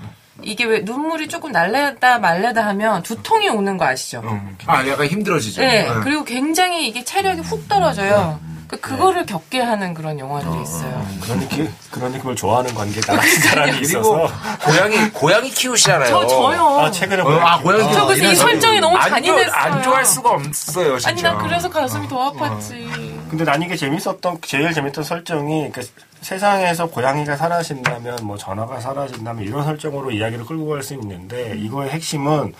이게 0.43 0.63
왜 0.65 0.79
눈물이 0.81 1.27
조금 1.27 1.51
날래다 1.51 2.19
말래다 2.19 2.63
하면 2.67 3.01
두통이 3.01 3.49
오는 3.49 3.77
거 3.77 3.85
아시죠? 3.85 4.21
음. 4.23 4.55
아 4.67 4.87
약간 4.87 5.07
힘들어지죠. 5.07 5.61
네. 5.61 5.83
네. 5.83 5.89
그리고 6.03 6.23
굉장히 6.23 6.87
이게 6.87 7.03
체력이 7.03 7.41
훅 7.41 7.67
떨어져요. 7.67 8.39
그 8.67 8.77
그거를 8.81 9.25
겪게 9.25 9.61
하는 9.61 9.93
그런 9.93 10.19
영화들이 10.19 10.61
있어요. 10.61 11.05
그런 11.21 11.39
느낌 11.39 11.73
그런 11.89 12.11
느낌을 12.11 12.35
좋아하는 12.35 12.73
관계 12.75 12.99
나 13.01 13.15
같은 13.15 13.29
사람이 13.39 13.79
있어서 13.79 14.27
고양이 14.65 15.09
고양이 15.11 15.49
키우시잖아요. 15.49 16.09
저 16.09 16.27
저요. 16.27 16.79
아 16.79 16.91
최근에 16.91 17.21
어, 17.21 17.29
아 17.39 17.59
고양이 17.61 17.93
저 17.93 18.05
그래서 18.05 18.25
이 18.31 18.35
설정이 18.35 18.79
너무 18.81 18.97
안 18.97 19.09
잔인했어요. 19.09 19.51
안 19.53 19.81
좋아할 19.83 20.05
수가 20.05 20.31
없어요. 20.31 20.99
진짜. 20.99 21.09
아니 21.09 21.21
난 21.21 21.37
그래서 21.37 21.69
가슴이 21.69 22.07
더 22.09 22.31
아팠지. 22.31 23.29
근데 23.29 23.43
난 23.45 23.61
이게 23.61 23.75
재밌었던 23.75 24.39
제일 24.43 24.73
재밌던 24.73 25.03
설정이 25.03 25.71
그 25.71 25.87
세상에서 26.21 26.87
고양이가 26.87 27.37
사라진다면 27.37 28.19
뭐 28.23 28.37
전화가 28.37 28.79
사라진다면 28.81 29.43
이런 29.45 29.63
설정으로 29.63 30.11
이야기를 30.11 30.45
끌고 30.45 30.67
갈 30.67 30.81
수 30.83 30.93
있는데 30.95 31.53
이거의 31.57 31.89
핵심은 31.91 32.53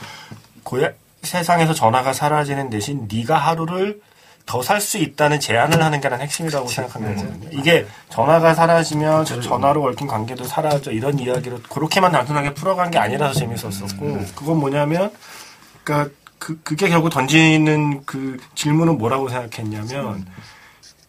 고야, 0.64 0.90
세상에서 1.24 1.74
전화가 1.74 2.14
사라지는 2.14 2.70
대신 2.70 3.08
네가 3.12 3.38
하루를 3.38 4.00
더 4.48 4.62
살 4.64 4.80
수 4.82 4.98
있다는 4.98 5.40
제안을 5.42 5.84
하는 5.84 6.00
게난 6.02 6.22
핵심이라고 6.22 6.68
생각하는 6.68 7.16
거거든요. 7.18 7.50
이게 7.52 7.86
전화가 8.10 8.56
사라지면 8.56 9.26
저 9.26 9.42
전화로 9.42 9.84
얽힌 9.84 10.08
관계도 10.08 10.46
사라져. 10.46 10.92
이런 10.92 11.20
이야기로 11.20 11.60
그렇게만 11.70 12.12
단순하게 12.14 12.54
풀어간 12.54 12.90
게 12.90 12.98
아니라서 12.98 13.34
재밌었었고 13.38 14.26
그건 14.36 14.58
뭐냐면 14.58 15.12
그러니까 15.84 16.16
그 16.40 16.60
그게 16.64 16.88
결국 16.88 17.10
던지는 17.10 18.06
그 18.06 18.38
질문은 18.56 18.98
뭐라고 18.98 19.28
생각했냐면 19.28 20.26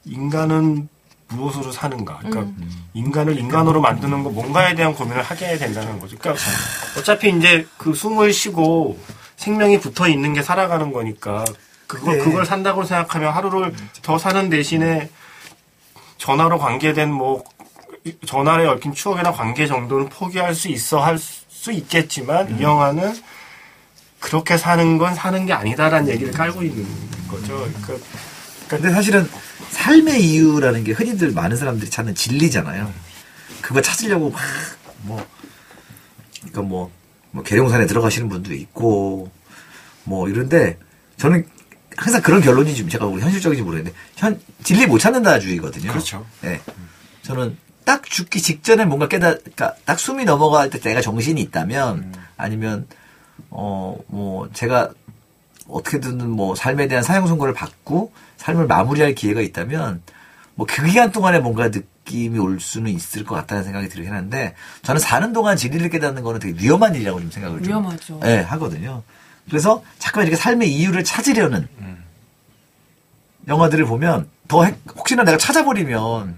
인간은 0.04 0.88
무엇으로 1.28 1.70
사는가? 1.70 2.18
그러니까 2.24 2.50
인간을 2.94 3.38
인간으로 3.38 3.80
만드는 3.80 4.24
거 4.24 4.30
뭔가에 4.30 4.74
대한 4.74 4.94
고민을 4.94 5.22
하게 5.22 5.56
된다는 5.58 6.00
거죠. 6.00 6.16
그러니까 6.18 6.42
어차피 6.98 7.30
이제 7.30 7.66
그 7.76 7.94
숨을 7.94 8.32
쉬고 8.32 8.98
생명이 9.36 9.78
붙어 9.78 10.08
있는 10.08 10.32
게 10.32 10.42
살아가는 10.42 10.90
거니까 10.92 11.44
그거 11.88 12.12
네. 12.12 12.18
그걸 12.18 12.46
산다고 12.46 12.84
생각하면 12.84 13.32
하루를 13.32 13.74
더 14.02 14.16
사는 14.16 14.48
대신에 14.48 15.10
전화로 16.18 16.58
관계된 16.58 17.10
뭐 17.12 17.42
전화에 18.26 18.66
얽힌 18.66 18.94
추억이나 18.94 19.32
관계 19.32 19.66
정도는 19.66 20.08
포기할 20.08 20.54
수 20.54 20.68
있어 20.68 21.00
할 21.00 21.18
수 21.58 21.72
있겠지만 21.72 22.58
이 22.58 22.62
영화는 22.62 23.14
그렇게 24.20 24.56
사는 24.56 24.96
건 24.96 25.14
사는 25.14 25.44
게 25.44 25.52
아니다라는 25.52 26.08
얘기를 26.08 26.32
깔고 26.32 26.62
있는 26.62 26.86
거죠. 27.28 27.68
그러니까 27.82 28.06
근데 28.68 28.90
사실은 28.90 29.28
삶의 29.70 30.22
이유라는 30.22 30.84
게 30.84 30.92
흔히들 30.92 31.32
많은 31.32 31.56
사람들이 31.56 31.90
찾는 31.90 32.14
진리잖아요. 32.14 32.92
그거 33.60 33.82
찾으려고 33.82 34.30
막, 34.30 34.40
뭐, 35.02 35.26
그러니까 36.36 36.62
뭐, 36.62 36.90
뭐, 37.32 37.42
계룡산에 37.42 37.86
들어가시는 37.86 38.28
분도 38.28 38.54
있고, 38.54 39.30
뭐, 40.04 40.28
이런데, 40.28 40.78
저는 41.16 41.46
항상 41.98 42.22
그런 42.22 42.40
결론이 42.40 42.74
좀 42.74 42.88
제가 42.88 43.06
우리 43.06 43.22
현실적인지 43.22 43.62
모르겠는데, 43.62 43.96
현, 44.16 44.40
진리 44.62 44.86
못 44.86 44.98
찾는다 44.98 45.38
주의거든요. 45.40 45.90
그렇죠. 45.90 46.24
예. 46.44 46.60
저는 47.22 47.56
딱 47.84 48.04
죽기 48.04 48.40
직전에 48.40 48.84
뭔가 48.84 49.08
깨달, 49.08 49.38
그러니까 49.38 49.74
딱 49.84 49.98
숨이 49.98 50.24
넘어갈 50.24 50.70
때 50.70 50.78
내가 50.78 51.00
정신이 51.00 51.40
있다면, 51.40 52.14
아니면, 52.36 52.86
어, 53.50 53.98
뭐, 54.06 54.48
제가 54.52 54.90
어떻게든 55.68 56.30
뭐 56.30 56.54
삶에 56.54 56.88
대한 56.88 57.04
사형 57.04 57.26
선고를 57.26 57.52
받고 57.54 58.12
삶을 58.38 58.66
마무리할 58.66 59.14
기회가 59.14 59.40
있다면 59.42 60.02
뭐 60.54 60.66
그 60.66 60.84
기간 60.86 61.12
동안에 61.12 61.38
뭔가 61.40 61.68
느낌이 61.68 62.38
올 62.38 62.58
수는 62.58 62.90
있을 62.90 63.24
것 63.24 63.34
같다는 63.36 63.64
생각이 63.64 63.88
들긴 63.88 64.12
하는데 64.12 64.54
저는 64.82 64.98
사는 65.00 65.32
동안 65.32 65.56
진리를 65.56 65.88
깨닫는 65.90 66.22
거는 66.22 66.40
되게 66.40 66.60
위험한 66.60 66.94
일이라고 66.94 67.20
좀 67.20 67.30
생각을 67.30 67.58
좀 67.58 67.68
위험하죠. 67.68 68.20
예, 68.24 68.38
하거든요. 68.38 69.02
그래서 69.48 69.82
자꾸만 69.98 70.26
이렇게 70.26 70.40
삶의 70.40 70.72
이유를 70.72 71.04
찾으려는 71.04 71.66
영화들을 73.48 73.84
보면 73.86 74.28
더 74.46 74.64
핵- 74.64 74.78
혹시나 74.96 75.24
내가 75.24 75.38
찾아버리면 75.38 76.36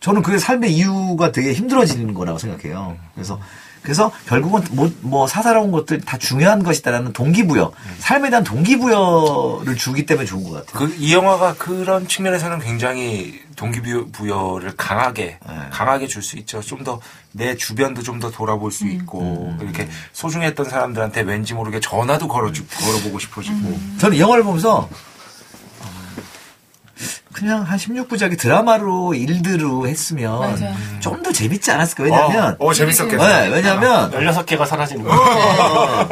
저는 0.00 0.22
그게 0.22 0.38
삶의 0.38 0.72
이유가 0.74 1.32
되게 1.32 1.52
힘들어지는 1.52 2.14
거라고 2.14 2.38
생각해요. 2.38 2.96
그래서 3.14 3.38
그래서 3.82 4.12
결국은 4.26 4.62
뭐, 4.72 4.90
뭐 5.00 5.26
사사로운 5.26 5.70
것들 5.70 6.00
다 6.02 6.18
중요한 6.18 6.62
것이다라는 6.62 7.12
동기부여, 7.12 7.72
삶에 7.98 8.30
대한 8.30 8.44
동기부여를 8.44 9.76
주기 9.76 10.06
때문에 10.06 10.26
좋은 10.26 10.44
것 10.44 10.66
같아요. 10.66 10.86
그, 10.88 10.94
이 10.98 11.14
영화가 11.14 11.54
그런 11.54 12.06
측면에서는 12.06 12.58
굉장히 12.60 13.40
동기부여를 13.56 14.74
강하게, 14.76 15.38
네. 15.46 15.54
강하게 15.70 16.06
줄 16.06 16.22
수 16.22 16.36
있죠. 16.36 16.60
좀 16.60 16.84
더 16.84 17.00
내 17.32 17.56
주변도 17.56 18.02
좀 18.02 18.18
더 18.20 18.30
돌아볼 18.30 18.72
수 18.72 18.86
있고, 18.88 19.54
이렇게 19.60 19.88
소중했던 20.12 20.68
사람들한테 20.68 21.22
왠지 21.22 21.54
모르게 21.54 21.78
전화도 21.80 22.28
걸어주, 22.28 22.66
걸어보고 22.66 23.18
싶어지고. 23.18 23.78
저는 23.98 24.16
이 24.16 24.20
영화를 24.20 24.42
보면서 24.44 24.88
그냥 27.32 27.62
한 27.62 27.78
16부작이 27.78 28.38
드라마로 28.38 29.14
일드로 29.14 29.86
했으면 29.86 30.40
맞아요. 30.40 30.74
좀더 31.00 31.32
재밌지 31.32 31.70
않았을까? 31.70 32.02
왜냐면 32.02 32.56
어, 32.58 32.66
어, 32.66 32.72
재밌었겠다. 32.74 33.26
네, 33.42 33.48
왜냐면 33.48 34.10
16개가 34.10 34.66
사라지는 34.66 35.06
어, 35.06 35.14
거예요. 35.14 36.08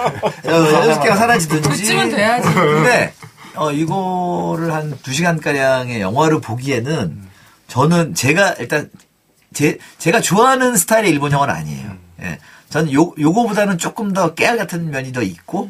여섯 0.46 1.00
개가 1.02 1.16
사라지든지. 1.16 1.68
그쯤은 1.68 2.10
돼야지. 2.10 2.54
근데 2.54 3.12
어 3.56 3.72
이거를 3.72 4.72
한두 4.72 5.12
시간 5.12 5.40
가량의 5.40 6.00
영화를 6.00 6.40
보기에는 6.40 7.28
저는 7.66 8.14
제가 8.14 8.52
일단 8.60 8.88
제 9.52 9.78
제가 9.98 10.20
좋아하는 10.20 10.76
스타일의 10.76 11.10
일본 11.10 11.32
영화는 11.32 11.52
아니에요. 11.54 11.96
예. 12.22 12.38
저는 12.70 12.92
요 12.92 13.12
요거보다는 13.18 13.78
조금 13.78 14.12
더 14.12 14.34
깨알 14.34 14.56
같은 14.56 14.90
면이 14.90 15.12
더 15.12 15.22
있고 15.22 15.68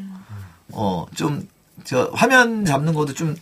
어 0.73 1.07
좀 1.15 1.47
저 1.85 2.11
화면 2.13 2.67
잡는 2.67 2.93
것도 2.93 3.15
좀 3.15 3.35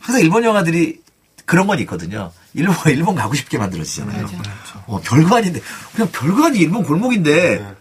항상 0.00 0.20
일본 0.22 0.42
영화들이 0.42 1.00
그런 1.44 1.66
건 1.66 1.78
있거든요. 1.80 2.32
일본 2.54 2.76
일본 2.92 3.14
가고 3.14 3.34
싶게 3.34 3.58
만들어지잖아요. 3.58 4.22
맞아. 4.22 4.84
어, 4.86 5.00
별거 5.02 5.36
아닌데 5.36 5.60
그냥 5.94 6.10
별거 6.12 6.46
아닌 6.46 6.60
일본 6.62 6.84
골목인데 6.84 7.58
네. 7.58 7.74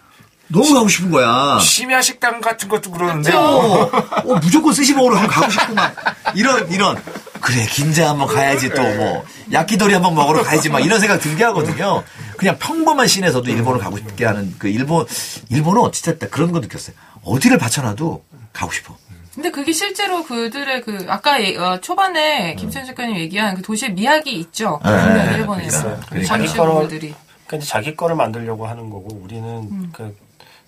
너무 0.49 0.73
가고 0.73 0.87
싶은 0.87 1.09
거야. 1.09 1.57
심야 1.59 2.01
식당 2.01 2.41
같은 2.41 2.67
것도 2.69 2.91
그러는데 2.91 3.33
어, 3.33 3.89
어, 4.25 4.35
무조건 4.41 4.73
스시 4.73 4.93
먹으러 4.93 5.15
한번 5.15 5.29
가고 5.31 5.49
싶고 5.51 5.73
막 5.73 5.95
이런 6.35 6.69
이런 6.71 7.01
그래 7.41 7.65
긴자 7.69 8.09
한번 8.09 8.27
가야지 8.27 8.69
또 8.69 8.81
뭐 8.81 9.25
야끼도리 9.51 9.93
한번 9.93 10.15
먹으러 10.15 10.43
가야지 10.43 10.69
막 10.69 10.79
이런 10.79 10.99
생각 10.99 11.19
들게 11.19 11.43
하거든요. 11.45 12.03
그냥 12.37 12.57
평범한 12.59 13.07
시내에서도 13.07 13.49
일본을 13.49 13.79
가고 13.79 13.97
싶게 13.97 14.25
하는 14.25 14.53
그 14.57 14.67
일본 14.67 15.05
일본은 15.49 15.91
딱 16.19 16.31
그런 16.31 16.51
거 16.51 16.59
느꼈어요. 16.59 16.95
어디를 17.23 17.57
받쳐놔도 17.57 18.23
가고 18.51 18.71
싶어. 18.71 18.95
근데 19.33 19.49
그게 19.49 19.71
실제로 19.71 20.23
그들의 20.23 20.81
그 20.81 21.05
아까 21.09 21.41
예- 21.43 21.57
어, 21.57 21.79
초반에 21.81 22.53
김천 22.55 22.85
작가님 22.85 23.17
얘기한 23.17 23.55
그 23.55 23.61
도시의 23.63 23.93
미학이 23.93 24.31
있죠. 24.31 24.79
네, 24.83 24.91
분명히 24.91 25.29
네, 25.31 25.37
일본에서 25.37 25.83
그러니까. 25.83 26.07
그 26.09 26.23
자기 26.25 26.45
건물들이. 26.47 27.15
그러니까 27.47 27.57
이제 27.57 27.65
자기 27.65 27.95
거를 27.95 28.15
만들려고 28.15 28.67
하는 28.67 28.89
거고 28.89 29.07
우리는 29.15 29.47
음. 29.71 29.89
그 29.91 30.15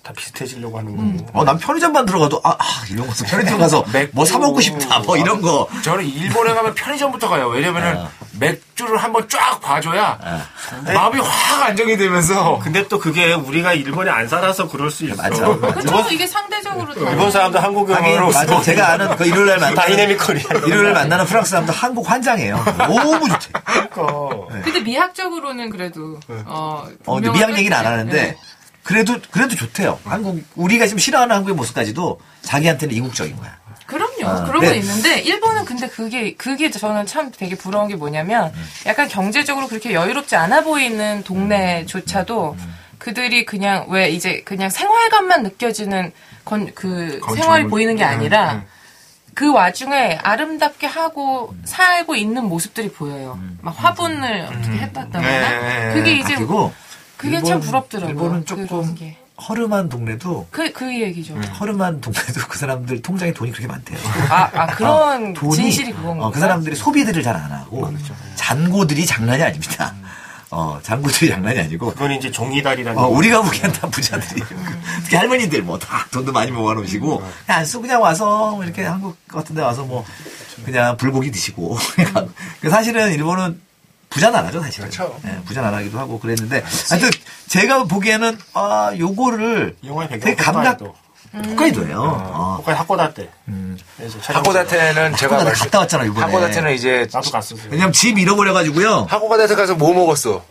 다 0.06 0.14
비슷해지려고 0.16 0.78
하는 0.78 0.96
거고. 0.96 1.40
어, 1.40 1.44
난 1.44 1.58
편의점만 1.58 2.06
들어가도 2.06 2.40
아, 2.44 2.52
아 2.52 2.58
이런 2.92 3.08
거 3.08 3.14
편의점 3.26 3.58
가서 3.58 3.84
뭐 4.14 4.24
사 4.24 4.38
먹고 4.38 4.62
싶다 4.62 5.00
뭐 5.00 5.18
이런 5.18 5.42
거. 5.42 5.68
저는 5.84 6.06
일본에 6.06 6.54
가면 6.54 6.76
편의점부터 6.76 7.28
가요. 7.28 7.48
왜냐면은 7.48 7.98
어. 7.98 8.12
맥주를 8.38 8.98
한번 8.98 9.28
쫙 9.30 9.60
봐줘야 9.62 10.20
네. 10.86 10.94
마음이 10.94 11.20
확 11.22 11.64
안정이 11.64 11.98
되면서 11.98 12.60
근데 12.62 12.88
또 12.88 13.00
그게 13.00 13.34
우리가 13.34 13.74
일본에 13.74 14.12
안 14.12 14.28
살아서 14.28 14.68
그럴 14.68 14.92
수 14.92 15.06
있어. 15.06 15.16
맞아. 15.16 15.48
그렇죠. 15.48 16.06
이게 16.12 16.28
상대적으로 16.28 16.94
다. 16.94 17.10
일본 17.10 17.32
사람도 17.32 17.58
하긴 17.60 17.78
오면 17.80 18.32
맞아. 18.32 18.62
제가 18.62 18.92
아는 18.92 19.16
그 19.16 19.26
일요일 19.26 19.48
날 19.48 19.58
만나는 19.60 19.76
다이내미컬이야. 19.76 20.44
일요일 20.68 20.84
날 20.84 20.94
만나는 20.94 21.26
프랑스 21.26 21.50
사람도 21.52 21.74
한국 21.74 22.08
환장해요. 22.08 22.64
너무 22.78 23.28
좋대. 23.30 23.48
그러니까. 23.90 24.62
근데 24.64 24.82
미학적으로는 24.82 25.70
그래도 25.72 26.20
어, 26.46 26.86
어, 27.08 27.14
근데 27.16 27.32
미학 27.32 27.58
얘기는 27.58 27.76
안 27.76 27.84
끝이에요. 27.84 28.00
하는데 28.00 28.22
네. 28.22 28.38
그래도 28.86 29.18
그래도 29.32 29.56
좋대요. 29.56 30.00
한국 30.06 30.46
우리가 30.56 30.86
지금 30.86 31.00
싫어하는 31.00 31.36
한국의 31.36 31.56
모습까지도 31.56 32.20
자기한테는 32.44 32.94
이국적인 32.94 33.36
거야. 33.36 33.58
그럼요. 33.88 34.28
아, 34.28 34.44
그런 34.46 34.62
네. 34.62 34.68
건 34.68 34.76
있는데 34.78 35.20
일본은 35.22 35.66
근데 35.66 35.88
그게 35.88 36.36
그게 36.36 36.70
저는 36.70 37.08
참 37.08 37.32
되게 37.36 37.56
부러운 37.56 37.88
게 37.88 37.96
뭐냐면 37.96 38.54
음. 38.54 38.66
약간 38.86 39.08
경제적으로 39.08 39.68
그렇게 39.68 39.94
여유롭지 39.94 40.36
않아 40.36 40.62
보이는 40.62 41.24
동네조차도 41.24 42.58
음. 42.60 42.76
그들이 43.00 43.46
그냥 43.46 43.88
왜 43.90 44.10
이제 44.12 44.42
그냥 44.46 44.70
생활감만 44.70 45.42
느껴지는 45.42 46.12
건 46.46 46.72
그. 46.76 47.20
생활이 47.36 47.66
보이는 47.66 47.96
게 47.96 48.04
음, 48.04 48.08
아니라 48.08 48.66
그 49.34 49.52
와중에 49.52 50.20
아름답게 50.22 50.86
하고 50.86 51.56
살고 51.66 52.16
있는 52.16 52.46
모습들이 52.46 52.92
보여요. 52.92 53.40
막 53.62 53.72
화분을 53.72 54.48
어떻게 54.48 54.78
했다거나 54.78 55.22
네. 55.22 55.94
그게 55.96 56.12
아, 56.12 56.14
이제 56.14 56.36
그리고 56.36 56.72
그게 57.18 57.36
일본- 57.36 57.50
참 57.50 57.60
부럽더라고요. 57.62 58.10
일본은 58.14 58.46
조금 58.46 58.96
게. 58.96 59.18
허름한 59.50 59.90
동네도 59.90 60.48
그, 60.50 60.72
그 60.72 60.94
얘기죠. 61.02 61.36
허름한 61.60 62.00
동네도 62.00 62.42
그 62.48 62.58
사람들 62.58 63.02
통장에 63.02 63.34
돈이 63.34 63.52
그렇게 63.52 63.68
많대요. 63.68 63.98
아, 64.30 64.50
아, 64.54 64.66
그런 64.68 65.34
돈이 65.34 65.56
진실이 65.56 65.92
그건 65.92 66.22
어, 66.22 66.32
그? 66.32 66.40
사람들이 66.40 66.74
소비들을 66.76 67.22
잘 67.22 67.36
안 67.36 67.52
하고 67.52 67.92
잔고들이 68.36 69.06
장난이 69.06 69.44
아닙니다. 69.44 69.94
어, 70.52 70.80
잔고들이 70.82 71.30
장난이 71.32 71.60
아니고 71.60 71.88
그건 71.92 72.14
이제 72.14 72.32
종이다리라는. 72.32 72.98
어, 72.98 73.08
우리가 73.08 73.42
보기엔 73.42 73.74
다 73.74 73.90
부자들이. 73.90 74.42
특히 75.04 75.18
할머니들 75.18 75.64
뭐 75.64 75.78
다 75.80 76.08
돈도 76.12 76.32
많이 76.32 76.52
모아놓으시고, 76.52 77.18
그냥 77.18 77.60
안 77.60 77.66
쓰고 77.66 77.82
그냥 77.82 78.02
와서 78.02 78.52
뭐 78.52 78.64
이렇게 78.64 78.84
한국 78.86 79.18
같은 79.28 79.54
데 79.54 79.62
와서 79.62 79.84
뭐 79.84 80.06
그냥 80.64 80.96
불고기 80.96 81.30
드시고. 81.32 81.78
그 82.62 82.70
사실은 82.70 83.12
일본은 83.12 83.60
부자 84.16 84.30
나라죠, 84.32 84.62
사실은. 84.62 84.90
그렇죠. 84.90 85.20
예, 85.26 85.42
부자 85.44 85.60
나라기도 85.60 86.00
하고 86.00 86.18
그랬는데. 86.18 86.64
하여튼 86.90 87.10
제가 87.50 87.84
보기에는, 87.84 88.40
아, 88.54 88.94
요거를 88.98 89.76
되게 90.22 90.36
감각, 90.36 90.80
홋카이도. 90.80 90.96
홋카이도예요. 91.52 92.00
어. 92.00 92.56
홋카이 92.60 92.76
하코다 92.76 93.14
때. 93.14 93.30
음. 93.50 93.78
그래서 93.98 94.22
촬영 94.22 94.40
하코다테는 94.40 95.18
제가 95.18 95.36
하코다테 95.36 95.60
갔다 95.60 95.80
왔잖아, 95.80 96.06
이번에. 96.06 96.22
하코다테는 96.22 96.74
이제 96.76 97.06
나도 97.12 97.30
갔어. 97.30 97.58
왜냐면 97.70 97.92
집 97.92 98.18
잃어버려가지고요. 98.18 99.08
하코다테 99.10 99.54
가서 99.56 99.76
뭐 99.76 99.94
먹었어? 99.94 100.42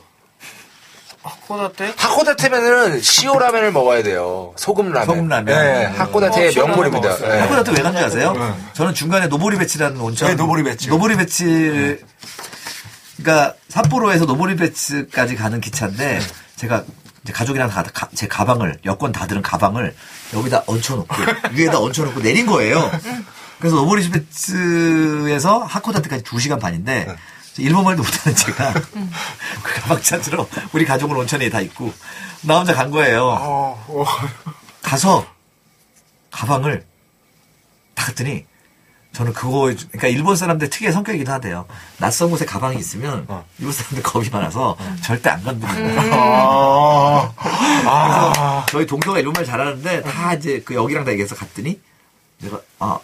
하코다테? 1.23 1.95
하코다테면은 1.97 3.01
시오 3.01 3.39
라면을 3.39 3.73
먹어야 3.73 4.03
돼요. 4.03 4.53
소금 4.57 4.93
라면. 4.93 5.07
소금 5.07 5.29
라면. 5.29 5.47
네, 5.47 5.87
음. 5.87 6.01
하코다테의 6.01 6.51
어, 6.51 6.67
명물입니다. 6.67 7.17
네. 7.17 7.39
하코다테 7.41 7.73
왜 7.73 7.83
간지 7.83 7.99
아세요? 8.05 8.57
저는 8.75 8.93
중간에 8.93 9.29
노보리베츠라는 9.29 9.99
온천. 9.99 10.29
네, 10.29 10.35
노보리베츠. 10.35 10.89
노보리베츠. 10.91 11.99
그러니까 13.25 13.55
삿포로에서 13.71 14.27
노보리베츠까지 14.27 15.35
가는 15.37 15.59
기차인데 15.61 16.21
제가 16.57 16.85
이제 17.25 17.33
가족이랑 17.33 17.71
다, 17.71 17.83
가- 17.83 18.11
제 18.15 18.29
가방을 18.29 18.79
여권 18.85 19.13
다 19.13 19.27
들은 19.27 19.41
가방을 19.41 19.97
여기다 20.35 20.65
얹혀놓고 20.67 21.15
위에다 21.53 21.81
얹혀놓고 21.81 22.21
내린 22.21 22.45
거예요. 22.45 22.91
그래서 23.59 23.77
노보리베츠에서 23.77 25.61
하코다테까지 25.61 26.23
2시간 26.23 26.61
반인데 26.61 27.17
일본 27.57 27.85
말도 27.85 28.03
못하는 28.03 28.37
제가 28.37 28.75
그 28.75 29.81
가방 29.81 30.03
찾으러 30.03 30.47
우리 30.75 30.85
가족은 30.85 31.17
온천에 31.17 31.49
다 31.49 31.61
있고 31.63 31.95
나 32.43 32.59
혼자 32.59 32.75
간 32.75 32.91
거예요. 32.91 33.25
어, 33.27 33.85
어. 33.89 34.05
가서 34.83 35.27
가방을 36.31 36.85
다 37.95 38.05
갔더니 38.07 38.45
저는 39.15 39.33
그거 39.33 39.73
그러니까 39.73 40.09
일본 40.09 40.37
사람들 40.37 40.69
특유의 40.69 40.93
성격이기도 40.93 41.33
하대요. 41.33 41.67
낯선 41.99 42.31
곳에 42.31 42.45
가방이 42.45 42.77
있으면 42.79 43.27
일본 43.59 43.73
사람들 43.73 44.03
겁이 44.03 44.29
많아서 44.31 44.77
절대 45.03 45.31
안 45.31 45.43
건드리고. 45.43 45.73
아, 46.13 47.33
아. 47.87 48.67
저희 48.69 48.85
동서가 48.87 49.21
일본 49.21 49.33
말 49.35 49.45
잘하는데 49.45 50.03
다 50.03 50.35
이제 50.35 50.61
그 50.65 50.75
여기랑 50.75 51.05
다 51.05 51.13
얘기해서 51.13 51.37
갔더니 51.37 51.81
내가 52.41 52.61
아 52.81 52.99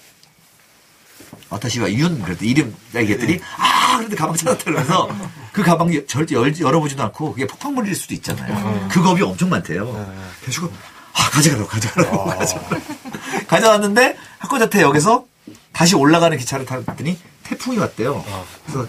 와타시와 1.48 1.92
윤 1.92 2.20
그랬더니 2.22 2.50
이름 2.50 2.74
얘기했더니 2.94 3.40
아 3.56 3.96
그런데 3.96 4.16
가방 4.16 4.34
찾았다 4.34 4.64
그러면서 4.64 5.08
그 5.52 5.62
가방 5.62 5.90
절대 6.08 6.34
열, 6.34 6.52
열어보지도 6.58 7.02
않고 7.04 7.32
그게 7.32 7.46
폭발물일 7.46 7.94
수도 7.94 8.14
있잖아요. 8.14 8.88
그 8.90 9.00
겁이 9.00 9.22
엄청 9.22 9.48
많대요. 9.48 10.12
그래서 10.40 10.68
아 11.12 11.30
가져가라고 11.30 11.68
가져가라고 11.68 12.24
가져가라고 12.24 12.82
가져왔는데 13.46 14.16
하코다테 14.38 14.82
역에서 14.82 15.24
다시 15.72 15.94
올라가는 15.96 16.36
기차를 16.36 16.66
탔더니 16.66 17.18
태풍이 17.44 17.78
왔대요. 17.78 18.24
그래서 18.66 18.88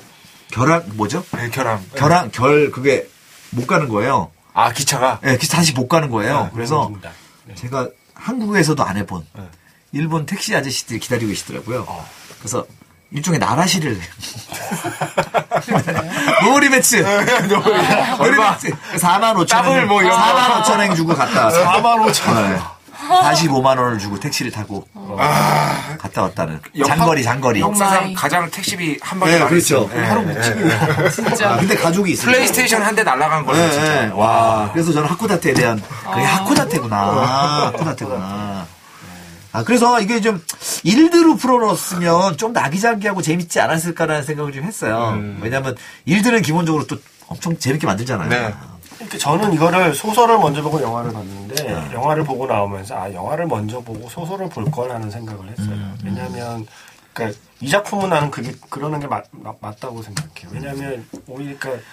결항 0.51 0.83
뭐죠? 0.93 1.23
네, 1.31 1.49
결함. 1.49 1.83
결항 1.95 2.29
결 2.31 2.71
그게 2.71 3.07
못 3.51 3.67
가는 3.67 3.87
거예요. 3.89 4.31
아, 4.53 4.71
기차가? 4.73 5.19
예, 5.25 5.37
기차 5.37 5.57
다시 5.57 5.73
못 5.73 5.87
가는 5.87 6.09
거예요. 6.09 6.49
그래서 6.53 6.87
음, 6.87 7.01
제가 7.55 7.89
한국에서도 8.13 8.83
안 8.83 8.97
해본 8.97 9.25
일본 9.93 10.25
택시 10.25 10.55
아저씨들이 10.55 10.99
기다리고 10.99 11.29
계시더라고요. 11.29 11.87
그래서 12.39 12.65
일종의 13.11 13.39
나라시를 13.39 13.99
노보리베츠 16.43 16.95
노보리베츠 16.97 18.71
4만 18.99 19.33
5천 19.35 19.49
더블 19.49 19.79
원 19.79 19.90
뭐 19.90 20.01
이런 20.01 20.11
거. 20.11 20.17
4만 20.17 20.63
5천 20.63 20.69
원 20.79 20.95
주고 20.95 21.15
갔다 21.15 21.45
왔어요. 21.45 21.65
4만 21.65 22.11
5천 22.11 22.49
네. 22.49 22.59
45만 23.07 23.65
원을 23.77 23.97
주고 23.99 24.19
택시를 24.19 24.51
타고 24.51 24.87
갔다 25.99 26.21
왔다는 26.23 26.59
장거리 26.85 27.23
장거리. 27.23 27.59
역사상. 27.59 28.13
가장 28.13 28.49
택시비 28.49 28.99
한 29.01 29.19
방에 29.19 29.33
네, 29.33 29.39
나갔어요. 29.39 29.87
그렇죠. 29.87 29.89
네, 29.93 30.05
하루 30.05 30.21
네. 30.25 30.33
묵직이에요. 30.33 31.09
진짜. 31.09 31.51
아, 31.53 31.57
근데 31.57 31.75
가족이 31.75 32.11
있어요. 32.11 32.31
플레이스테이션 32.31 32.81
한 32.81 32.91
대 32.95 33.03
날라간 33.03 33.45
거예요, 33.45 33.63
네, 33.65 33.71
진짜. 33.71 34.01
네. 34.07 34.11
와, 34.13 34.69
그래서 34.73 34.91
저는 34.91 35.07
하코다테에 35.09 35.53
대한 35.53 35.81
그게 36.13 36.21
하코다테구나. 36.25 36.97
하코다테구나. 37.73 38.67
아, 39.53 39.63
그래서 39.63 39.99
이게 40.01 40.21
좀 40.21 40.41
일드로 40.83 41.35
풀어놓았으면 41.37 42.37
좀 42.37 42.53
나기자기하고 42.53 43.21
재밌지 43.21 43.59
않았을까라는 43.59 44.23
생각을 44.23 44.51
좀 44.53 44.63
했어요. 44.63 45.17
왜냐면 45.41 45.75
일들은 46.05 46.41
기본적으로 46.41 46.85
또 46.87 46.97
엄청 47.27 47.57
재밌게 47.57 47.85
만들잖아요. 47.87 48.29
네. 48.29 48.53
그러니까 49.01 49.17
저는 49.17 49.53
이거를 49.53 49.93
소설을 49.95 50.37
먼저 50.37 50.61
보고 50.61 50.81
영화를 50.81 51.11
봤는데 51.11 51.63
네. 51.63 51.93
영화를 51.93 52.23
보고 52.23 52.45
나오면서 52.45 52.95
아 52.95 53.13
영화를 53.13 53.47
먼저 53.47 53.81
보고 53.81 54.07
소설을 54.09 54.49
볼 54.49 54.69
거라는 54.69 55.09
생각을 55.09 55.49
했어요. 55.49 55.69
음, 55.69 55.97
왜냐하면 56.03 56.67
그러니까 57.13 57.39
이 57.59 57.69
작품은 57.69 58.09
나는 58.09 58.31
그게 58.31 58.53
그러는 58.69 58.99
게 58.99 59.07
맞, 59.07 59.25
다고 59.79 60.01
생각해요. 60.01 60.51
왜냐하면 60.51 61.05
오히려 61.27 61.57
그러니까 61.57 61.83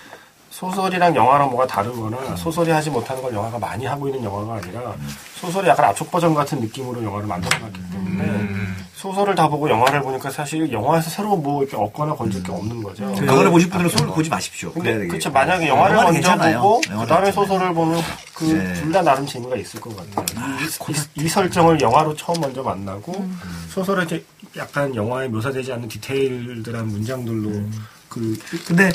소설이랑 0.58 1.14
영화랑 1.14 1.50
뭐가 1.50 1.68
다르거나 1.68 2.34
소설이 2.34 2.72
하지 2.72 2.90
못하는 2.90 3.22
걸 3.22 3.32
영화가 3.32 3.60
많이 3.60 3.86
하고 3.86 4.08
있는 4.08 4.24
영화가 4.24 4.54
아니라 4.56 4.92
소설이 5.40 5.68
약간 5.68 5.84
압축 5.86 6.10
버전 6.10 6.34
같은 6.34 6.58
느낌으로 6.58 7.04
영화를 7.04 7.28
만들어놨기 7.28 7.80
때문에 7.92 8.48
소설을 8.96 9.36
다 9.36 9.46
보고 9.46 9.70
영화를 9.70 10.02
보니까 10.02 10.28
사실 10.32 10.72
영화에서 10.72 11.08
새로 11.10 11.36
뭐 11.36 11.62
이렇게 11.62 11.76
얻거나 11.76 12.16
건질 12.16 12.42
게 12.42 12.50
없는 12.50 12.82
거죠. 12.82 13.04
영화를 13.24 13.50
보실 13.52 13.70
분들은 13.70 13.88
소설 13.88 14.08
보지 14.08 14.28
마십시오. 14.28 14.72
근데 14.72 14.98
되겠- 15.06 15.30
만약에 15.32 15.68
영화를 15.68 15.94
먼저 15.94 16.12
괜찮아요. 16.14 16.60
보고 16.60 16.80
그다음에. 16.80 17.30
소설을 17.30 17.72
보면 17.72 18.02
그 18.34 18.44
네. 18.46 18.72
둘다 18.74 19.02
나름 19.02 19.24
재미가 19.24 19.54
있을 19.54 19.80
것 19.80 19.96
같아요. 19.96 20.26
이, 20.60 20.92
이- 21.20 21.24
이 21.24 21.28
설정을 21.28 21.80
영화로 21.80 22.16
처음 22.16 22.40
먼저 22.40 22.64
만나고 22.64 23.24
소설에 23.70 24.00
이렇게 24.00 24.24
약간 24.56 24.92
영화에 24.92 25.28
묘사되지 25.28 25.72
않는 25.74 25.86
디테일들한 25.88 26.88
문장들로 26.88 27.62
그 28.08 28.36
근데 28.66 28.90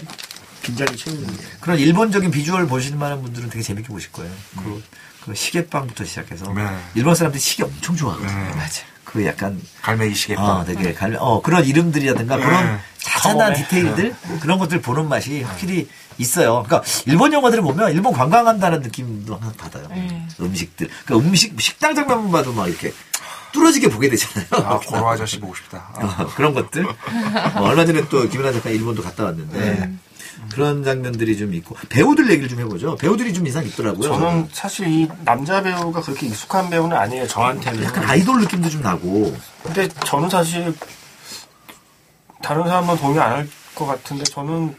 빈자리 0.64 0.98
채우는 0.98 1.28
게. 1.28 1.44
그런 1.62 1.78
일본적인 1.78 2.32
비주얼 2.32 2.68
보시는 2.68 2.98
많은 2.98 3.22
분들은 3.22 3.50
되게 3.50 3.62
재밌게 3.62 3.90
보실 3.90 4.12
거예요. 4.12 4.32
그, 4.58 4.84
그 5.26 5.36
시계빵부터 5.36 6.06
시작해서 6.06 6.52
네. 6.54 6.66
일본 6.96 7.14
사람들이 7.14 7.40
시계 7.40 7.64
엄청 7.64 7.96
좋아하거든요. 7.96 8.32
네. 8.32 8.54
맞아. 8.56 8.82
그 9.04 9.24
약간 9.26 9.62
갈매기 9.82 10.16
시계빵. 10.16 10.44
어, 10.44 10.66
되게 10.66 10.94
갈, 10.94 11.16
어, 11.20 11.42
그런 11.42 11.64
이름들이라든가 11.66 12.38
그런 12.38 12.66
네. 12.66 12.80
자잘한 12.98 13.54
처음에. 13.54 13.68
디테일들 13.68 14.16
그런 14.40 14.58
것들 14.58 14.82
보는 14.82 15.08
맛이 15.08 15.44
확실히 15.44 15.88
있어요. 16.18 16.64
그러니까 16.66 16.84
일본 17.06 17.34
영화들을 17.34 17.62
보면 17.64 17.92
일본 17.92 18.14
관광한다는 18.14 18.80
느낌도 18.82 19.36
항상 19.36 19.54
받아요. 19.58 19.88
네. 19.90 20.28
음식들. 20.40 20.90
그러니까 21.06 21.28
음식 21.30 21.60
식당 21.60 21.94
장면만 21.94 22.32
봐도 22.32 22.54
막 22.54 22.68
이렇게 22.68 22.94
뚫어지게 23.52 23.90
보게 23.90 24.10
되잖아요. 24.10 24.48
아, 24.52 24.80
고로 24.80 25.08
아저씨 25.10 25.40
보고 25.40 25.54
싶다. 25.54 25.90
아. 25.94 26.24
어, 26.24 26.28
그런 26.36 26.54
것들. 26.56 26.86
어, 26.86 27.62
얼마 27.62 27.86
전에 27.86 28.08
또 28.10 28.28
김연아 28.28 28.52
작가 28.52 28.70
일본도 28.72 29.04
갔다 29.04 29.26
왔는데 29.26 29.60
네. 29.60 29.94
그런 30.54 30.84
장면들이 30.84 31.38
좀 31.38 31.54
있고 31.54 31.76
배우들 31.90 32.30
얘기를 32.30 32.48
좀 32.50 32.60
해보죠. 32.60 32.96
배우들이 32.98 33.34
좀 33.34 33.46
인상 33.48 33.64
깊더라고요. 33.64 34.08
저는 34.08 34.48
사실 34.52 34.88
이 34.88 35.08
남자 35.26 35.62
배우가 35.62 36.02
그렇게 36.02 36.28
익숙한 36.28 36.70
배우는 36.70 36.96
아니에요. 36.96 37.28
저한테는. 37.28 37.84
약간 37.84 38.04
아이돌 38.06 38.42
느낌도 38.42 38.70
좀 38.70 38.82
나고 38.82 39.36
근데 39.64 39.88
저는 40.06 40.30
사실 40.30 40.74
다른 42.42 42.64
사람은 42.68 42.98
동의 42.98 43.20
안 43.20 43.32
할 43.32 43.48
것 43.76 43.88
같은데 43.88 44.24
저는 44.26 44.76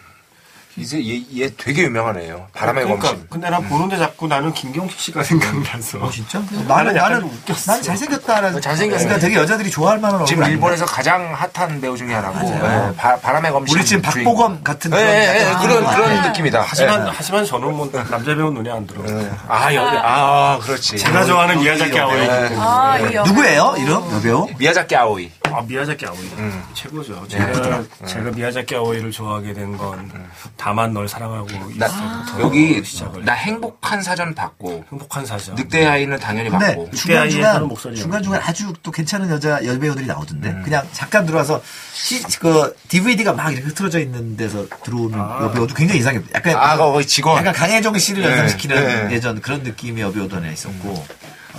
이제 0.77 0.99
얘, 1.07 1.23
얘 1.37 1.51
되게 1.57 1.83
유명한 1.83 2.19
애예요. 2.19 2.49
바람의 2.53 2.85
그러니까, 2.85 3.09
검심. 3.11 3.27
근데 3.31 3.49
난 3.49 3.63
보는데 3.69 3.97
자꾸 3.97 4.27
나는 4.27 4.53
김경식 4.53 4.99
씨가 4.99 5.23
생각나서. 5.25 5.99
어 5.99 6.11
진짜? 6.11 6.43
나는 6.67 6.95
나는 6.95 7.23
웃겼어. 7.23 7.73
난 7.73 7.83
잘생겼다라는 7.83 8.61
잘생겼어요. 8.61 9.07
그러니까 9.07 9.25
되게 9.27 9.37
여자들이 9.41 9.71
좋아할 9.71 9.99
만한 9.99 10.17
얼굴 10.23 10.27
지금? 10.27 10.45
일본에서 10.45 10.85
가장 10.85 11.33
핫한 11.33 11.81
배우 11.81 11.97
중에 11.97 12.13
하나고. 12.13 12.49
예, 12.49 12.97
바, 12.97 13.17
바람의 13.17 13.53
검심. 13.53 13.77
우리 13.79 13.85
지금 13.85 14.03
주인공. 14.11 14.35
박보검 14.35 14.65
같은 14.65 14.93
예, 14.95 14.99
예, 14.99 15.37
예, 15.39 15.43
약간 15.45 15.69
그런 15.69 15.87
아, 15.87 15.95
그런 15.95 16.23
네. 16.23 16.29
느낌이다. 16.29 16.65
하지만 16.67 17.07
예. 17.07 17.13
하지만 17.15 17.45
저는 17.45 17.75
뭐 17.77 17.91
남자 17.93 18.35
배우 18.35 18.51
눈에 18.51 18.71
안 18.71 18.85
들어. 18.87 19.03
예. 19.09 19.31
아 19.47 19.73
여기 19.73 19.97
아 20.03 20.59
그렇지. 20.61 20.99
제가 20.99 21.25
좋아하는 21.25 21.61
미야자키 21.61 21.99
아오이. 22.01 22.29
아. 22.59 22.99
누구예요? 23.25 23.75
이름 23.79 23.95
여배우? 24.17 24.49
미야자키 24.59 24.97
아오이. 24.97 25.31
아 25.57 25.63
미야자키 25.63 26.07
아오이 26.07 26.19
음. 26.39 26.63
최고죠. 26.75 27.27
제가 27.29 27.83
제가 28.07 28.31
미야자키 28.33 28.75
아오이를 28.77 29.11
좋아하게 29.11 29.53
된 29.53 29.75
건 29.77 30.11
다만 30.57 30.93
널 30.93 31.09
사랑하고 31.09 31.49
나 31.77 31.87
있어부터 31.87 32.41
여기 32.41 32.83
시작을. 32.85 33.25
나 33.25 33.33
행복한 33.33 34.03
사전 34.03 34.35
받고 34.35 34.85
행복한 34.91 35.27
사전. 35.27 35.55
늑대 35.57 35.85
아이는 35.87 36.19
당연히 36.19 36.49
근데 36.51 36.67
받고. 36.69 36.91
중간 36.93 37.29
중간 37.31 37.55
그런 37.55 37.69
목소리요. 37.69 38.01
중간 38.01 38.23
중간 38.23 38.41
아주 38.45 38.73
또 38.83 38.91
괜찮은 38.91 39.31
여자 39.31 39.65
여배우들이 39.65 40.07
나오던데 40.07 40.49
음. 40.51 40.63
그냥 40.65 40.87
잠깐 40.93 41.27
들어와서 41.27 41.61
시, 41.93 42.23
그 42.39 42.77
DVD가 42.89 43.33
막 43.33 43.51
이렇게 43.53 43.67
흐트러져 43.67 43.99
있는 44.01 44.37
데서 44.37 44.67
들어오는 44.85 45.19
여배우도 45.19 45.75
굉장히 45.75 46.01
이상해. 46.01 46.21
약간 46.35 46.57
아 46.57 46.77
거기 46.77 47.07
직원. 47.07 47.39
약간 47.39 47.53
강혜정 47.53 47.99
씨를 47.99 48.23
네, 48.23 48.29
연상시키는 48.31 49.09
네. 49.09 49.15
예전 49.17 49.41
그런 49.41 49.63
느낌의 49.63 50.03
여배우도 50.03 50.37
하나 50.37 50.49
있었고 50.51 51.05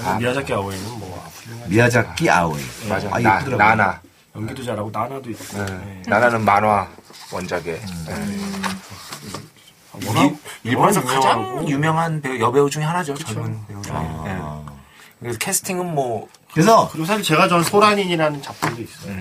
아, 0.04 0.14
미야자키 0.20 0.54
아오이는 0.54 1.00
뭐 1.00 1.24
훌륭한 1.44 1.70
미야자키 1.70 2.30
아오이 2.30 2.62
맞아. 2.90 3.08
아, 3.12 3.20
나, 3.20 3.36
예쁘더라고요. 3.40 3.58
나나. 3.58 4.02
연기도 4.36 4.64
잘하고 4.64 4.90
나나도 4.92 5.30
있고. 5.30 5.58
예. 5.60 5.64
네. 5.66 6.02
나나는 6.08 6.44
만화 6.44 6.88
원작에. 7.32 7.62
음. 7.82 8.06
예. 10.02 10.06
워낙- 10.08 10.24
일- 10.26 10.38
일본에서 10.64 11.00
워낙 11.00 11.14
가장 11.16 11.40
유명하고. 11.40 11.70
유명한 11.70 12.22
배우, 12.22 12.40
여배우 12.40 12.70
중에 12.70 12.84
하나죠. 12.84 13.14
젊은 13.16 13.66
배우 13.68 13.82
중에. 13.82 13.94
아. 13.96 14.24
예. 14.72 14.76
그래서 15.22 15.40
캐스팅은 15.40 15.96
뭐 15.96 16.28
그래서 16.54 16.90
그리고 16.92 17.06
사실 17.06 17.24
제가 17.24 17.48
좋아하는 17.48 17.64
소란인이라는 17.70 18.42
작품도 18.42 18.82
있어요. 18.82 19.14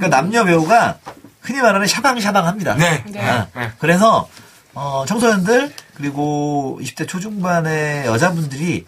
그 0.00 0.06
남녀 0.06 0.44
배우가 0.44 0.98
흔히 1.40 1.60
말하는 1.60 1.86
샤방샤방합니다. 1.86 2.74
네. 2.74 3.04
네. 3.06 3.20
아, 3.28 3.46
네. 3.54 3.70
그래서 3.78 4.28
어, 4.72 5.04
청소년들 5.06 5.72
그리고 5.94 6.78
20대 6.82 7.06
초중반의 7.06 8.06
여자분들이 8.06 8.86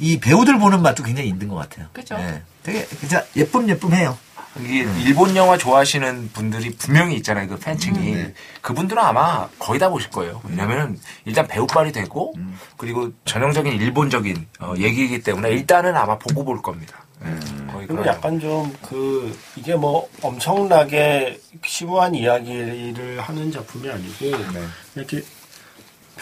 이 0.00 0.18
배우들 0.18 0.58
보는 0.58 0.82
맛도 0.82 1.02
굉장히 1.02 1.28
있는 1.28 1.48
것 1.48 1.54
같아요. 1.56 1.86
그죠. 1.92 2.16
네. 2.16 2.42
되게 2.62 2.86
진짜 2.86 3.24
예쁨 3.36 3.68
예쁨해요. 3.68 4.18
이게 4.58 4.84
일본 5.04 5.36
영화 5.36 5.56
좋아하시는 5.56 6.30
분들이 6.32 6.70
분명히 6.70 7.14
있잖아요. 7.16 7.46
그 7.48 7.56
팬층이. 7.56 8.12
네. 8.14 8.34
그분들은 8.62 9.00
아마 9.00 9.48
거의 9.60 9.78
다 9.78 9.88
보실 9.90 10.10
거예요. 10.10 10.40
왜냐면은 10.48 10.98
일단 11.24 11.46
배우빨이 11.46 11.92
되고 11.92 12.34
그리고 12.76 13.12
전형적인 13.26 13.72
일본적인 13.72 14.46
어, 14.58 14.74
얘기이기 14.76 15.22
때문에 15.22 15.50
일단은 15.50 15.96
아마 15.96 16.18
보고 16.18 16.44
볼 16.44 16.60
겁니다. 16.62 17.04
예, 17.24 17.66
거의 17.72 17.86
그리고. 17.86 18.06
약간 18.06 18.40
좀 18.40 18.74
그 18.82 19.38
이게 19.54 19.74
뭐 19.76 20.08
엄청나게 20.20 21.38
심오한 21.64 22.14
이야기를 22.14 23.20
하는 23.20 23.52
작품이 23.52 23.88
아니고 23.88 24.36
네. 24.52 24.66
이렇게 24.96 25.22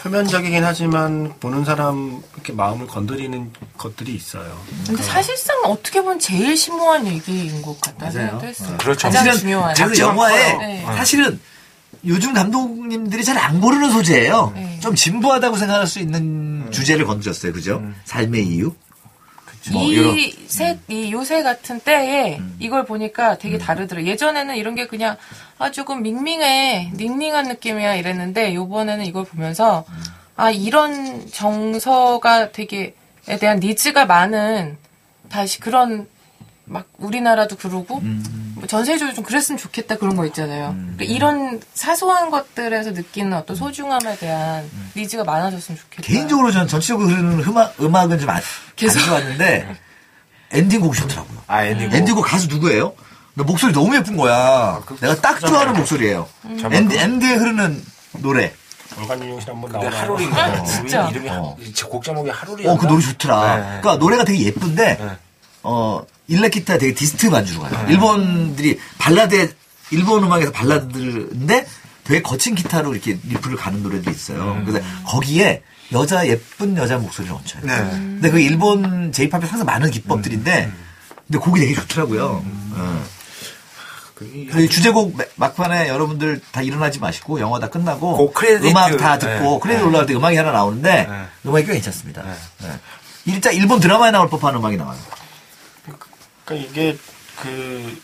표면적이긴 0.01 0.63
하지만 0.63 1.33
보는 1.39 1.65
사람 1.65 2.21
이렇게 2.33 2.53
마음을 2.53 2.87
건드리는 2.87 3.51
것들이 3.77 4.15
있어요. 4.15 4.57
근데 4.87 5.03
사실상 5.03 5.57
어떻게 5.65 6.01
보면 6.01 6.19
제일 6.19 6.55
심오한 6.55 7.05
얘기인 7.07 7.61
것 7.61 7.79
같다는. 7.81 8.11
생각도 8.13 8.47
했어요. 8.47 8.77
그렇죠. 8.79 9.07
가장 9.07 9.25
사실은 9.25 9.39
중요한. 9.39 9.73
그래서 9.75 9.87
작지만 9.89 10.09
영화에. 10.11 10.57
네. 10.57 10.85
사실은 10.85 11.39
요즘 12.05 12.33
감독님들이 12.33 13.23
잘 13.25 13.37
안 13.37 13.59
고르는 13.59 13.91
소재예요. 13.91 14.53
네. 14.55 14.79
좀 14.81 14.95
진부하다고 14.95 15.57
생각할 15.57 15.85
수 15.87 15.99
있는 15.99 16.71
주제를 16.71 17.05
건드렸어요. 17.05 17.51
그죠? 17.51 17.83
삶의 18.05 18.45
이유. 18.47 18.73
뭐이 19.71 20.35
세, 20.47 20.79
이 20.87 21.11
요새 21.11 21.43
같은 21.43 21.79
때에 21.79 22.39
이걸 22.59 22.85
보니까 22.85 23.37
되게 23.37 23.57
다르더라고요. 23.57 24.09
예전에는 24.09 24.55
이런 24.55 24.75
게 24.75 24.87
그냥 24.87 25.17
아, 25.57 25.71
조금 25.71 26.01
밍밍해, 26.01 26.91
닝닝한 26.95 27.47
느낌이야 27.47 27.95
이랬는데 27.95 28.53
요번에는 28.55 29.05
이걸 29.05 29.25
보면서 29.25 29.85
아, 30.35 30.51
이런 30.51 31.27
정서가 31.27 32.51
되게, 32.51 32.95
에 33.27 33.37
대한 33.37 33.59
니즈가 33.59 34.05
많은 34.05 34.77
다시 35.29 35.59
그런 35.59 36.07
막 36.65 36.87
우리나라도 36.97 37.57
그러고 37.57 37.99
뭐 37.99 38.23
전 38.67 38.85
세계적으로 38.85 39.15
좀 39.15 39.23
그랬으면 39.23 39.57
좋겠다 39.57 39.97
그런 39.97 40.15
거 40.15 40.25
있잖아요. 40.27 40.75
그러니까 40.95 41.03
이런 41.05 41.59
사소한 41.73 42.29
것들에서 42.29 42.91
느끼는 42.91 43.33
어떤 43.33 43.55
소중함에 43.55 44.17
대한 44.17 44.69
needs가 44.95 45.23
많아졌으면 45.23 45.77
좋겠다. 45.79 46.01
개인적으로 46.03 46.51
저는 46.51 46.67
전체적으로 46.67 47.07
흐르는 47.09 47.43
음악, 47.45 47.75
음악은 47.81 48.19
좀 48.19 48.29
안, 48.29 48.41
계속. 48.75 48.99
안 48.99 49.05
좋았는데 49.05 49.75
엔딩곡이 50.51 50.97
좋더라고요. 50.99 51.43
아, 51.47 51.63
엔딩곡. 51.63 51.95
엔딩곡 51.95 52.25
가수 52.25 52.47
누구예요? 52.47 52.93
나 53.35 53.43
목소리 53.43 53.71
너무 53.71 53.95
예쁜 53.95 54.17
거야. 54.17 54.81
내가 54.99 55.15
딱 55.15 55.39
좋아하는 55.39 55.73
목소리예요. 55.73 56.27
end, 56.71 56.93
end에 56.95 57.35
흐르는 57.35 57.83
노래. 58.19 58.53
월간 58.97 59.39
윤종신 59.39 59.45
한번 59.49 59.71
그게 59.71 59.83
나오나요? 59.83 60.01
하루히인가? 60.01 60.43
아, 60.43 60.63
진짜. 60.63 61.07
이름이 61.09 61.29
어. 61.29 61.55
하- 61.55 61.87
곡 61.87 62.03
제목이 62.03 62.29
하루히. 62.31 62.67
어, 62.67 62.75
그 62.77 62.87
노래 62.87 63.01
좋더라. 63.03 63.55
네. 63.55 63.61
그러니까 63.81 63.95
노래가 63.97 64.23
되게 64.25 64.43
예쁜데, 64.45 64.97
네. 64.97 65.09
어, 65.63 66.03
일렉기타 66.33 66.77
되게 66.77 66.93
dist 66.93 67.29
반주로 67.29 67.61
가요. 67.61 67.85
일본들이 67.89 68.79
발라드, 68.99 69.53
일본 69.91 70.23
음악에서 70.23 70.51
발라드인데 70.51 71.67
되게 72.03 72.21
거친 72.21 72.55
기타로 72.55 72.93
이렇게 72.93 73.17
riff를 73.23 73.57
가는 73.57 73.81
노래도 73.83 74.09
있어요. 74.11 74.61
그래서 74.65 74.85
거기에 75.05 75.63
여자, 75.91 76.27
예쁜 76.27 76.77
여자 76.77 76.97
목소리를 76.99 77.35
얹혀요. 77.35 77.63
네. 77.65 77.89
근데 77.89 78.29
그 78.29 78.39
일본 78.39 79.11
제이팝에 79.11 79.41
항상 79.41 79.65
많은 79.65 79.89
기법들인데, 79.89 80.71
근데 81.27 81.37
곡이 81.39 81.59
되게 81.59 81.73
좋더라고요. 81.73 82.45
어. 82.73 83.05
그 84.15 84.67
주제곡 84.69 85.15
마- 85.17 85.23
막판에 85.37 85.87
여러분들 85.87 86.41
다 86.51 86.61
일어나지 86.61 86.99
마시고 86.99 87.39
영화 87.39 87.57
다 87.59 87.69
끝나고. 87.69 88.31
음악 88.69 88.97
다 88.97 89.17
듣고 89.17 89.53
네. 89.53 89.59
크레딧 89.61 89.81
네. 89.81 89.87
올라갈 89.87 90.05
때 90.05 90.13
음악이 90.13 90.35
하나 90.35 90.51
나오는데 90.51 91.07
네. 91.09 91.25
음악이 91.45 91.65
꽤 91.65 91.73
괜찮습니다. 91.73 92.23
네. 92.61 92.67
일자 93.25 93.49
일본 93.51 93.79
드라마에 93.79 94.11
나올 94.11 94.29
법한 94.29 94.55
음악이 94.55 94.77
나와요. 94.77 94.99
그러니까 96.49 96.55
이게 96.55 96.97
그 97.39 98.01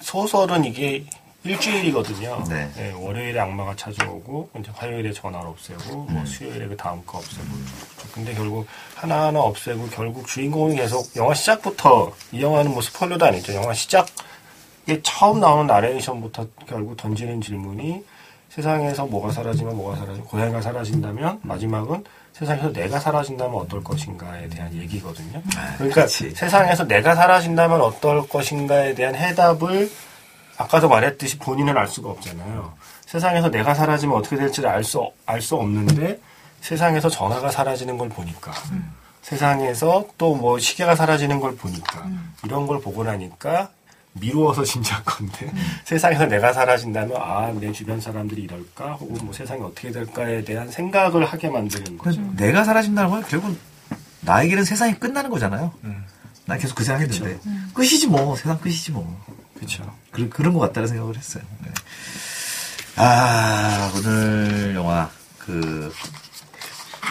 소설은 0.00 0.64
이게 0.64 1.04
일주일이거든요. 1.44 2.42
네. 2.48 2.70
예, 2.78 2.90
월요일에 2.92 3.38
악마가 3.38 3.76
찾아오고 3.76 4.50
이제 4.58 4.72
화요일에 4.74 5.12
전화를 5.12 5.48
없애고 5.48 5.96
뭐 6.10 6.24
수요일에 6.24 6.66
그 6.66 6.76
다음 6.76 7.04
거 7.04 7.18
없애고. 7.18 7.46
근데 8.12 8.34
결국 8.34 8.66
하나하나 8.94 9.40
없애고 9.40 9.88
결국 9.90 10.26
주인공이 10.26 10.74
계속 10.74 11.14
영화 11.16 11.34
시작부터 11.34 12.12
이 12.32 12.40
영화는 12.40 12.72
뭐 12.72 12.80
스포일러도 12.80 13.26
아니죠. 13.26 13.54
영화 13.54 13.74
시작에 13.74 14.06
처음 15.02 15.38
나오는 15.40 15.66
나레이션부터 15.66 16.46
결국 16.66 16.96
던지는 16.96 17.40
질문이 17.40 18.02
세상에서 18.48 19.06
뭐가 19.06 19.30
사라지면 19.30 19.76
뭐가 19.76 19.96
사라지 19.96 20.20
고양이가 20.22 20.62
사라진다면 20.62 21.40
마지막은 21.42 22.04
세상에서 22.38 22.70
내가 22.72 23.00
사라진다면 23.00 23.54
어떨 23.54 23.82
것인가에 23.82 24.48
대한 24.50 24.72
얘기거든요. 24.74 25.42
그러니까 25.78 26.02
그치. 26.02 26.30
세상에서 26.30 26.84
내가 26.84 27.14
사라진다면 27.14 27.80
어떨 27.80 28.28
것인가에 28.28 28.94
대한 28.94 29.14
해답을 29.14 29.90
아까도 30.58 30.88
말했듯이 30.88 31.38
본인은 31.38 31.76
알 31.78 31.88
수가 31.88 32.10
없잖아요. 32.10 32.74
세상에서 33.06 33.50
내가 33.50 33.72
사라지면 33.74 34.16
어떻게 34.18 34.36
될지를 34.36 34.68
알 34.68 34.84
수 34.84 35.00
알 35.26 35.40
수 35.40 35.56
없는데 35.56 36.18
세상에서 36.60 37.08
전화가 37.08 37.50
사라지는 37.50 37.96
걸 37.96 38.08
보니까 38.10 38.52
세상에서 39.22 40.04
또 40.18 40.34
뭐 40.34 40.58
시계가 40.58 40.94
사라지는 40.94 41.40
걸 41.40 41.56
보니까 41.56 42.04
이런 42.44 42.66
걸 42.66 42.80
보고 42.80 43.02
나니까 43.04 43.70
미루어서 44.20 44.64
진짜 44.64 45.02
건데 45.04 45.46
음. 45.52 45.76
세상에서 45.84 46.26
내가 46.26 46.52
사라진다면 46.52 47.16
아 47.20 47.52
내 47.52 47.72
주변 47.72 48.00
사람들이 48.00 48.42
이럴까 48.42 48.94
혹은 48.94 49.24
뭐 49.24 49.32
세상이 49.32 49.62
어떻게 49.62 49.90
될까에 49.90 50.44
대한 50.44 50.70
생각을 50.70 51.24
하게 51.24 51.48
만드는 51.48 51.98
거죠. 51.98 52.20
그 52.20 52.42
내가 52.42 52.64
사라진다는 52.64 53.10
건 53.10 53.22
결국은 53.26 53.58
나에게는 54.20 54.64
세상이 54.64 54.94
끝나는 54.98 55.30
거잖아요. 55.30 55.72
음. 55.84 56.04
난 56.44 56.58
계속 56.58 56.74
그 56.74 56.84
생각했는데 56.84 57.38
끝이지 57.74 58.06
뭐 58.08 58.36
세상 58.36 58.58
끝이지 58.60 58.92
뭐 58.92 59.24
그렇죠. 59.56 59.90
그, 60.12 60.28
그런 60.28 60.52
것 60.52 60.60
같다는 60.60 60.88
생각을 60.88 61.16
했어요. 61.16 61.42
네. 61.64 61.70
아 62.96 63.92
오늘 63.96 64.74
영화 64.74 65.10
그 65.38 65.92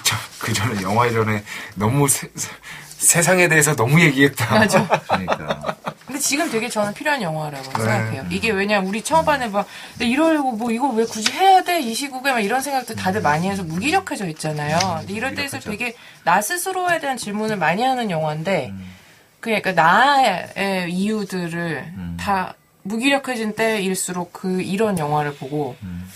저, 0.03 0.15
그 0.39 0.53
전에 0.53 0.81
영화 0.81 1.05
이전에 1.07 1.43
너무 1.75 2.07
세, 2.07 3.21
상에 3.21 3.47
대해서 3.47 3.75
너무 3.75 3.99
얘기했다. 4.01 4.59
맞아. 4.59 4.87
그러니까 5.07 5.75
근데 6.15 6.19
지금 6.19 6.49
되게 6.49 6.69
저는 6.69 6.93
필요한 6.93 7.21
영화라고 7.21 7.63
네. 7.63 7.69
생각해요. 7.71 8.25
이게 8.29 8.51
왜냐 8.51 8.79
우리 8.79 9.01
처음반에 9.03 9.47
막 9.47 9.67
이러려고 9.99 10.53
뭐 10.53 10.71
이거 10.71 10.87
왜 10.89 11.03
굳이 11.05 11.31
해야 11.33 11.61
돼 11.63 11.75
이 11.75 11.93
시국에 11.93 12.31
막 12.31 12.39
이런 12.39 12.61
생각들 12.61 12.95
다들 12.95 13.21
많이 13.21 13.49
해서 13.49 13.63
무기력해져 13.63 14.27
있잖아요. 14.29 14.77
근데 14.99 15.13
이럴 15.13 15.35
때에서. 15.35 15.59
되게 15.59 15.95
나 16.23 16.41
스스로에 16.41 16.99
대한 16.99 17.17
질문을 17.17 17.57
많이 17.57 17.83
하는 17.83 18.09
영화인데 18.09 18.69
음. 18.69 18.93
그러니까 19.41 19.73
나의 19.73 20.89
이유들을 20.91 21.93
음. 21.97 22.17
다 22.19 22.55
무기력해진 22.83 23.55
때일수록 23.55 24.31
그 24.31 24.61
이런 24.61 24.97
영화를 24.97 25.35
보고 25.35 25.75
음. 25.83 26.09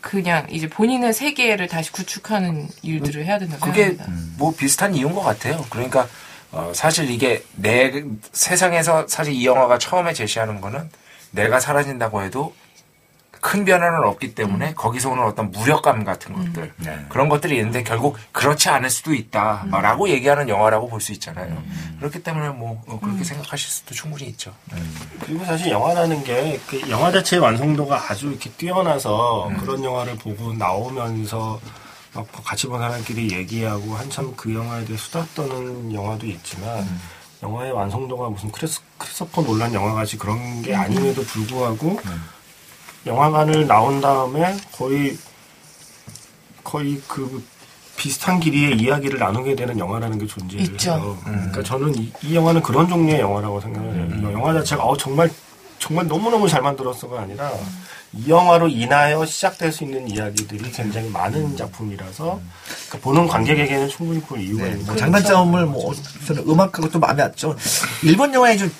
그냥 0.00 0.46
이제 0.50 0.68
본인의 0.68 1.12
세계를 1.12 1.68
다시 1.68 1.90
구축하는 1.90 2.68
일들을 2.82 3.24
해야 3.24 3.38
된다고 3.38 3.64
그게 3.66 3.86
생각합니다. 3.86 4.34
뭐 4.38 4.54
비슷한 4.54 4.94
이유인 4.94 5.14
것 5.14 5.22
같아요. 5.22 5.64
그러니까 5.70 6.06
어, 6.52 6.72
사실 6.74 7.10
이게 7.10 7.42
내 7.56 8.04
세상에서 8.32 9.06
사실 9.08 9.34
이 9.34 9.44
영화가 9.46 9.78
처음에 9.78 10.12
제시하는 10.12 10.60
거는 10.60 10.88
내가 11.30 11.60
사라진다고 11.60 12.22
해도 12.22 12.54
큰 13.40 13.64
변화는 13.64 14.00
없기 14.08 14.34
때문에 14.34 14.74
거기서 14.74 15.10
오는 15.10 15.22
어떤 15.22 15.52
무력감 15.52 16.02
같은 16.02 16.32
것들 16.34 16.72
네. 16.78 17.06
그런 17.08 17.28
것들이 17.28 17.56
있는데 17.58 17.84
결국 17.84 18.18
그렇지 18.32 18.68
않을 18.68 18.90
수도 18.90 19.14
있다라고 19.14 20.08
얘기하는 20.08 20.48
영화라고 20.48 20.88
볼 20.88 21.00
수 21.00 21.12
있잖아요. 21.12 21.62
그렇기 22.00 22.24
때문에 22.24 22.48
뭐 22.48 22.82
어, 22.88 22.98
그렇게 22.98 23.22
생각하실 23.22 23.70
수도 23.70 23.94
충분히 23.94 24.24
있죠. 24.30 24.52
그리고 25.24 25.44
사실 25.44 25.70
영화라는 25.70 26.24
게 26.24 26.58
그 26.66 26.90
영화 26.90 27.12
자체의 27.12 27.40
완성도가 27.40 28.10
아주 28.10 28.28
이렇게 28.30 28.50
뛰어나서 28.50 29.48
음. 29.50 29.56
그런 29.58 29.84
영화를 29.84 30.16
보고 30.16 30.52
나오면서 30.54 31.60
막 32.20 32.44
같이 32.44 32.66
본 32.66 32.80
사람끼리 32.80 33.32
얘기하고 33.32 33.94
한참 33.94 34.32
그 34.36 34.54
영화에 34.54 34.84
대해 34.84 34.96
수다 34.98 35.26
떠는 35.34 35.92
영화도 35.92 36.26
있지만 36.26 36.80
음. 36.80 37.00
영화의 37.42 37.72
완성도가 37.72 38.30
무슨 38.30 38.50
크리스, 38.50 38.80
크리스토퍼 38.98 39.42
놀란 39.42 39.72
영화같이 39.72 40.18
그런 40.18 40.62
게 40.62 40.74
아님에도 40.74 41.22
불구하고 41.22 42.00
음. 42.04 42.24
영화관을 43.06 43.66
나온 43.66 44.00
다음에 44.00 44.56
거의 44.72 45.16
거의 46.64 47.00
그 47.06 47.42
비슷한 47.96 48.38
길이의 48.38 48.76
이야기를 48.76 49.18
나누게 49.18 49.56
되는 49.56 49.78
영화라는 49.78 50.18
게 50.18 50.26
존재해요. 50.26 50.64
있죠. 50.64 51.18
그러니까 51.24 51.62
저는 51.62 51.94
이, 51.96 52.12
이 52.22 52.34
영화는 52.34 52.62
그런 52.62 52.88
종류의 52.88 53.20
영화라고 53.20 53.60
생각을 53.60 53.94
해요. 53.94 54.08
이 54.20 54.22
영화 54.32 54.52
자체가 54.52 54.84
어, 54.84 54.96
정말 54.96 55.30
정말 55.78 56.06
너무너무 56.06 56.48
잘 56.48 56.60
만들었어가 56.60 57.22
아니라 57.22 57.50
이 58.14 58.30
영화로 58.30 58.68
인하여 58.68 59.24
시작될 59.26 59.70
수 59.70 59.84
있는 59.84 60.08
이야기들이 60.10 60.70
굉장히 60.72 61.10
많은 61.10 61.56
작품이라서 61.56 62.40
그러니까 62.86 62.98
보는 63.02 63.28
관객에게는 63.28 63.88
충분히 63.88 64.20
볼 64.22 64.40
이유가 64.40 64.64
네, 64.64 64.70
있는 64.70 64.84
뭐 64.86 64.94
거죠. 64.94 65.00
장단점을 65.04 65.66
뭐 65.66 65.94
저는 66.26 66.48
음악하고 66.48 66.90
또 66.90 66.98
마음에 66.98 67.22
안좀 67.22 67.54
일본 68.02 68.32
영화의 68.32 68.56
좀 68.58 68.74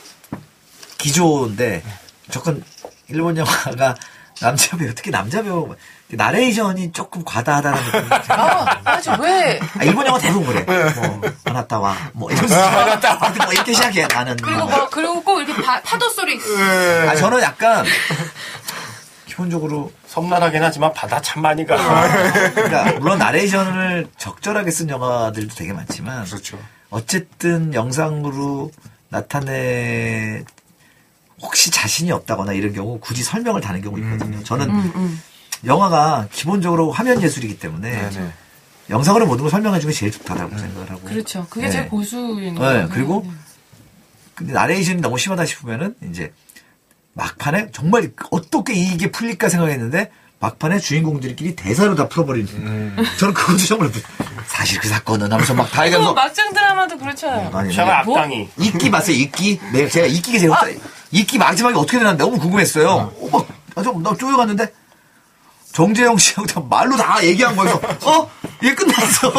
기조인데 0.96 1.82
조금 2.30 2.62
일본 3.08 3.36
영화가 3.36 3.94
남자 4.40 4.76
배우 4.76 4.94
특히 4.94 5.10
남자 5.10 5.42
배우 5.42 5.74
나레이션이 6.10 6.92
조금 6.92 7.22
과다하다는 7.24 7.84
느낌이 7.84 8.02
들어요. 8.24 8.40
아, 8.40 8.80
맞아. 8.82 9.18
왜? 9.20 9.60
아, 9.78 9.84
일본 9.84 10.06
영화 10.06 10.18
대부분 10.18 10.46
그래. 10.64 10.64
뭐, 10.94 11.20
아나타와, 11.44 11.94
뭐, 12.14 12.30
이러면서. 12.30 12.56
아나타와. 12.58 13.28
뭐, 13.44 13.52
이렇게 13.52 13.74
시작해, 13.74 14.06
나는. 14.06 14.34
그리고 14.36 14.64
뭐, 14.66 14.88
그리고 14.88 15.22
꼭 15.22 15.40
이렇게 15.40 15.60
파, 15.62 15.82
파도 15.82 16.08
소리. 16.08 16.38
아, 17.06 17.14
저는 17.14 17.42
약간, 17.42 17.84
기본적으로, 19.38 19.92
섬나라긴 20.08 20.64
하지만 20.64 20.92
바다 20.92 21.22
참 21.22 21.42
많이 21.42 21.64
가. 21.64 21.76
그러니까, 22.50 22.98
물론 22.98 23.18
나레이션을 23.18 24.08
적절하게 24.16 24.72
쓴 24.72 24.88
영화들도 24.88 25.54
되게 25.54 25.72
많지만, 25.72 26.24
그렇죠. 26.24 26.58
어쨌든 26.90 27.72
영상으로 27.72 28.72
나타내, 29.10 30.42
혹시 31.40 31.70
자신이 31.70 32.10
없다거나 32.10 32.52
이런 32.52 32.72
경우 32.72 32.98
굳이 32.98 33.22
설명을 33.22 33.60
다는 33.60 33.80
경우 33.80 33.96
있거든요. 34.00 34.42
저는 34.42 34.70
음, 34.70 34.92
음. 34.96 35.22
영화가 35.64 36.26
기본적으로 36.32 36.90
화면 36.90 37.22
예술이기 37.22 37.60
때문에, 37.60 38.10
네네. 38.10 38.32
영상으로 38.90 39.26
모든 39.26 39.42
걸 39.42 39.52
설명해 39.52 39.78
주는 39.78 39.92
게 39.92 39.98
제일 40.00 40.10
좋다라고 40.10 40.58
생각을 40.58 40.90
하고. 40.90 41.00
그렇죠. 41.02 41.46
그게 41.48 41.66
네. 41.66 41.70
제일 41.70 41.88
고수인 41.88 42.54
네, 42.54 42.60
거예요. 42.60 42.88
그리고 42.90 43.24
근데 44.34 44.52
나레이션이 44.52 45.00
너무 45.00 45.16
심하다 45.16 45.44
싶으면은 45.44 45.94
이제 46.10 46.32
막판에 47.22 47.68
정말 47.72 48.10
어떻게 48.30 48.72
이게 48.74 49.10
풀릴까 49.10 49.48
생각했는데 49.48 50.10
막판에 50.40 50.78
주인공들끼리 50.78 51.56
대사로 51.56 51.96
다 51.96 52.06
풀어버리는. 52.08 52.48
음. 52.54 52.96
저는 53.18 53.34
그것도 53.34 53.58
정말 53.58 53.90
사실 54.46 54.78
그 54.78 54.88
사건은 54.88 55.32
하면서 55.32 55.52
막 55.52 55.68
다 55.72 55.84
얘기하면서 55.86 56.14
막장 56.14 56.52
드라마도 56.54 56.96
그렇잖아요. 56.96 57.50
아니, 57.52 57.74
샤가 57.74 58.04
뭐? 58.04 58.16
악당이. 58.16 58.48
이끼 58.58 58.88
봤어요 58.90 59.16
이끼. 59.16 59.58
내가 59.72 59.88
제가 59.90 60.06
이끼가 60.06 60.38
제일 60.38 60.52
없다. 60.52 60.66
이끼 61.10 61.38
마지막에 61.38 61.74
어떻게 61.76 61.98
되나 61.98 62.16
너무 62.16 62.38
궁금했어요. 62.38 62.88
어, 62.88 63.28
막, 63.32 63.46
아, 63.74 63.82
좀, 63.82 64.00
나 64.00 64.14
쪼여갔는데 64.14 64.72
정재영 65.72 66.16
씨하고 66.18 66.46
다 66.46 66.60
말로 66.68 66.96
다 66.96 67.22
얘기한 67.24 67.54
거여서 67.54 67.80
어? 68.06 68.30
이게 68.60 68.74
끝났어. 68.74 69.30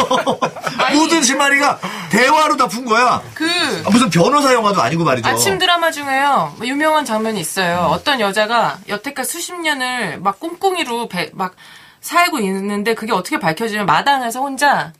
모든 0.94 1.22
실마리가 1.22 1.78
대화로 2.10 2.56
다 2.56 2.66
푼 2.68 2.84
거야. 2.86 3.20
그 3.34 3.44
아, 3.84 3.90
무슨 3.90 4.08
변호사 4.10 4.54
영화도 4.54 4.80
아니고 4.80 5.04
말이죠. 5.04 5.28
아침 5.28 5.58
드라마 5.58 5.90
중에요. 5.90 6.54
뭐 6.56 6.66
유명한 6.66 7.04
장면이 7.04 7.38
있어요. 7.40 7.88
어떤 7.90 8.20
여자가 8.20 8.78
여태까지 8.88 9.30
수십 9.30 9.54
년을 9.54 10.20
막 10.20 10.40
꿍꿍이로 10.40 11.08
배- 11.08 11.30
막 11.34 11.54
살고 12.00 12.38
있는데 12.40 12.94
그게 12.94 13.12
어떻게 13.12 13.38
밝혀지면 13.38 13.84
마당에서 13.86 14.40
혼자 14.40 14.92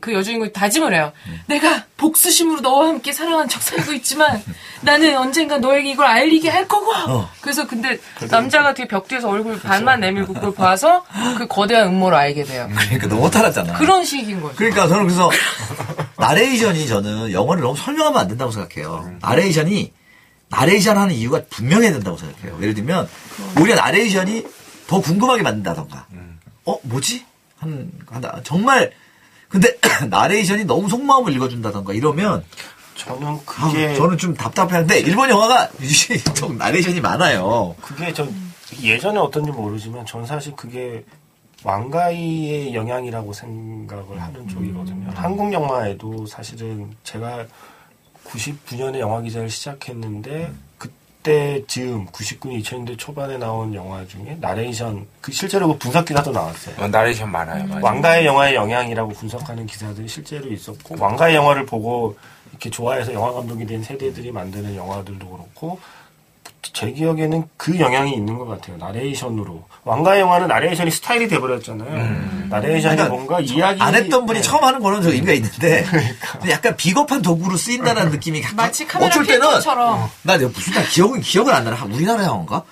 그 0.00 0.12
여주인공이 0.12 0.52
다짐을 0.52 0.94
해요. 0.94 1.12
내가 1.46 1.84
복수심으로 1.96 2.60
너와 2.60 2.88
함께 2.88 3.12
사랑한 3.12 3.48
척 3.48 3.62
살고 3.62 3.92
있지만 3.94 4.42
나는 4.82 5.16
언젠가 5.16 5.58
너에게 5.58 5.90
이걸 5.90 6.06
알리게 6.06 6.48
할 6.48 6.68
거고. 6.68 6.92
어. 6.94 7.30
그래서 7.40 7.66
근데 7.66 7.98
남자가 8.30 8.74
뒤에 8.74 8.86
벽 8.88 9.08
뒤에서 9.08 9.28
얼굴 9.28 9.60
반만 9.60 10.00
내밀고 10.00 10.34
그걸 10.34 10.52
봐서 10.56 11.04
그 11.38 11.46
거대한 11.46 11.88
음모를 11.88 12.16
알게 12.16 12.44
돼요. 12.44 12.68
그러니까 12.72 13.06
너무 13.08 13.30
탈았잖아. 13.30 13.74
그런 13.74 14.04
식인 14.04 14.40
거죠. 14.40 14.54
그러니까 14.56 14.88
저는 14.88 15.04
그래서 15.04 15.30
나레이션이 16.18 16.86
저는 16.86 17.32
영화를 17.32 17.62
너무 17.62 17.76
설명하면 17.76 18.20
안 18.20 18.28
된다고 18.28 18.50
생각해요. 18.50 19.10
나레이션이 19.20 19.92
나레이션 20.48 20.96
하는 20.96 21.14
이유가 21.14 21.42
분명해야 21.50 21.92
된다고 21.92 22.16
생각해요. 22.16 22.58
예를 22.62 22.74
들면 22.74 23.08
오히려 23.60 23.74
나레이션이 23.76 24.46
더 24.86 25.00
궁금하게 25.00 25.42
만든다던가. 25.42 26.06
어 26.64 26.78
뭐지? 26.82 27.24
한 27.58 27.90
한다. 28.10 28.40
정말 28.44 28.92
근데 29.56 29.74
나레이션이 30.10 30.64
너무 30.64 30.88
속마음을 30.88 31.32
읽어준다던가 31.32 31.94
이러면 31.94 32.44
저는 32.94 33.26
아, 33.26 33.40
그게 33.44 33.94
저는 33.94 34.18
좀 34.18 34.34
답답해하는데 34.34 35.00
일본 35.00 35.30
영화가 35.30 35.70
좀 36.34 36.56
나레이션이 36.58 37.00
많아요. 37.00 37.74
그게 37.80 38.12
전 38.12 38.34
예전에 38.82 39.18
어떤지 39.18 39.50
모르지만 39.50 40.04
전 40.04 40.26
사실 40.26 40.54
그게 40.54 41.04
왕가이의 41.62 42.74
영향이라고 42.74 43.32
생각을 43.32 44.20
하는 44.20 44.46
쪽이거든요. 44.48 45.10
한국 45.14 45.52
영화에도 45.52 46.26
사실은 46.26 46.94
제가 47.02 47.46
99년에 48.26 48.98
영화 48.98 49.20
기자를 49.22 49.48
시작했는데 49.48 50.50
그 50.50 50.65
때 51.26 51.60
즈음 51.66 52.06
99년 52.06 52.62
2000년대 52.62 52.96
초반에 52.96 53.36
나온 53.36 53.74
영화 53.74 54.06
중에 54.06 54.36
나레이션 54.40 55.08
그 55.20 55.32
실제로 55.32 55.66
그 55.66 55.76
분석 55.76 56.04
기사도 56.04 56.30
나왔어요. 56.30 56.76
어, 56.78 56.86
나레이션 56.86 57.28
많아요. 57.32 57.66
맞아요. 57.66 57.84
왕가위 57.84 58.26
영화의 58.26 58.54
영향이라고 58.54 59.10
분석하는 59.10 59.66
기사들이 59.66 60.06
실제로 60.06 60.46
있었고 60.46 60.94
왕가위 60.96 61.34
영화를 61.34 61.66
보고 61.66 62.16
이렇게 62.52 62.70
좋아해서 62.70 63.12
영화 63.12 63.32
감독이 63.32 63.66
된 63.66 63.82
세대들이 63.82 64.30
만드는 64.30 64.76
영화들도 64.76 65.28
그렇고 65.28 65.80
제 66.72 66.90
기억에는 66.92 67.44
그 67.56 67.78
영향이 67.78 68.12
있는 68.14 68.38
것 68.38 68.46
같아요. 68.46 68.76
나레이션으로. 68.78 69.64
왕가위 69.84 70.20
영화는 70.20 70.48
나레이션이 70.48 70.90
스타일이 70.90 71.28
돼버렸잖아요. 71.28 72.48
나레이션이 72.50 72.96
그러니까 72.96 73.08
뭔가 73.14 73.40
이야기 73.40 73.80
안 73.80 73.94
했던 73.94 74.26
분이 74.26 74.40
네. 74.40 74.42
처음 74.42 74.64
하는 74.64 74.80
거는 74.80 75.02
저 75.02 75.10
의미가 75.10 75.32
있는데 75.34 75.84
근데 76.32 76.50
약간 76.50 76.76
비겁한 76.76 77.22
도구로 77.22 77.56
쓰인다는 77.56 78.10
느낌이 78.12 78.42
마치 78.54 78.86
카메라 78.86 79.08
어쩔 79.10 79.24
때는 79.26 79.40
필터처럼. 79.40 80.08
나 80.22 80.36
내가 80.36 80.50
무슨 80.52 80.72
나 80.72 80.82
기억은 80.82 81.20
기억을 81.20 81.52
안 81.54 81.64
나나 81.64 81.84
우리나라 81.84 82.24
영화인가? 82.24 82.62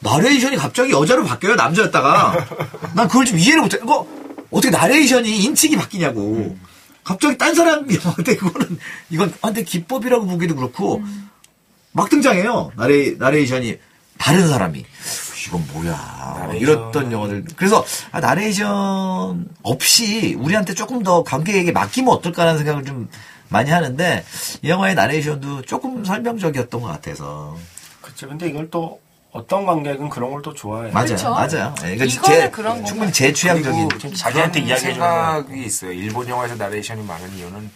나레이션이 0.00 0.56
갑자기 0.56 0.92
여자로 0.92 1.24
바뀌어요? 1.24 1.54
남자였다가? 1.54 2.46
난 2.94 3.06
그걸 3.08 3.24
좀 3.24 3.38
이해를 3.38 3.62
못해. 3.62 3.78
이거 3.82 4.06
어떻게 4.50 4.70
나레이션이 4.70 5.44
인칭이 5.44 5.76
바뀌냐고. 5.76 6.56
갑자기 7.04 7.36
딴 7.36 7.54
사람 7.54 7.86
영화인데 7.92 8.36
그거는 8.36 8.78
이건 9.10 9.32
아, 9.42 9.48
근데 9.48 9.62
기법이라고 9.64 10.26
보기도 10.26 10.54
그렇고 10.54 11.02
막 11.92 12.08
등장해요. 12.08 12.72
나레, 12.76 13.16
나레이션이 13.18 13.78
다른 14.18 14.48
사람이. 14.48 14.84
이건 15.48 15.66
뭐야. 15.72 16.36
나레이션. 16.38 16.56
이랬던 16.60 17.12
영화들. 17.12 17.44
그래서, 17.56 17.84
아, 18.12 18.20
나레이션 18.20 19.48
없이 19.62 20.34
우리한테 20.38 20.74
조금 20.74 21.02
더 21.02 21.22
관객에게 21.24 21.72
맡기면 21.72 22.12
어떨까라는 22.14 22.58
생각을 22.58 22.84
좀 22.84 23.08
많이 23.48 23.70
하는데, 23.70 24.24
이 24.62 24.68
영화의 24.68 24.94
나레이션도 24.94 25.62
조금 25.62 26.04
설명적이었던 26.04 26.80
것 26.80 26.86
같아서. 26.88 27.56
그치. 28.00 28.26
근데 28.26 28.48
이걸 28.48 28.70
또 28.70 29.00
어떤 29.32 29.66
관객은 29.66 30.08
그런 30.08 30.30
걸 30.30 30.42
또 30.42 30.54
좋아해요. 30.54 30.92
맞아요. 30.92 31.08
그쵸? 31.08 31.30
맞아요. 31.30 31.74
예, 31.84 31.94
이거는 31.94 32.08
제, 32.08 32.50
그런. 32.50 32.84
충분히 32.84 33.12
제 33.12 33.32
취향적인. 33.32 33.88
자기한테 34.14 34.60
그런 34.60 34.68
이야기해 34.68 34.92
주는 34.92 34.94
생각이 34.94 35.62
있어요. 35.64 35.92
일본 35.92 36.28
영화에서 36.28 36.54
나레이션이 36.56 37.02
많은 37.02 37.32
이유는 37.36 37.70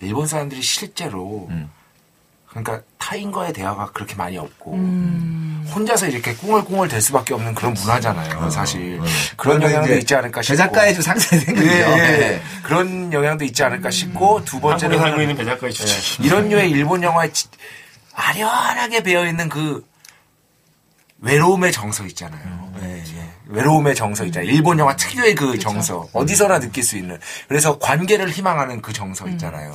일본 0.00 0.26
사람들이 0.26 0.62
실제로 0.62 1.46
음. 1.50 1.70
그러니까 2.50 2.80
타인과의 2.98 3.52
대화가 3.52 3.90
그렇게 3.92 4.14
많이 4.16 4.38
없고 4.38 4.74
음. 4.74 5.66
혼자서 5.74 6.06
이렇게 6.08 6.34
꿍얼꿍얼 6.34 6.88
될 6.88 7.00
수밖에 7.00 7.34
없는 7.34 7.54
그런 7.54 7.74
문화잖아요. 7.74 8.48
사실 8.50 8.98
그런 9.36 9.58
그러면 9.58 9.70
영향도 9.72 9.94
있지 9.96 10.14
않을까 10.14 10.40
싶고 10.42 10.56
제작가의 10.56 10.94
좀 10.94 11.02
상상이 11.02 11.42
생기죠. 11.42 11.66
예, 11.66 11.72
예. 11.80 12.22
예. 12.22 12.42
그런 12.62 13.12
영향도 13.12 13.44
있지 13.44 13.62
않을까 13.62 13.90
싶고 13.90 14.44
두 14.44 14.56
한국에 14.66 14.96
살고 14.96 15.20
있는 15.20 15.36
배작가의 15.36 15.72
추천. 15.72 16.24
이런 16.24 16.48
류의 16.48 16.70
일본 16.70 17.02
영화에 17.02 17.30
지- 17.32 17.48
아련하게 18.14 19.02
배어 19.02 19.26
있는 19.26 19.48
그 19.48 19.86
외로움의 21.20 21.72
정서 21.72 22.04
있잖아요. 22.06 22.72
예, 22.82 23.02
예. 23.04 23.30
외로움의 23.46 23.94
정서 23.94 24.24
있잖아요. 24.24 24.48
일본 24.50 24.78
영화 24.78 24.94
특유의 24.96 25.34
그 25.34 25.58
정서. 25.58 26.08
어디서나 26.12 26.60
느낄 26.60 26.82
수 26.84 26.96
있는. 26.96 27.18
그래서 27.48 27.78
관계를 27.78 28.30
희망하는 28.30 28.80
그 28.82 28.92
정서 28.92 29.28
있잖아요. 29.28 29.72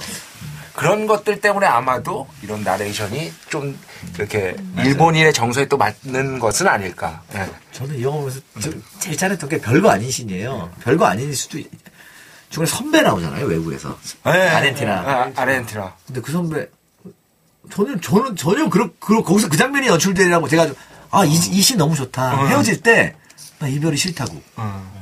그런 0.73 1.05
것들 1.07 1.39
때문에 1.39 1.65
아마도 1.67 2.27
이런 2.41 2.63
나레이션이 2.63 3.31
좀 3.49 3.77
이렇게 4.15 4.55
일본인의 4.77 5.31
정서에 5.33 5.67
또 5.67 5.77
맞는 5.77 6.39
것은 6.39 6.67
아닐까. 6.67 7.21
예. 7.35 7.47
저는 7.71 7.97
이 7.99 8.03
영화 8.03 8.17
보면서 8.17 8.39
저- 8.59 8.71
제일 8.99 9.15
잘했던 9.17 9.49
게 9.49 9.59
별거 9.59 9.89
아닌 9.89 10.09
신이에요. 10.09 10.71
별거 10.81 11.05
아닌 11.05 11.31
수도 11.33 11.59
있- 11.59 11.69
중간에 12.49 12.75
선배 12.75 13.01
나오잖아요 13.01 13.45
외국에서 13.45 13.97
아르헨티나. 14.23 14.93
아, 14.93 15.31
아르헨티나. 15.35 15.93
근데 16.07 16.21
그 16.21 16.31
선배 16.31 16.67
저는 17.71 18.01
저는 18.01 18.35
전혀 18.35 18.69
그러, 18.69 18.89
그 18.99 19.21
거기서 19.23 19.49
그 19.49 19.57
장면이 19.57 19.87
연출되라고 19.87 20.47
제가 20.47 20.67
아이신 21.11 21.77
너무 21.77 21.95
좋다 21.95 22.47
헤어질 22.47 22.81
때 22.81 23.15
나 23.59 23.67
이별이 23.69 23.95
싫다고 23.95 24.41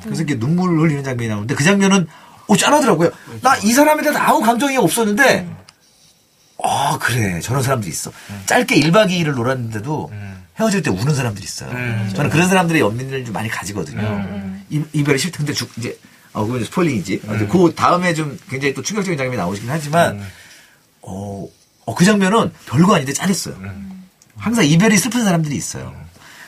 그래서 0.04 0.22
이렇게 0.22 0.38
눈물 0.38 0.78
흘리는 0.80 1.04
장면이 1.04 1.30
나오는데 1.30 1.56
그 1.56 1.64
장면은 1.64 2.08
오 2.48 2.56
짠하더라고요. 2.56 3.10
나 3.42 3.58
이 3.64 3.72
사람에 3.74 4.04
대한 4.04 4.18
아무 4.18 4.42
감정이 4.42 4.78
없었는데 4.78 5.48
아 6.64 6.98
그래 7.00 7.40
저런 7.42 7.64
사람들이 7.64 7.92
있어. 7.92 8.12
짧게 8.46 8.76
1박 8.82 9.10
2일을 9.10 9.34
놀았는데도 9.36 10.12
헤어질 10.60 10.82
때 10.84 10.90
우는 10.92 11.16
사람들이 11.16 11.44
있어요. 11.44 11.70
저는 12.14 12.30
그런 12.30 12.48
사람들의 12.48 12.82
연민을 12.82 13.26
좀 13.26 13.34
많이 13.34 13.50
가지거든요. 13.50 14.02
이, 14.70 14.84
이별이 14.94 15.18
싫던데 15.18 15.54
죽 15.54 15.72
이제 15.78 15.98
어 16.34 16.46
그건 16.46 16.64
스포일링이지. 16.64 17.22
어, 17.28 17.34
그 17.48 17.74
다음에 17.76 18.14
좀 18.14 18.38
굉장히 18.50 18.74
또 18.74 18.82
충격적인 18.82 19.18
장면이 19.18 19.38
나오시긴 19.38 19.70
하지만 19.70 20.18
어, 21.02 21.48
어, 21.86 21.96
그 21.96 22.06
장면은 22.06 22.52
별거 22.68 22.94
아닌데 22.96 23.12
짠했어요. 23.14 23.56
항상 24.38 24.66
이별이 24.66 24.98
슬픈 24.98 25.24
사람들이 25.24 25.56
있어요. 25.56 25.94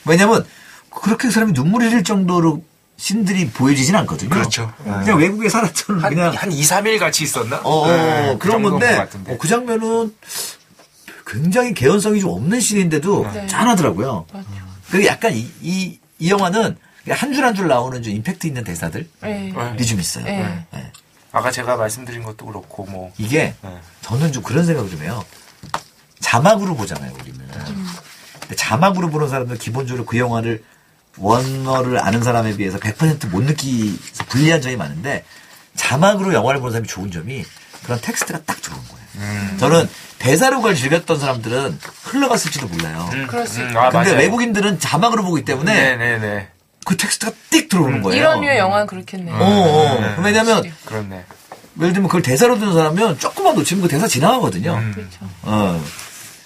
왜냐면 0.06 0.46
그렇게 0.90 1.30
사람이 1.32 1.54
눈물이 1.54 1.88
흘릴 1.88 2.04
정도로 2.04 2.64
신들이 2.98 3.50
보여지진 3.50 3.96
않거든요. 3.98 4.30
그렇죠. 4.30 4.72
그냥 4.84 5.18
외국에 5.18 5.50
살았던 5.50 6.00
한, 6.00 6.10
그냥 6.14 6.34
한 6.34 6.52
2, 6.52 6.62
3일 6.62 7.00
같이 7.00 7.24
있었나? 7.24 7.60
어, 7.64 7.88
네, 7.88 8.38
그런 8.40 8.62
정도인 8.64 8.80
건데. 8.80 9.34
어, 9.34 9.38
그 9.38 9.48
장면은 9.48 10.16
굉장히 11.26 11.74
개연성이 11.74 12.20
좀 12.22 12.30
없는 12.32 12.60
신인데도 12.60 13.30
네. 13.34 13.48
짠하더라고요. 13.48 14.26
맞죠. 14.32 14.48
그리고 14.92 15.08
약간 15.08 15.34
이, 15.34 15.50
이, 15.62 16.00
이 16.20 16.30
영화는 16.30 16.78
한 17.10 17.34
줄 17.34 17.44
한 17.44 17.54
줄 17.56 17.68
나오는 17.68 18.02
좀 18.02 18.14
임팩트 18.14 18.48
있는 18.48 18.64
대사들이 18.64 19.10
네. 19.22 19.54
네. 19.78 19.84
좀 19.84 20.00
있어요. 20.00 20.24
네. 20.26 20.66
네. 20.72 20.92
아까 21.32 21.52
제가 21.52 21.76
말씀드린 21.76 22.24
것도 22.24 22.46
그렇고 22.46 22.86
뭐 22.86 23.12
이게 23.18 23.56
네. 23.62 23.78
저는 24.02 24.32
좀 24.32 24.44
그런 24.44 24.66
생각을 24.66 24.90
좀 24.90 25.02
해요. 25.02 25.24
자막으로 26.20 26.76
보잖아요, 26.76 27.12
우리는. 27.20 27.40
근데 28.40 28.56
자막으로 28.56 29.10
보는 29.10 29.28
사람들은 29.30 29.58
기본적으로 29.60 30.06
그 30.06 30.18
영화를 30.18 30.64
원어를 31.18 32.00
아는 32.00 32.24
사람에 32.24 32.56
비해서 32.58 32.78
100%못 32.80 33.44
느끼서 33.44 34.24
불리한 34.30 34.62
점이 34.62 34.76
많은데 34.76 35.24
자막으로 35.76 36.34
영화를 36.34 36.60
보는 36.60 36.72
사람이 36.72 36.88
좋은 36.88 37.12
점이 37.12 37.44
그런 37.84 38.00
텍스트가 38.02 38.40
딱 38.46 38.62
들어오는 38.62 38.88
거예요. 38.88 39.04
음. 39.16 39.58
저는 39.60 39.90
대사로 40.20 40.58
그걸 40.58 40.76
즐겼던 40.76 41.20
사람들은 41.20 41.80
흘러갔을지도 42.04 42.68
몰라요. 42.68 43.10
그럴 43.28 43.46
수 43.48 43.60
있- 43.62 43.66
아, 43.76 43.90
근데 43.90 44.10
맞아요. 44.10 44.18
외국인들은 44.18 44.80
자막으로 44.80 45.24
보기 45.24 45.44
때문에 45.46 45.74
네네네. 45.98 46.48
그 46.86 46.98
텍스트가 46.98 47.32
띡 47.52 47.70
들어오는 47.70 48.02
거예요. 48.02 48.18
이런 48.20 48.42
류의 48.42 48.58
영화는 48.58 48.88
그렇겠네요. 48.88 49.36
어, 49.36 49.40
어. 49.46 50.00
네. 50.02 50.16
왜냐면 50.24 50.64
그렇네. 50.86 51.24
예를 51.80 51.94
들면 51.94 52.08
그걸 52.08 52.22
대사로 52.22 52.58
듣는 52.60 52.74
사람은 52.74 53.20
조금만 53.20 53.56
놓치면 53.56 53.84
그 53.84 53.88
대사 53.90 54.08
지나가거든요. 54.08 54.80
그렇죠. 54.94 55.20
어. 55.44 55.84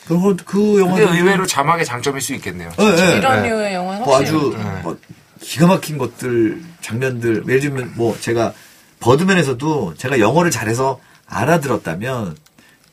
그리고 0.08 0.36
그 0.45 0.80
영화 0.80 0.95
근데 0.95 1.12
의외로 1.18 1.45
자막의 1.45 1.86
장점일 1.86 2.22
수 2.22 2.34
있겠네요. 2.36 2.72
예, 2.80 2.84
예. 2.84 3.18
이런 3.18 3.43
네. 3.43 3.49
류의 3.49 3.74
영화는 3.74 4.05
뭐 4.05 4.18
아주 4.18 4.55
뭐 4.84 4.97
기가 5.41 5.68
막힌 5.68 5.97
것들 5.97 6.62
장면들 6.82 7.43
예를 7.47 7.60
들면 7.60 7.93
뭐 7.95 8.18
제가 8.20 8.53
버드맨에서도 8.99 9.95
제가 9.97 10.20
영어를 10.20 10.49
잘해서 10.49 10.99
알아들었다면 11.28 12.38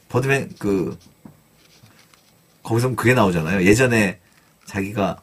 버드맨 0.09 0.51
그 0.59 0.99
거기서 2.62 2.95
그게 2.95 3.15
나오잖아요. 3.15 3.65
예전에 3.65 4.19
자기가 4.67 5.21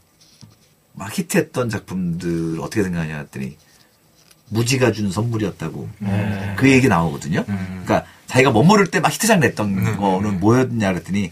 막 0.94 1.18
히트했던 1.18 1.70
작품들 1.70 2.60
어떻게 2.62 2.84
생각하냐 2.84 3.18
했더니 3.20 3.58
무지가 4.50 4.92
준 4.92 5.12
선물이었다고 5.12 5.90
그 6.58 6.72
얘기 6.72 6.88
나오거든요. 6.88 7.44
그러니까 7.46 8.06
자기가 8.28 8.52
뭐 8.52 8.64
모를 8.64 8.88
때 8.88 9.00
막 9.00 9.12
히트작 9.12 9.40
냈던 9.40 9.98
거는 9.98 10.40
뭐였냐 10.40 10.92
그랬더니 10.94 11.32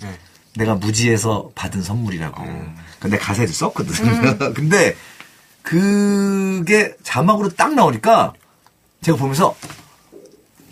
내가 0.60 0.76
무지에서 0.76 1.50
받은 1.56 1.82
선물이라고. 1.82 2.44
근데 3.00 3.18
가사에도 3.18 3.54
썼거든. 3.54 4.54
근데 4.54 4.96
그게 5.64 6.94
자막으로 7.02 7.50
딱 7.50 7.74
나오니까 7.74 8.34
제가 9.02 9.18
보면서 9.18 9.56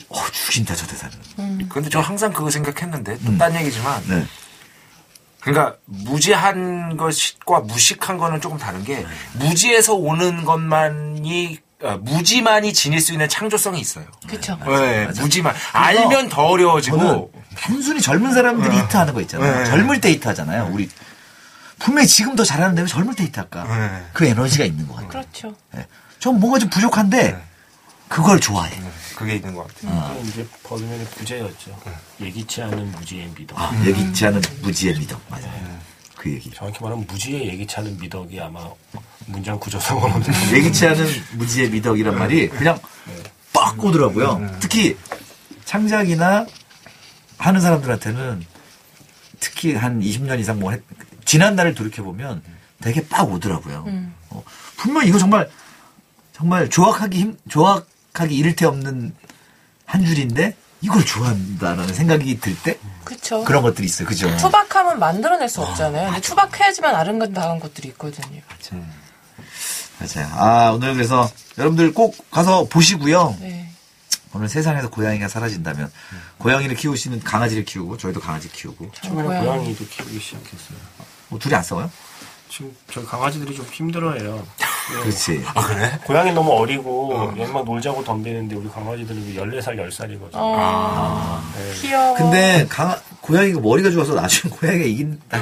어 0.10 0.32
죽인다 0.32 0.76
저 0.76 0.86
대사는. 0.88 1.16
근데 1.70 1.90
저 1.90 2.00
항상 2.00 2.34
그거 2.34 2.50
생각했는데 2.50 3.18
또딴 3.20 3.56
얘기지만 3.56 4.04
네. 4.08 4.26
그러니까 5.40 5.78
무지한 5.86 6.98
것과 6.98 7.62
무식한 7.62 8.18
거는 8.18 8.42
조금 8.42 8.58
다른 8.58 8.84
게 8.84 9.06
무지에서 9.34 9.94
오는 9.94 10.44
것만이 10.44 11.60
아, 11.84 11.96
무지만이 12.02 12.74
지닐 12.74 13.00
수 13.00 13.14
있는 13.14 13.30
창조성이 13.30 13.80
있어요. 13.80 14.06
그렇죠. 14.28 14.58
네, 14.66 15.08
무지만 15.20 15.56
알면 15.74 16.30
더 16.30 16.48
어려워지고 16.48 17.32
단순히 17.58 18.02
젊은 18.02 18.34
사람들이 18.34 18.78
히트하는 18.78 19.14
거 19.14 19.22
있잖아요. 19.22 19.60
네. 19.60 19.66
젊을 19.66 20.02
때 20.02 20.10
히트하잖아요. 20.12 20.70
우리 20.72 20.90
분명히 21.80 22.08
지금 22.08 22.36
더 22.36 22.44
잘하는데 22.44 22.82
왜 22.84 22.88
젊을 22.88 23.16
때 23.16 23.24
히트할까? 23.26 23.64
네. 23.64 24.06
그 24.14 24.26
에너지가 24.26 24.66
있는 24.66 24.88
것 24.88 24.96
같아요. 24.96 25.10
그렇죠. 25.10 25.56
예. 25.76 25.86
전 26.20 26.40
뭔가 26.40 26.60
좀 26.60 26.70
부족한데 26.70 27.42
그걸 28.08 28.40
좋아해. 28.40 28.72
그게 29.16 29.36
있는 29.36 29.54
것 29.54 29.68
같아요. 29.68 30.10
그건 30.10 30.26
이제 30.28 30.48
버드맨의 30.64 31.06
부재였죠. 31.06 31.80
예기치 32.22 32.62
않은 32.64 32.92
무지의 32.94 33.32
미덕. 33.38 33.60
아, 33.60 33.72
예기치 33.86 34.26
않은 34.28 34.42
무지의 34.62 34.98
미덕 35.00 35.22
맞아요. 35.30 35.78
그 36.16 36.32
얘기. 36.32 36.50
정확히 36.52 36.82
말하면 36.82 37.06
무지의 37.08 37.48
예기치 37.48 37.76
않은 37.78 37.98
미덕이 38.00 38.40
아마 38.42 38.62
문장 39.26 39.60
구조상으로는 39.60 40.26
예기치 40.54 40.88
않은 40.88 41.06
무지의 41.34 41.70
미덕이란 41.70 42.18
말이 42.18 42.48
그냥 42.50 42.80
빡 43.54 43.84
오더라고요. 43.84 44.58
특히 44.60 44.98
창작이나 45.66 46.46
하는 47.38 47.62
사람들한테는 47.62 48.46
특히 49.40 49.76
한 49.76 50.00
20년 50.02 50.40
이상 50.40 50.60
뭐 50.60 50.72
했, 50.72 50.82
지난 51.26 51.56
날을 51.56 51.74
돌이켜 51.76 52.04
보면 52.04 52.42
되게 52.82 53.08
빡 53.08 53.32
오더라고요. 53.32 53.86
어, 54.30 54.44
분명 54.78 55.06
이거 55.06 55.18
정말 55.20 55.50
정말 56.34 56.70
조악하기 56.70 57.20
힘 57.20 57.38
조악하기 57.50 58.36
이를 58.36 58.56
데 58.56 58.66
없는 58.66 59.14
한 59.86 60.06
줄인데 60.06 60.56
이걸 60.82 61.04
좋아한다라는 61.04 61.94
생각이 61.94 62.40
들 62.40 62.56
때 62.62 62.78
그렇죠. 63.04 63.44
그런 63.46 63.64
것들이 63.64 63.86
있어요. 63.88 64.08
그죠? 64.08 64.36
투박하면 64.38 65.00
만들어낼 65.00 65.48
수 65.50 65.62
없잖아요. 65.62 66.08
근데 66.12 66.22
투박해야지만 66.22 66.94
아름다운 66.96 67.60
것들이 67.60 67.88
있거든요. 67.90 68.42
맞아요. 70.00 70.30
아, 70.34 70.72
오늘 70.72 70.94
그래서 70.94 71.30
여러분들 71.58 71.94
꼭 71.94 72.30
가서 72.30 72.66
보시고요. 72.66 73.36
네. 73.40 73.67
오늘 74.34 74.48
세상에서 74.50 74.90
고양이가 74.90 75.28
사라진다면 75.28 75.92
고양이를 76.38 76.76
키우시는 76.76 77.22
강아지를 77.24 77.66
키우고 77.66 77.98
저희도 77.98 78.20
강아지 78.20 78.50
키우고 78.52 78.92
처음에는 79.02 79.26
고양이. 79.26 79.46
고양이도 79.46 79.86
키우기 79.86 80.20
시작했어요. 80.20 80.78
뭐 81.30 81.40
둘이 81.40 81.56
안 81.56 81.64
싸워요? 81.64 81.90
지금 82.50 82.74
저희 82.92 83.06
강아지들이 83.06 83.56
좀 83.56 83.66
힘들어해요. 83.66 84.46
예. 84.62 84.68
그렇지. 85.02 85.44
고양이 86.06 86.32
너무 86.32 86.52
어리고 86.52 87.34
얘만 87.38 87.66
놀자고 87.66 88.04
덤비는데 88.06 88.56
우리 88.56 88.70
강아지들은 88.70 89.36
14살, 89.36 89.76
10살이거든요. 89.90 90.30
어, 90.34 91.42
네. 91.58 91.74
귀여워. 91.82 92.16
근데 92.16 92.66
강 92.70 92.96
고양이가 93.22 93.60
머리가 93.60 93.90
좋아서 93.92 94.14
나중에 94.14 94.50
고양이가 94.54 94.86
이긴다. 94.86 95.40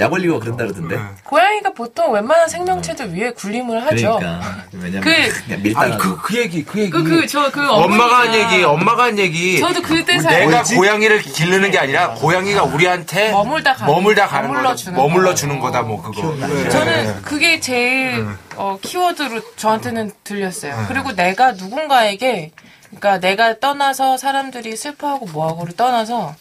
약 0.00 0.12
올리고 0.12 0.38
그런다 0.38 0.64
그러던데. 0.64 0.98
고양이가 1.24 1.72
보통 1.72 2.12
웬만한 2.12 2.48
생명체들 2.48 3.14
위에 3.14 3.30
굴림을 3.32 3.84
하죠. 3.86 4.18
그러니까. 4.18 4.64
왜냐면 4.72 5.00
그- 5.00 5.54
밀당하고. 5.54 5.98
그그 5.98 6.36
얘기 6.38 6.64
그 6.64 6.78
얘기. 6.80 6.90
그, 6.90 7.02
그, 7.02 7.26
저, 7.26 7.50
그, 7.50 7.68
엄마가 7.68 8.20
한 8.20 8.34
얘기, 8.34 8.62
엄마가 8.62 9.04
한 9.04 9.18
얘기. 9.18 9.58
저도 9.58 9.82
그때 9.82 10.18
사 10.20 10.30
내가 10.30 10.50
뭐였지? 10.50 10.76
고양이를 10.76 11.20
기르는 11.22 11.70
게 11.70 11.78
아니라 11.78 12.14
고양이가 12.14 12.62
우리한테 12.64 13.30
머물다 13.32 13.74
가는 13.74 13.92
머물다 13.92 14.26
가는 14.28 14.48
머물러 14.48 14.62
거다. 14.68 14.76
주는 14.76 14.96
머물러. 14.96 15.34
주는 15.34 15.58
거다 15.60 15.82
뭐 15.82 16.00
그거. 16.02 16.34
네. 16.46 16.68
저는 16.68 17.22
그게 17.22 17.60
제일 17.60 18.26
어, 18.56 18.78
키워드로 18.80 19.40
저한테는 19.56 20.12
들렸어요. 20.24 20.84
그리고 20.88 21.12
내가 21.14 21.52
누군가에게 21.52 22.52
그러니까 22.86 23.18
내가 23.20 23.58
떠나서 23.58 24.16
사람들이 24.16 24.76
슬퍼하고 24.76 25.26
뭐하고를 25.26 25.76
떠나서 25.76 26.34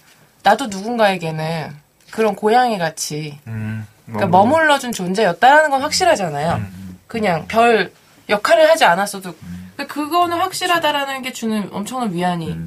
나도 0.43 0.67
누군가에게는 0.67 1.75
그런 2.17 2.33
고양이 2.33 2.79
같이 2.79 3.37
음, 3.45 3.85
그러니까 4.07 4.25
머물러준 4.25 4.91
존재였다라는 4.91 5.69
건 5.69 5.83
확실하잖아요. 5.83 6.65
그냥 7.05 7.45
별 7.47 7.91
역할을 8.27 8.67
하지 8.71 8.85
않았어도 8.85 9.35
그러니까 9.75 9.93
그거는 9.93 10.39
확실하다라는 10.39 11.21
게 11.21 11.31
주는 11.31 11.69
엄청난 11.71 12.11
위안이 12.11 12.57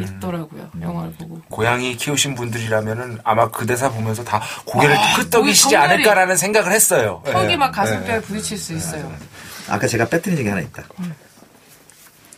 있더라고요. 0.00 0.70
영화를 0.82 1.12
보고. 1.12 1.40
고양이 1.48 1.96
키우신 1.96 2.34
분들이라면은 2.34 3.20
아마 3.22 3.48
그 3.48 3.64
대사 3.64 3.90
보면서 3.90 4.24
다 4.24 4.42
고개를 4.64 4.96
아, 4.96 5.16
끄덕이시지 5.18 5.76
않을까라는 5.76 6.36
생각을 6.36 6.72
했어요. 6.72 7.22
턱이 7.26 7.52
예. 7.52 7.56
막 7.56 7.70
가슴뼈에 7.70 8.22
부딪힐 8.22 8.58
수 8.58 8.74
있어요. 8.74 9.14
아까 9.68 9.86
제가 9.86 10.08
빼뜨린 10.08 10.36
얘기 10.40 10.48
하나 10.48 10.60
있다. 10.62 10.82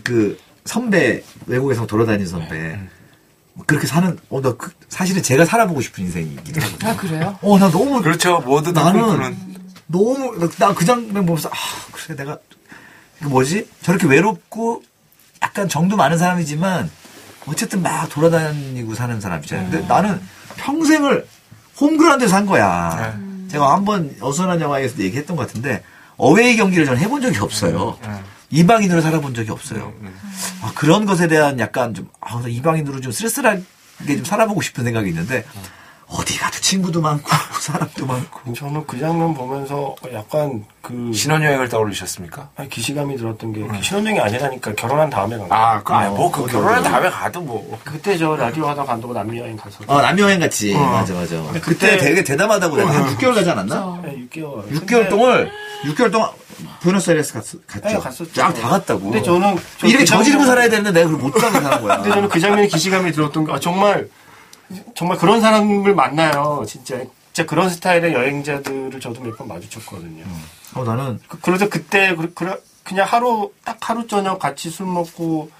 그 0.05 0.39
선배 0.67 1.23
외국에서 1.47 1.87
돌아다니는 1.87 2.27
선배 2.27 2.79
그렇게 3.67 3.87
사는 3.87 4.19
어 4.31 4.41
나 4.41 4.53
그, 4.57 4.71
사실은 4.89 5.23
제가 5.23 5.45
살아보고 5.45 5.81
싶은 5.81 6.05
인생이기도 6.05 6.61
하고. 6.61 6.77
아 6.89 6.97
그래요? 6.97 7.39
어 7.43 7.59
나 7.59 7.71
너무 7.71 8.01
그렇죠. 8.03 8.41
모두 8.41 8.73
다 8.73 8.85
나는. 8.93 9.37
너무 9.87 10.49
나 10.59 10.73
그 10.75 10.85
장면 10.85 11.25
보면서 11.27 11.49
아 11.49 11.53
그래 11.93 12.17
내가 12.17 12.39
그 13.21 13.27
뭐지 13.29 13.69
저렇게 13.83 14.07
외롭고 14.07 14.83
약간 15.43 15.69
정도 15.69 15.97
많은 15.97 16.19
사람이지만 16.19 16.91
어쨌든 17.47 17.83
막 17.83 18.09
돌아다니고 18.11 18.95
사는 18.95 19.21
사람이잖아요. 19.21 19.71
근데 19.71 19.87
나는 19.87 20.21
평생을 20.57 21.27
홈그라운드에 21.81 22.29
산 22.29 22.45
거야. 22.47 23.17
제가 23.51 23.73
한번 23.73 24.15
어선한 24.21 24.61
영화에서 24.61 24.99
얘기했던 24.99 25.37
것 25.37 25.47
같은데 25.47 25.83
어웨이 26.17 26.57
경기를 26.57 26.85
저는 26.85 27.01
해본 27.01 27.23
적이 27.23 27.39
없어요. 27.41 27.99
이방인으로 28.51 29.01
살아본 29.01 29.35
적이 29.35 29.51
없어요. 29.51 29.93
아, 30.63 30.73
그런 30.75 31.05
것에 31.07 31.29
대한 31.29 31.59
약간 31.59 31.95
좀 31.95 32.09
아, 32.21 32.41
나 32.41 32.49
이방인으로 32.49 33.01
좀 33.01 33.13
쓸쓸하게 33.13 33.63
좀 34.17 34.25
살아보고 34.25 34.63
싶은 34.63 34.85
생각이 34.85 35.09
있는데 35.11 35.45
어디 36.11 36.39
가도 36.39 36.59
친구도 36.61 37.03
많고 37.03 37.29
사람도 37.61 38.07
많고 38.07 38.53
저는 38.55 38.87
그 38.87 38.99
장면 38.99 39.35
보면서 39.35 39.95
약간 40.15 40.65
그 40.81 41.13
신혼여행을 41.13 41.69
떠올리셨습니까? 41.69 42.49
아니, 42.57 42.69
기시감이 42.71 43.17
들었던 43.19 43.53
게 43.53 43.83
신혼여행이 43.83 44.19
아니라니까 44.19 44.75
결혼한 44.75 45.11
다음에 45.11 45.37
간 45.37 45.49
거예요. 45.49 45.63
아, 45.63 45.83
그, 45.83 45.93
아니, 45.93 46.09
뭐, 46.15 46.31
그 46.31 46.45
어디, 46.45 46.53
결혼한. 46.53 46.83
다음에 46.83 47.11
가도 47.11 47.41
뭐. 47.43 47.79
그때 47.85 48.17
저 48.17 48.35
라디오 48.37 48.67
하다 48.67 48.85
간다고 48.85 49.13
남미 49.13 49.39
여행 49.39 49.57
갔었죠. 49.59 49.85
어, 49.87 50.01
남여행 50.01 50.41
같이. 50.41 50.73
맞아, 50.73 51.13
맞아. 51.13 51.37
그때, 51.53 51.61
그때- 51.61 51.99
되게 51.99 52.25
대담하다고 52.25 52.77
그래. 52.77 52.87
한 52.87 53.17
6개월 53.17 53.35
가지 53.35 53.51
않았나? 53.51 54.01
네, 54.03 54.17
6개월. 54.31 54.67
6개월 54.71 55.11
동안, 55.11 55.51
6개월 55.85 56.11
동안, 56.11 56.31
부에노스아이레스 56.81 57.35
갔, 57.35 57.45
갔죠. 57.67 57.89
네, 57.89 57.99
갔었죠. 57.99 58.33
쫙 58.33 58.53
다 58.55 58.69
갔다고. 58.69 59.01
근데 59.03 59.23
저는 59.23 59.59
저 59.79 59.87
이렇게 59.87 60.05
그 60.05 60.11
저지르고 60.11 60.47
살아야 60.47 60.71
되는데 60.71 60.91
내가 60.93 61.11
그걸 61.11 61.23
못 61.23 61.33
가고 61.33 61.53
사는 61.61 61.83
거야. 61.83 61.97
근데 61.97 62.11
저는 62.11 62.29
그 62.31 62.41
장면에 62.41 62.67
기시감이 62.67 63.13
들었던 63.13 63.45
게 63.45 63.53
아, 63.53 63.61
정말 63.61 64.09
정말 64.95 65.19
그런 65.19 65.41
사람을 65.41 65.95
만나요. 65.95 66.65
진짜 66.67 66.99
진짜 67.33 67.47
그런 67.47 67.71
스타일의 67.71 68.13
여행자들을 68.15 68.99
저도 69.01 69.21
몇 69.23 69.37
번 69.37 69.49
마주쳤거든요. 69.49 70.25
어, 70.75 70.85
나는, 70.85 71.21
그, 71.29 71.41
그래서 71.41 71.69
그때 71.69 72.15
그, 72.17 72.33
그, 72.35 72.63
그냥 72.83 73.07
하루 73.09 73.53
딱 73.65 73.77
하루 73.81 74.07
저녁 74.07 74.39
같이 74.39 74.71
술 74.71 74.87
먹고 74.87 75.51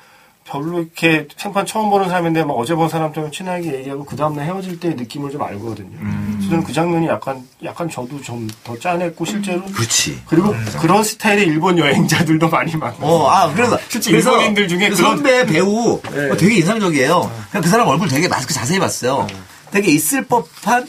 별로 0.49 0.81
이렇게 0.81 1.29
생판 1.37 1.67
처음 1.67 1.91
보는 1.91 2.09
사람인데 2.09 2.45
막 2.45 2.55
어제 2.55 2.75
본 2.75 2.89
사람처럼 2.89 3.31
친하게 3.31 3.75
얘기하고 3.81 4.05
그 4.05 4.17
다음날 4.17 4.47
헤어질 4.47 4.81
때 4.81 4.89
느낌을 4.91 5.31
좀 5.31 5.43
알거든요. 5.43 5.91
그래서 5.99 6.49
저는 6.49 6.65
그 6.65 6.73
장면이 6.73 7.07
약간 7.09 7.47
약간 7.65 7.89
저도 7.89 8.21
좀 8.23 8.49
더 8.65 8.79
짠했고 8.79 9.25
실제로 9.25 9.63
그렇지. 9.67 10.21
그리고 10.27 10.55
그런 10.81 11.03
스타일의 11.05 11.47
일본 11.47 11.79
여행자들도 11.79 12.49
많이 12.49 12.75
만나요. 12.77 13.01
어, 13.03 13.29
아, 13.29 13.53
그래서. 13.53 13.79
실제 13.89 14.11
그래서 14.11 14.33
일본인들 14.33 14.69
중에 14.69 14.89
그 14.89 14.97
그런- 14.97 15.17
선배 15.17 15.45
배우 15.47 16.01
네. 16.13 16.31
어, 16.31 16.37
되게 16.37 16.57
인상적이에요. 16.57 17.31
그냥 17.51 17.63
그 17.63 17.69
사람 17.69 17.87
얼굴 17.89 18.09
되게 18.09 18.27
마스크 18.29 18.53
자세히 18.55 18.79
봤어요. 18.79 19.27
되게 19.71 19.91
있을 19.93 20.25
법한, 20.27 20.87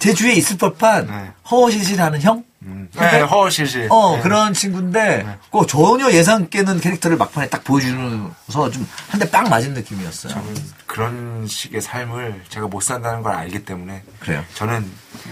제 0.00 0.12
주위에 0.14 0.32
있을 0.34 0.56
법한 0.58 1.06
네. 1.06 1.30
허허실실하는 1.50 2.20
형? 2.22 2.44
네, 2.62 3.20
허실실. 3.22 3.88
어, 3.90 4.20
그런 4.20 4.52
친구인데, 4.52 5.38
그 5.50 5.66
전혀 5.66 6.10
예상 6.12 6.46
깨는 6.48 6.80
캐릭터를 6.80 7.16
막판에 7.16 7.48
딱 7.48 7.64
보여주면서 7.64 8.70
좀 8.70 8.86
한 9.10 9.18
대 9.18 9.30
빵 9.30 9.44
맞은 9.48 9.72
느낌이었어요. 9.74 10.34
그런 10.86 11.46
식의 11.46 11.80
삶을 11.80 12.42
제가 12.50 12.66
못 12.66 12.80
산다는 12.82 13.22
걸 13.22 13.32
알기 13.34 13.64
때문에. 13.64 14.02
그래요. 14.20 14.44
저는 14.54 14.90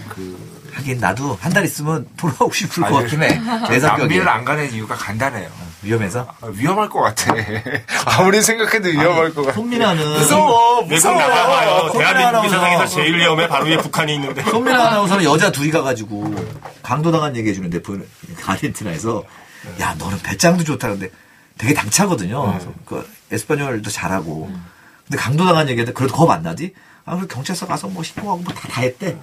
그. 0.09 0.59
하긴 0.73 0.99
나도 0.99 1.37
한 1.41 1.51
달 1.53 1.65
있으면 1.65 2.07
돌아오고 2.17 2.51
싶을 2.53 2.83
것 2.83 2.87
아니, 2.87 2.97
같긴 2.97 3.23
해. 3.23 3.27
내 3.69 3.79
성격이. 3.79 4.01
남미를 4.01 4.29
안 4.29 4.45
가는 4.45 4.71
이유가 4.71 4.95
간단해요. 4.95 5.49
위험해서. 5.81 6.27
아, 6.41 6.47
위험할 6.47 6.89
것 6.89 7.01
같아. 7.01 7.33
아무리 8.05 8.41
생각해도 8.41 8.89
위험할 8.89 9.33
것 9.33 9.41
같아. 9.43 9.53
손민아는 9.55 10.03
무서워, 10.19 10.81
무서워. 10.83 11.15
나가봐요. 11.17 11.91
대한민국. 11.93 12.49
세상에서 12.49 12.87
제일 12.87 13.17
위험해 13.17 13.47
바로 13.47 13.65
위에 13.65 13.77
북한이 13.77 14.15
있는데. 14.15 14.43
손민아 14.43 14.87
아나운서는 14.87 15.23
여자 15.23 15.51
둘이 15.51 15.71
가가지고 15.71 16.35
강도 16.83 17.11
당한 17.11 17.35
얘기 17.37 17.49
해주는데 17.49 17.81
그 17.81 18.09
아르헨티나에서 18.45 19.23
야 19.79 19.95
너는 19.97 20.19
배짱도 20.19 20.63
좋다 20.65 20.89
근데 20.89 21.09
되게 21.57 21.73
당차거든요. 21.73 22.41
그래서 22.51 22.73
그 22.85 23.09
에스파뇰도 23.31 23.89
잘하고 23.89 24.49
근데 25.07 25.17
강도 25.17 25.45
당한 25.45 25.67
얘기했는데 25.69 25.93
그래도 25.93 26.13
겁 26.15 26.29
안 26.31 26.43
나지? 26.43 26.73
아 27.05 27.15
그래 27.15 27.27
경찰서 27.29 27.67
가서 27.67 27.87
뭐 27.87 28.03
신고하고 28.03 28.41
뭐 28.41 28.53
다 28.53 28.67
다 28.67 28.81
했대. 28.81 29.17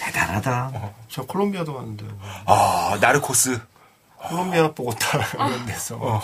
대단하다. 0.00 0.72
저 1.08 1.22
콜롬비아도 1.22 1.74
갔는데 1.74 2.04
아, 2.46 2.98
나르코스. 3.00 3.60
콜롬비아 4.28 4.70
보고타 4.72 5.18
이런 5.34 5.66
데서 5.66 6.22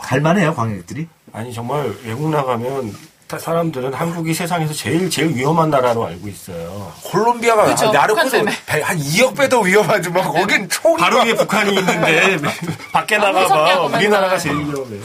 갈만해요 0.00 0.54
관객들이. 0.54 1.08
아니 1.32 1.52
정말 1.52 1.92
외국 2.04 2.28
나가면 2.30 2.94
다 3.26 3.38
사람들은 3.38 3.94
한국이 3.94 4.34
세상에서 4.34 4.74
제일 4.74 5.08
제일 5.08 5.34
위험한 5.34 5.70
나라로 5.70 6.04
알고 6.06 6.28
있어요. 6.28 6.92
콜롬비아가 7.04 7.74
북한 8.06 8.30
때문에. 8.30 8.52
배- 8.66 8.82
한 8.82 8.98
2억 8.98 9.36
배도 9.36 9.60
위험하지 9.60 10.10
막 10.10 10.30
거긴 10.32 10.68
총이 10.68 10.98
바로 11.00 11.18
막- 11.18 11.26
위에 11.26 11.34
북한이 11.34 11.74
있는데 11.74 12.38
밖에 12.92 13.16
나가봐 13.16 13.40
무섭냐고 13.42 13.86
우리나라가. 13.96 14.36
제일 14.38 14.56
위험해. 14.58 14.98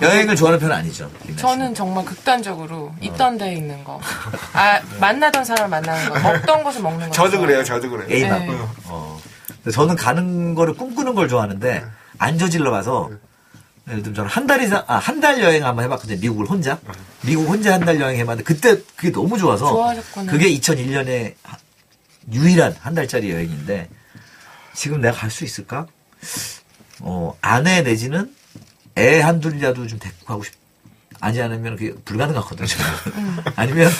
여행을 0.00 0.36
좋아하는 0.36 0.60
편은 0.60 0.76
아니죠. 0.76 1.10
저는 1.36 1.74
정말 1.74 2.04
극단적으로 2.04 2.92
있던 3.00 3.36
데에 3.36 3.54
있는 3.54 3.82
거. 3.82 4.00
아, 4.52 4.78
만나던 5.00 5.44
사람 5.44 5.70
만나는 5.70 6.10
거. 6.10 6.20
먹던 6.20 6.62
것을 6.62 6.82
먹는 6.82 7.08
거. 7.08 7.12
저도 7.12 7.40
그래요, 7.40 7.64
저도 7.64 7.90
그래요. 7.90 8.06
에이만. 8.08 8.46
네. 8.46 8.56
어. 8.84 9.18
저는 9.72 9.96
가는 9.96 10.54
거를 10.54 10.74
꿈꾸는 10.74 11.14
걸 11.14 11.28
좋아하는데 11.28 11.84
안 12.18 12.38
저질러 12.38 12.70
봐서 12.70 13.10
예를 13.88 14.02
들면 14.02 14.14
저는 14.14 14.30
한 14.30 14.46
달 14.46 14.62
이상 14.62 14.84
아한 14.86 15.20
달 15.20 15.40
여행 15.42 15.64
한번 15.64 15.84
해봤거든요. 15.84 16.18
미국을 16.20 16.46
혼자 16.46 16.78
미국 17.22 17.48
혼자 17.48 17.72
한 17.72 17.80
달 17.84 18.00
여행 18.00 18.18
해봤는데 18.18 18.44
그때 18.44 18.80
그게 18.96 19.10
너무 19.12 19.38
좋아서 19.38 19.68
좋아하셨구나. 19.68 20.32
그게 20.32 20.48
2001년에 20.58 21.34
유일한 22.32 22.74
한 22.80 22.94
달짜리 22.94 23.30
여행인데 23.30 23.88
지금 24.74 25.00
내가 25.00 25.16
갈 25.16 25.30
수 25.30 25.44
있을까? 25.44 25.86
어 27.00 27.36
아내 27.40 27.82
내지는 27.82 28.34
애 28.98 29.20
한둘이라도 29.20 29.86
좀 29.86 29.98
데리고 29.98 30.26
가고 30.26 30.42
싶. 30.44 30.52
아니 31.20 31.40
않으면 31.40 31.76
그게 31.76 31.92
불가능하거든요. 32.04 32.66
저는. 32.66 33.36
아니면 33.56 33.90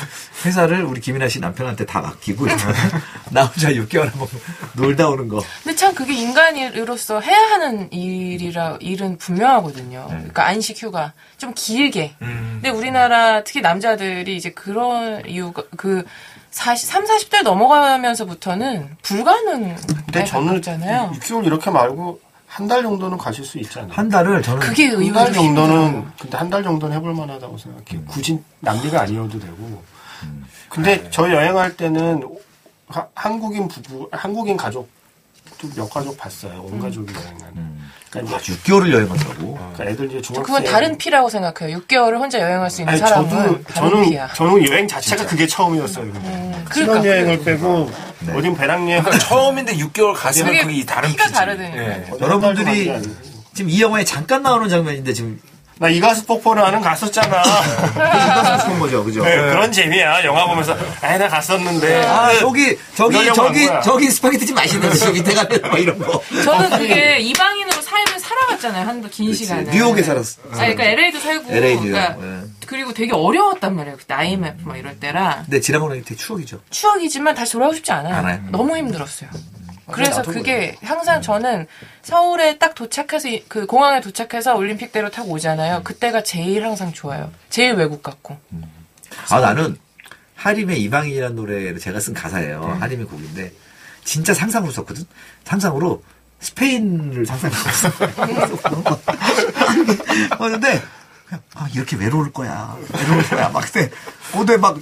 회사를 0.45 0.85
우리 0.85 1.01
김이나 1.01 1.29
씨 1.29 1.41
남편한테 1.41 1.85
다 1.85 2.01
맡기고 2.01 2.47
나 3.31 3.45
혼자 3.45 3.71
6개월 3.71 4.11
한번 4.11 4.29
놀다 4.75 5.09
오는 5.09 5.29
거. 5.29 5.43
근데 5.63 5.77
참 5.77 5.95
그게 5.95 6.15
인간으로서 6.15 7.21
해야 7.21 7.39
하는 7.51 7.93
일이라 7.93 8.79
일은 8.81 9.19
분명하거든요. 9.19 10.07
그러니까 10.09 10.47
안식 10.47 10.83
휴가 10.83 11.13
좀 11.37 11.53
길게. 11.55 12.15
근데 12.19 12.71
우리나라 12.71 13.43
특히 13.45 13.61
남자들이 13.61 14.37
이제 14.37 14.51
그런 14.51 15.27
이유가 15.27 15.63
그 15.77 16.05
40, 16.51 16.89
3, 16.89 17.05
40대 17.05 17.43
넘어가면서부터는 17.43 18.97
불가능. 19.03 19.77
근데 20.07 20.25
저는 20.25 20.57
있잖아요. 20.57 21.13
6개월 21.21 21.45
이렇게 21.45 21.71
말고 21.71 22.21
한 22.49 22.67
달 22.67 22.83
정도는 22.83 23.19
가실 23.19 23.45
수 23.45 23.59
있잖아요. 23.59 23.93
한 23.93 24.09
달을 24.09 24.43
저는 24.43 24.61
그게 24.61 24.89
한 24.89 25.13
달 25.13 25.33
정도는. 25.33 26.11
근데 26.19 26.37
한 26.39 26.51
달 26.51 26.63
정도는 26.63 26.97
해볼 26.97 27.15
만하다고 27.15 27.57
생각해요. 27.59 28.05
굳이 28.07 28.43
남미가 28.61 29.03
아니어도 29.03 29.39
되고. 29.39 29.83
근데 30.69 31.09
저 31.11 31.31
여행할 31.31 31.77
때는 31.77 32.23
하- 32.89 33.07
한국인 33.15 33.69
부부, 33.69 34.09
한국인 34.13 34.57
가족 34.57 34.89
가족도 35.59 35.69
몇 35.77 35.91
가족 35.91 36.17
봤어요. 36.17 36.61
온 36.63 36.79
가족이 36.81 37.13
여행하는. 37.13 37.79
그러니까 38.11 38.37
아, 38.37 38.41
이제 38.41 38.53
6개월을 38.55 38.93
여행한다고. 38.93 39.55
그러니까 39.75 39.85
애들 39.85 40.07
이제 40.07 40.23
중학생. 40.23 40.43
그건 40.43 40.65
다른 40.65 40.97
피라고 40.97 41.29
생각해요. 41.29 41.79
6개월을 41.81 42.19
혼자 42.19 42.41
여행할 42.41 42.71
수 42.71 42.81
있는 42.81 42.93
아니, 42.93 43.01
사람은 43.01 43.29
저도 43.29 43.63
다른 43.65 43.91
저는 43.91 44.09
피야. 44.11 44.29
저는 44.35 44.69
여행 44.69 44.89
자체가 44.89 45.27
그게 45.27 45.47
처음이었어요. 45.47 46.13
근데. 46.13 46.21
그러니까. 46.21 46.75
신혼여행을 46.75 47.45
빼고 47.45 47.91
어딘 48.35 48.57
배낭여행 48.57 49.03
그러니까 49.03 49.27
처음인데 49.27 49.77
6개월 49.77 50.15
갔으면 50.15 50.53
그게 50.53 50.65
그게 50.65 50.85
다른 50.87 51.11
피가 51.11 51.25
피지. 51.25 51.35
다르다니까. 51.35 51.83
예. 51.83 52.11
여러분들이 52.21 52.93
지금 53.55 53.71
이 53.71 53.81
영화에 53.83 54.05
잠깐 54.05 54.43
나오는 54.43 54.69
장면인데 54.69 55.13
지금 55.13 55.41
나 55.79 55.89
이과수 55.89 56.25
폭포를 56.27 56.65
하는 56.65 56.81
갔었잖아. 56.81 57.43
싶은 58.61 58.79
거죠, 58.81 59.05
그죠? 59.05 59.23
네, 59.25 59.37
그런 59.37 59.71
재미야. 59.71 60.25
영화 60.25 60.47
보면서 60.47 60.77
아이 61.01 61.19
나 61.19 61.29
갔었는데. 61.29 62.05
아, 62.05 62.35
저기, 62.39 62.77
저기, 62.95 63.33
저기, 63.33 63.67
한. 63.67 63.83
저기 63.83 64.11
스파게티 64.11 64.47
집 64.47 64.55
맛있는데, 64.55 64.97
저 64.97 65.13
밑에 65.13 65.35
가면 65.35 65.61
뭐 65.71 65.79
이런 65.79 65.99
거. 65.99 66.21
저는 66.45 66.71
그게 66.79 67.19
이방인으로 67.21 67.81
삶을 67.81 68.19
살아갔잖아요. 68.19 68.87
한도 68.87 69.09
긴 69.09 69.33
시간을. 69.33 69.71
뉴욕에 69.71 70.03
살았어. 70.03 70.41
아, 70.51 70.57
그러니까 70.57 70.85
LA도 70.85 71.21
살고. 71.21 71.53
LA 71.53 71.77
뉴욕. 71.81 71.93
그러니까 71.93 72.17
예. 72.23 72.41
그리고 72.67 72.93
되게 72.93 73.13
어려웠단 73.15 73.75
말이에요. 73.77 73.97
그때 73.97 74.15
IMF 74.15 74.57
막 74.65 74.77
이럴 74.77 74.99
때라. 74.99 75.43
근데 75.45 75.61
게 75.99 76.03
되게 76.03 76.17
추억이죠. 76.17 76.61
추억이지만 76.71 77.35
다시 77.35 77.53
돌아오고 77.53 77.77
싶지 77.77 77.93
않아요. 77.93 78.15
않아요. 78.17 78.41
너무 78.51 78.77
힘들었어요. 78.77 79.31
그래서 79.93 80.17
나도 80.19 80.33
그게 80.33 80.77
항상 80.83 81.23
저는 81.23 81.67
서울에 82.03 82.59
딱 82.59 82.75
도착해서 82.75 83.29
이- 83.29 83.45
그 83.49 83.67
공항에 83.67 84.01
도착해서 84.01 84.55
올림픽대로 84.57 85.11
타고 85.11 85.31
오잖아요. 85.33 85.83
그때가 85.85 86.23
제일 86.23 86.65
항상 86.65 86.93
좋아요. 86.93 87.31
제일 87.51 87.75
외국 87.75 88.03
같고. 88.03 88.39
아, 89.31 89.41
나는 89.41 89.77
하림의 90.37 90.81
이방인이라는 90.83 91.35
노래를 91.37 91.79
제가 91.79 92.01
쓴 92.01 92.15
가사예요. 92.15 92.77
하림의 92.81 93.07
곡인데, 93.07 93.53
진짜 94.05 94.33
상상으로 94.35 94.71
썼거든? 94.73 95.05
상상으로 95.45 96.03
스페인을 96.41 97.27
상상하고 97.27 97.69
있어. 97.71 98.99
그런데, 100.39 100.83
아, 101.55 101.69
이렇게 101.75 101.97
외로울 101.97 102.33
거야. 102.33 102.77
외로울 102.95 103.29
거야. 103.29 103.49
막, 103.49 103.61
그때, 103.65 103.91
어데 104.35 104.57
막, 104.57 104.79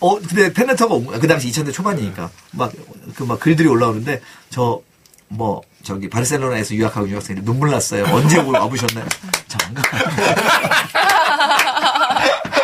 어, 0.00 0.18
근데 0.18 0.52
팬레터가 0.52 0.94
온 0.94 1.06
거야. 1.06 1.18
그 1.18 1.26
당시 1.28 1.48
2000대 1.50 1.72
초반이니까. 1.72 2.30
막, 2.52 2.72
그 3.16 3.24
막 3.24 3.38
글들이 3.38 3.68
올라오는데, 3.68 4.20
저, 4.50 4.80
뭐, 5.28 5.60
저기, 5.82 6.08
바르셀로나에서 6.08 6.74
유학하고 6.74 7.08
유학생이 7.08 7.40
눈물 7.42 7.70
났어요. 7.70 8.04
언제 8.12 8.38
올- 8.38 8.54
와보셨나요? 8.56 9.06
저안 9.48 9.74
가. 9.74 9.82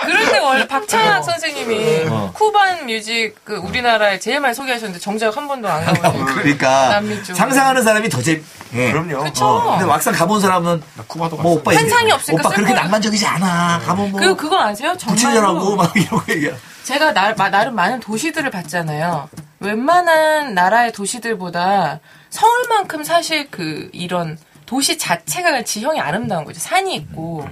그럴 0.05 0.25
때 0.31 0.39
원래 0.39 0.67
박찬학 0.69 1.25
선생님이 1.25 2.07
어. 2.09 2.31
쿠반 2.35 2.87
뮤직 2.87 3.35
그 3.45 3.57
우리나라에 3.57 4.19
제일 4.21 4.41
많이 4.41 4.55
소개하셨는데 4.55 5.01
정작 5.01 5.37
한 5.37 5.49
번도 5.49 5.69
안 5.69 5.85
가보고. 5.85 6.25
그러니까. 6.37 7.01
상상하는 7.35 7.83
사람이 7.83 8.09
더 8.09 8.23
재. 8.23 8.41
예. 8.75 8.93
그럼요. 8.93 9.25
그쵸. 9.25 9.45
어, 9.47 9.71
근데 9.73 9.85
막상 9.87 10.13
가본 10.15 10.41
사람은 10.41 10.83
쿠바도 11.09 11.37
뭐 11.37 11.53
오빠 11.55 11.75
환상이 11.75 12.05
이제, 12.07 12.13
없으니까 12.15 12.49
오빠 12.49 12.55
그렇게. 12.57 12.73
낭만적이지 12.75 13.27
않아. 13.27 13.81
가면 13.85 14.11
뭐 14.13 14.21
그리고 14.21 14.37
그거 14.37 14.61
아세요? 14.61 14.93
부친절하고 14.99 15.59
정말로 15.59 15.77
막 15.77 15.97
이러고 15.97 16.23
얘기야. 16.33 16.53
제가 16.87 17.13
나, 17.13 17.35
마- 17.35 17.51
나름 17.51 17.75
많은 17.75 17.99
도시들을 17.99 18.49
봤잖아요. 18.51 19.29
웬만한 19.59 20.55
나라의 20.55 20.93
도시들보다 20.93 21.99
서울만큼 22.31 23.03
사실 23.03 23.51
그 23.51 23.91
이런 23.93 24.39
도시 24.67 24.97
자체가 24.97 25.65
지형이 25.65 25.99
아름다운 25.99 26.45
거죠. 26.45 26.61
산이 26.61 26.95
있고 26.95 27.49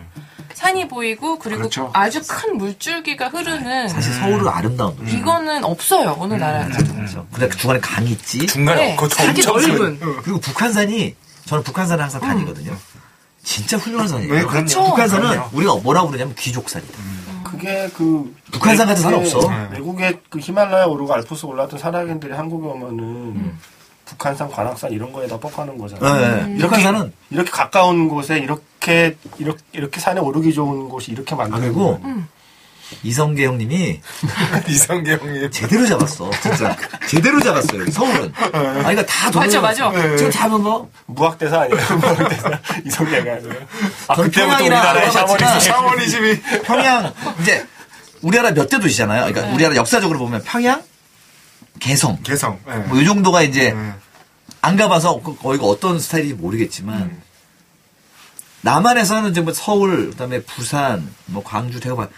산이 0.52 0.86
보이고 0.86 1.40
그리고 1.40 1.59
그렇죠. 1.62 1.90
아주 1.94 2.23
큰 2.28 2.59
물줄기가 2.59 3.27
흐르는 3.28 3.89
사실 3.89 4.12
서울은 4.12 4.47
아름다운 4.47 4.97
도시. 4.97 5.16
이거는 5.16 5.65
없어요 5.65 6.16
어느 6.16 6.35
나라에서. 6.35 6.94
그렇죠. 6.94 7.27
근데 7.32 7.48
그 7.48 7.56
중간에 7.56 7.81
강이 7.81 8.11
있지. 8.11 8.47
중간에 8.47 8.90
네, 8.90 8.94
그거 8.97 9.09
되게 9.09 9.44
엄청 9.51 9.77
넓은. 9.77 9.98
그리고 10.23 10.39
북한산이 10.39 11.16
저는 11.47 11.65
북한산을 11.65 12.05
항상 12.05 12.20
다니거든요. 12.20 12.77
진짜 13.43 13.77
훌륭한 13.78 14.06
산이에요. 14.06 14.32
네, 14.32 14.43
그럼요. 14.43 14.65
그쵸. 14.65 14.85
북한산은 14.85 15.28
그럼요. 15.28 15.51
우리가 15.55 15.74
뭐라고 15.82 16.06
부르냐면 16.06 16.36
귀족산이다. 16.36 16.98
그게 17.44 17.88
그 17.96 18.34
북한산 18.52 18.86
같은 18.86 19.02
산 19.02 19.14
없어. 19.14 19.40
외국에 19.70 20.20
그 20.28 20.38
히말라야 20.38 20.86
오르고 20.86 21.12
알프스 21.12 21.46
올라왔던 21.46 21.78
산악인들이 21.78 22.32
한국에 22.32 22.66
오면은 22.66 23.54
북한산, 24.06 24.50
관악산 24.50 24.92
이런 24.92 25.12
거에다 25.12 25.38
뻑하는 25.38 25.78
거잖아요. 25.78 26.20
네, 26.20 26.44
음. 26.44 26.56
이렇게 26.58 26.80
산은 26.80 27.12
이렇게 27.30 27.50
가까운 27.50 28.08
곳에 28.08 28.38
이렇게 28.38 29.16
이렇게 29.38 29.62
이렇게 29.72 30.00
산에 30.00 30.20
오르기 30.20 30.52
좋은 30.52 30.88
곳이 30.88 31.12
이렇게 31.12 31.34
아, 31.34 31.38
많다고. 31.38 31.62
그리고 31.62 32.00
이성계 33.02 33.47
형님이 33.47 34.01
이성계 34.69 35.16
형님. 35.16 35.51
제대로 35.51 35.86
잡았어. 35.86 36.31
진짜 36.43 36.77
제대로 37.09 37.40
잡았어요. 37.40 37.90
서울은. 37.90 38.32
아, 38.36 38.48
그러니까 38.51 39.05
다 39.06 39.31
맞아, 39.32 39.61
맞아. 39.61 39.90
지금 40.16 40.31
잡은 40.31 40.62
거 40.62 40.89
무학대사 41.06 41.62
아니에요? 41.62 41.81
무학대사 41.97 42.61
이성계가 42.86 43.32
아니라. 43.32 43.55
아전 44.09 44.24
그때부터 44.27 44.31
평양이나 44.56 44.81
우리나라의 44.93 45.12
샤머니즘. 45.12 45.61
샤머니즘이. 45.61 46.40
평양 46.62 47.12
이제 47.40 47.66
우리나라 48.23 48.51
몇 48.52 48.69
대 48.69 48.78
도시잖아요. 48.78 49.20
그러니까 49.27 49.43
네. 49.47 49.55
우리나라 49.55 49.77
역사적으로 49.77 50.19
보면 50.19 50.43
평양, 50.44 50.82
개성 51.81 52.19
개성. 52.23 52.59
예. 52.69 52.74
뭐이 52.89 53.05
정도가 53.05 53.43
이제 53.43 53.66
예. 53.77 53.93
안 54.62 54.77
가봐서 54.77 55.20
그- 55.20 55.36
거기가 55.36 55.66
어떤 55.66 55.98
스타일인지 55.98 56.35
모르겠지만 56.35 57.20
남한에서는 58.62 59.31
이제 59.31 59.40
뭐 59.43 59.52
서울 59.52 60.11
그다음에 60.11 60.40
부산 60.43 61.12
뭐 61.27 61.43
광주 61.44 61.81
대구만 61.81 62.09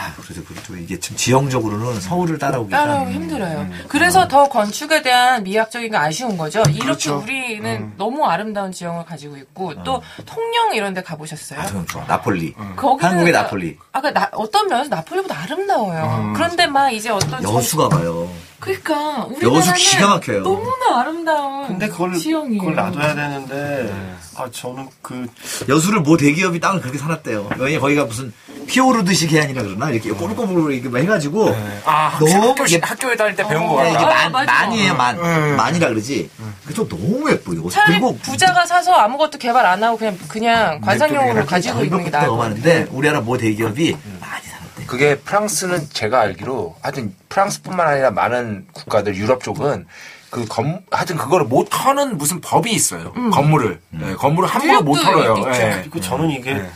아 0.00 0.12
그래도 0.22 0.44
그래도 0.44 0.76
이게 0.76 0.98
좀 1.00 1.16
지형적으로는 1.16 2.00
서울을 2.00 2.38
따라오기가 2.38 2.76
따라오기 2.78 3.12
힘들어요. 3.12 3.66
그래서 3.88 4.28
더 4.28 4.48
건축에 4.48 5.02
대한 5.02 5.42
미학적인 5.42 5.90
게 5.90 5.96
아쉬운 5.96 6.36
거죠. 6.36 6.60
이렇게 6.68 6.78
그렇죠. 6.78 7.18
우리는 7.18 7.92
너무 7.96 8.24
아름다운 8.24 8.70
지형을 8.70 9.04
가지고 9.04 9.36
있고 9.38 9.82
또 9.82 10.00
통영 10.24 10.74
이런 10.74 10.94
데 10.94 11.02
가보셨어요? 11.02 11.58
아, 11.60 11.84
좋아. 11.90 12.04
나폴리 12.06 12.54
거기는 12.76 13.10
한국의 13.10 13.32
나- 13.32 13.42
나폴리 13.42 13.76
아까 13.90 14.12
나- 14.12 14.30
어떤 14.34 14.68
면에서 14.68 14.88
나폴리보다 14.90 15.36
아름다워요. 15.36 16.32
그런데 16.36 16.66
막 16.68 16.90
이제 16.90 17.10
어떤 17.10 17.42
여수가 17.42 17.88
봐요. 17.88 18.30
그러니까 18.60 19.24
우리나라는 19.24 19.56
여수 19.56 19.72
기가 19.74 20.08
막혀요. 20.08 20.42
너무나 20.42 21.00
아름다운 21.00 21.68
근데 21.68 21.88
그걸 21.88 22.14
지형이에요. 22.14 22.58
그걸 22.60 22.74
놔둬야 22.74 23.14
되는데 23.14 24.16
아 24.36 24.48
저는 24.50 24.88
그 25.00 25.26
여수를 25.68 26.00
모 26.00 26.16
대기업이 26.16 26.58
땅을 26.60 26.80
그렇게 26.80 26.98
사놨대요. 26.98 27.50
왜냐 27.58 27.78
거기가 27.78 28.04
무슨 28.04 28.32
피오르드식 28.66 29.32
해안이라 29.32 29.62
그러나 29.62 29.90
이렇게 29.90 30.10
꼬불꼬불 30.10 30.72
이렇게 30.72 30.88
막 30.88 30.98
해가지고 30.98 31.54
아, 31.84 32.16
너무 32.18 32.32
너무 32.32 32.48
학교, 32.50 32.64
예- 32.70 32.80
학교에 32.82 33.16
다닐 33.16 33.34
때 33.36 33.46
배운 33.46 33.62
어, 33.62 33.68
거 33.68 33.82
네, 33.82 33.90
이게 33.90 33.98
같다. 33.98 34.10
아, 34.10 34.28
만, 34.28 34.32
맞아. 34.46 34.52
만이에요, 34.66 34.94
만. 34.94 35.18
음. 35.18 35.56
만이라 35.56 35.88
그러지. 35.88 36.28
그좀 36.66 36.88
너무 36.88 37.30
예뻐요. 37.30 37.68
차라리 37.70 37.92
그리고 37.92 38.16
부자가 38.18 38.66
사서 38.66 38.92
아무것도 38.92 39.38
개발 39.38 39.64
안 39.66 39.82
하고 39.82 39.96
그냥 39.96 40.18
그냥 40.28 40.80
관상용으로 40.80 41.46
가지고 41.46 41.84
있는 41.84 42.04
게 42.04 42.10
나을 42.10 42.28
것 42.28 42.36
많은데 42.36 42.86
우리나라 42.90 43.20
모 43.20 43.38
대기업이 43.38 43.96
많이. 44.20 44.47
그게 44.88 45.16
프랑스는 45.16 45.88
제가 45.92 46.20
알기로 46.20 46.76
하여튼 46.82 47.14
프랑스뿐만 47.28 47.86
아니라 47.86 48.10
많은 48.10 48.66
국가들 48.72 49.14
유럽 49.16 49.42
쪽은 49.44 49.86
그 50.30 50.44
건, 50.46 50.82
하여튼 50.90 51.16
그거를 51.16 51.46
못 51.46 51.68
터는 51.70 52.18
무슨 52.18 52.40
법이 52.40 52.70
있어요. 52.72 53.12
건물을. 53.32 53.80
예, 54.02 54.14
건물을 54.14 54.48
함부로 54.48 54.82
못 54.82 54.96
털어요. 54.96 55.44
예. 55.54 55.78
그리고 55.82 56.00
저는 56.00 56.30
이게 56.30 56.54
네. 56.54 56.70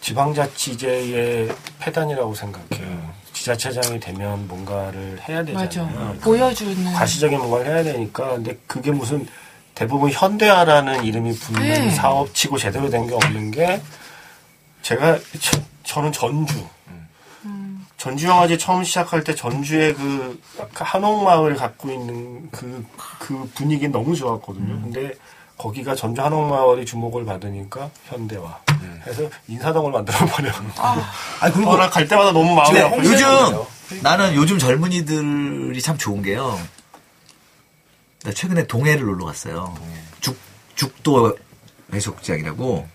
지방자치제의 0.00 1.48
폐단이라고 1.80 2.34
생각해요. 2.34 3.14
지자체장이 3.32 4.00
되면 4.00 4.48
뭔가를 4.48 5.18
해야. 5.28 5.44
되잖아요. 5.44 6.14
보여주는 6.20 6.92
과시적인 6.92 7.38
뭔가를 7.38 7.66
해야 7.66 7.82
되니까 7.84 8.30
근데 8.30 8.58
그게 8.66 8.90
무슨 8.90 9.26
대부분 9.74 10.10
현대화라는 10.10 11.04
이름이 11.04 11.34
붙는 11.38 11.60
네. 11.62 11.90
사업치고 11.90 12.58
제대로 12.58 12.88
된 12.90 13.06
게 13.06 13.14
없는 13.14 13.50
게 13.50 13.80
제가 14.82 15.18
저, 15.40 15.60
저는 15.84 16.12
전주 16.12 16.54
전주 18.06 18.28
영화제 18.28 18.56
처음 18.56 18.84
시작할 18.84 19.24
때 19.24 19.34
전주의 19.34 19.92
그 19.92 20.40
한옥마을 20.74 21.56
갖고 21.56 21.90
있는 21.90 22.48
그, 22.52 22.86
그 23.18 23.50
분위기 23.52 23.88
너무 23.88 24.14
좋았거든요. 24.14 24.80
근데 24.80 25.12
거기가 25.58 25.96
전주 25.96 26.22
한옥마을이 26.22 26.86
주목을 26.86 27.24
받으니까 27.24 27.90
현대화. 28.04 28.60
해서 29.08 29.28
인사동을 29.48 29.90
만들어버려. 29.90 30.52
아, 30.78 31.50
그리고 31.52 31.70
어, 31.70 31.76
나갈 31.76 32.06
때마다 32.06 32.30
너무 32.30 32.54
마음이 32.54 32.78
아프고 32.78 33.04
요즘 33.04 33.26
나는 34.04 34.36
요즘 34.36 34.56
젊은이들이 34.56 35.82
참 35.82 35.98
좋은 35.98 36.22
게요. 36.22 36.60
나 38.22 38.30
최근에 38.30 38.68
동해를 38.68 39.04
놀러 39.04 39.24
갔어요. 39.24 39.74
죽 40.20 40.38
죽도 40.76 41.36
해수욕장이라고 41.92 42.86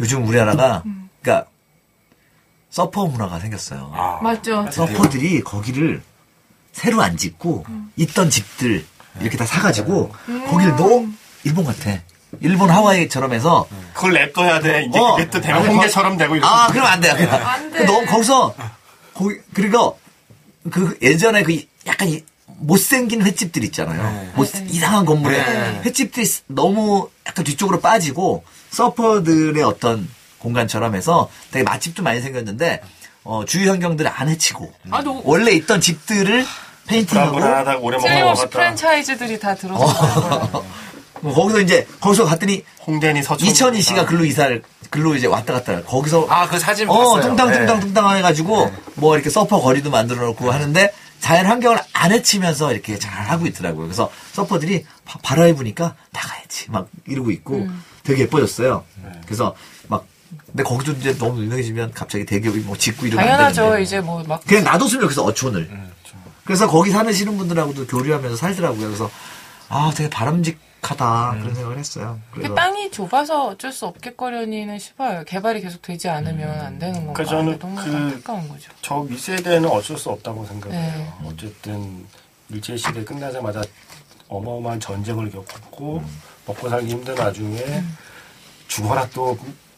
요즘 0.00 0.26
우리나라가 0.28 0.82
그러니까 1.22 1.50
서퍼 2.70 3.06
문화가 3.06 3.38
생겼어요. 3.40 3.90
아, 3.94 4.18
맞죠. 4.22 4.66
서퍼들이 4.70 5.40
거기를 5.42 6.02
새로 6.72 7.00
안 7.02 7.16
짓고 7.16 7.64
있던 7.96 8.28
집들 8.30 8.84
이렇게 9.20 9.36
다 9.36 9.46
사가지고 9.46 10.12
거기를 10.50 10.76
너무 10.76 11.08
일본 11.44 11.64
같아. 11.64 11.98
일본 12.40 12.68
하와이처럼 12.68 13.32
해서 13.32 13.66
그걸 13.94 14.12
냅둬야 14.12 14.60
돼. 14.60 14.84
이제 14.84 14.98
어. 14.98 15.14
그게 15.16 15.30
또 15.30 15.40
대형 15.40 15.64
홍대처럼 15.66 16.18
되고 16.18 16.34
이렇게. 16.36 16.46
아, 16.52 16.66
그럼 16.66 16.86
안 16.86 17.00
돼요. 17.00 17.14
그럼. 17.16 17.34
안 17.34 17.70
돼. 17.72 17.84
너무 17.86 18.04
거기서, 18.04 18.54
거기, 19.14 19.36
그리고, 19.54 19.98
그 20.70 20.98
예전에 21.00 21.44
그 21.44 21.58
약간 21.86 22.08
이 22.08 22.22
못생긴 22.58 23.22
횟집들 23.22 23.64
있잖아요. 23.64 24.02
네. 24.02 24.32
못- 24.34 24.50
이상한 24.68 25.06
건물에 25.06 25.36
네. 25.38 25.80
횟집들이 25.84 26.26
너무 26.48 27.08
약간 27.26 27.44
뒤쪽으로 27.44 27.80
빠지고 27.80 28.44
서퍼들의 28.70 29.62
어떤 29.62 30.06
공간처럼 30.50 30.94
해서 30.94 31.28
되게 31.50 31.64
맛집도 31.64 32.02
많이 32.04 32.20
생겼는데 32.20 32.80
어, 33.24 33.44
주위 33.44 33.66
환경들을 33.68 34.08
안 34.14 34.28
해치고 34.28 34.72
아, 34.92 35.02
너무- 35.02 35.20
원래 35.24 35.50
있던 35.52 35.80
집들을 35.80 36.46
페인팅하고 36.86 37.32
불안불안하다가 37.32 37.78
오래 37.80 37.98
틀림없이 37.98 38.22
먹어봤다. 38.24 38.48
프랜차이즈들이 38.50 39.40
다 39.40 39.54
들어서 39.56 39.84
뭐 41.20 41.34
거기서 41.34 41.60
이제 41.60 41.84
거기서 42.00 42.24
갔더니 42.26 42.62
홍대니 42.86 43.22
서천. 43.24 43.48
이천희 43.48 43.82
씨가 43.82 44.06
글로 44.06 44.24
이사를 44.24 44.62
글로 44.90 45.16
이제 45.16 45.26
왔다 45.26 45.54
갔다 45.54 45.82
거기서 45.82 46.26
아, 46.28 46.46
그 46.46 46.60
사진 46.60 46.88
어 46.88 46.96
봤어요. 46.96 47.22
뚱땅뚱땅 47.22 47.80
네. 47.80 47.86
뚱땅 47.86 48.16
해가지고 48.18 48.70
뭐 48.94 49.16
이렇게 49.16 49.30
서퍼 49.30 49.60
거리도 49.60 49.90
만들어 49.90 50.24
놓고 50.26 50.52
하는데 50.52 50.92
자연 51.18 51.46
환경을 51.46 51.80
안 51.94 52.12
해치면서 52.12 52.72
이렇게 52.72 52.96
잘 53.00 53.24
하고 53.24 53.46
있더라고요. 53.46 53.86
그래서 53.86 54.08
서퍼들이 54.34 54.84
바- 55.04 55.18
바람이 55.22 55.54
부니까 55.54 55.96
나가야지 56.12 56.70
막 56.70 56.86
이러고 57.08 57.32
있고 57.32 57.56
음. 57.56 57.82
되게 58.04 58.22
예뻐졌어요. 58.22 58.84
그래서 59.24 59.46
막 59.46 59.56
근데 60.46 60.62
거기도 60.62 60.92
이제 60.92 61.16
너무 61.18 61.42
유명해지면 61.42 61.92
갑자기 61.92 62.24
대기업이 62.26 62.60
뭐 62.60 62.76
짓고 62.76 63.06
이러면 63.06 63.24
안 63.24 63.30
당연하죠. 63.32 63.62
되는데 63.62 63.82
이제 63.82 64.00
뭐 64.00 64.22
막 64.26 64.42
그냥 64.44 64.64
놔뒀으면 64.64 65.02
좋겠어 65.02 65.24
어촌을. 65.24 65.70
그래서 66.44 66.68
거기 66.68 66.90
사시는 66.90 67.36
분들하고도 67.36 67.86
교류하면서 67.86 68.36
살더라고요. 68.36 68.86
그래서 68.86 69.10
아 69.68 69.90
되게 69.96 70.08
바람직하다 70.10 71.36
그런 71.40 71.54
생각을 71.54 71.78
했어요. 71.78 72.20
그 72.30 72.38
그래서 72.40 72.54
땅이 72.54 72.90
좁아서 72.92 73.48
어쩔 73.48 73.72
수 73.72 73.86
없겠거려니는 73.86 74.78
싶어요. 74.78 75.24
개발이 75.24 75.60
계속 75.60 75.82
되지 75.82 76.08
않으면 76.08 76.60
안 76.60 76.78
되는 76.78 76.94
건가. 77.04 77.12
그러니까 77.14 77.36
저는 77.36 77.58
너무 77.58 77.74
그- 77.76 77.96
안타까운 77.96 78.48
거죠. 78.48 78.70
저 78.82 78.98
윗세대는 79.00 79.68
어쩔 79.68 79.98
수 79.98 80.10
없다고 80.10 80.44
생각해요. 80.46 80.80
네. 80.80 81.12
어쨌든 81.24 82.06
일제 82.48 82.76
시대 82.76 83.02
끝나자마자 83.04 83.62
어마어마한 84.28 84.78
전쟁을 84.80 85.30
겪었고 85.32 86.02
먹고 86.46 86.68
살기 86.68 86.88
힘든 86.88 87.18
와중에 87.18 87.82
죽어라 88.68 89.08
또 89.12 89.36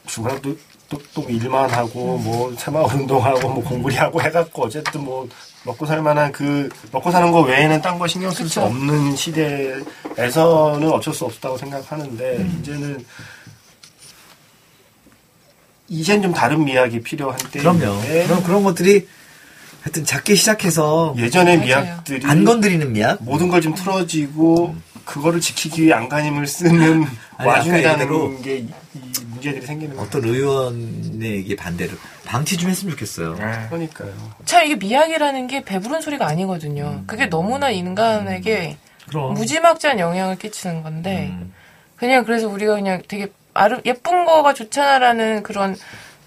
죽어라 0.08 0.40
또, 0.40 0.56
또, 0.88 0.98
또 1.14 1.22
일만 1.28 1.70
하고 1.70 2.18
뭐 2.18 2.52
새마을 2.58 2.94
운동하고 2.94 3.48
뭐 3.50 3.62
공부리 3.62 3.94
하고 3.96 4.20
해갖고 4.20 4.64
어쨌든 4.64 5.04
뭐 5.04 5.28
먹고 5.64 5.84
살 5.86 6.02
만한 6.02 6.32
그 6.32 6.68
먹고 6.92 7.10
사는 7.10 7.30
거 7.30 7.42
외에는 7.42 7.80
딴 7.82 7.98
거 7.98 8.06
신경 8.06 8.30
쓸 8.30 8.48
수. 8.48 8.60
없는 8.60 9.14
시대에서는 9.14 10.90
어쩔 10.90 11.12
수 11.14 11.24
없다고 11.26 11.58
생각하는데 11.58 12.36
음. 12.38 12.58
이제는 12.62 13.04
이젠 15.88 16.20
좀 16.22 16.32
다른 16.32 16.64
미학이 16.64 17.00
필요한 17.00 17.38
그럼요. 17.50 17.78
때인데 18.02 18.26
그런 18.26 18.42
그런 18.42 18.64
것들이 18.64 19.06
하여튼 19.82 20.04
작게 20.04 20.34
시작해서 20.34 21.14
예전의 21.16 21.58
맞아요. 21.58 21.66
미학들이 21.82 22.26
안 22.26 22.44
건드리는 22.44 22.92
미약. 22.92 23.22
모든 23.22 23.48
걸 23.48 23.60
좀 23.62 23.74
틀어지고 23.74 24.74
그거를 25.04 25.40
지키기 25.40 25.82
위해 25.84 25.92
안간힘을 25.94 26.46
쓰는 26.46 27.04
와중이라는 27.44 28.42
게 28.42 28.58
이 28.58 28.68
문제들이 29.38 29.66
생기는 29.66 29.94
거예요. 29.96 30.06
어떤 30.06 30.24
의원에게 30.24 31.56
반대를 31.56 31.96
방치 32.24 32.56
좀 32.56 32.70
했으면 32.70 32.92
좋겠어요. 32.92 33.34
네. 33.36 33.66
그러니까요. 33.68 34.12
참 34.44 34.64
이게 34.64 34.74
미학이라는 34.76 35.46
게 35.46 35.64
배부른 35.64 36.00
소리가 36.00 36.26
아니거든요. 36.26 36.98
음. 37.00 37.04
그게 37.06 37.26
너무나 37.26 37.70
인간에게 37.70 38.76
그럼. 39.08 39.34
무지막지한 39.34 39.98
영향을 39.98 40.36
끼치는 40.36 40.82
건데 40.82 41.28
음. 41.32 41.52
그냥 41.96 42.24
그래서 42.24 42.48
우리가 42.48 42.74
그냥 42.74 43.02
되게 43.08 43.28
아름 43.54 43.80
예쁜 43.86 44.24
거가 44.24 44.54
좋잖아라는 44.54 45.42
그런 45.42 45.76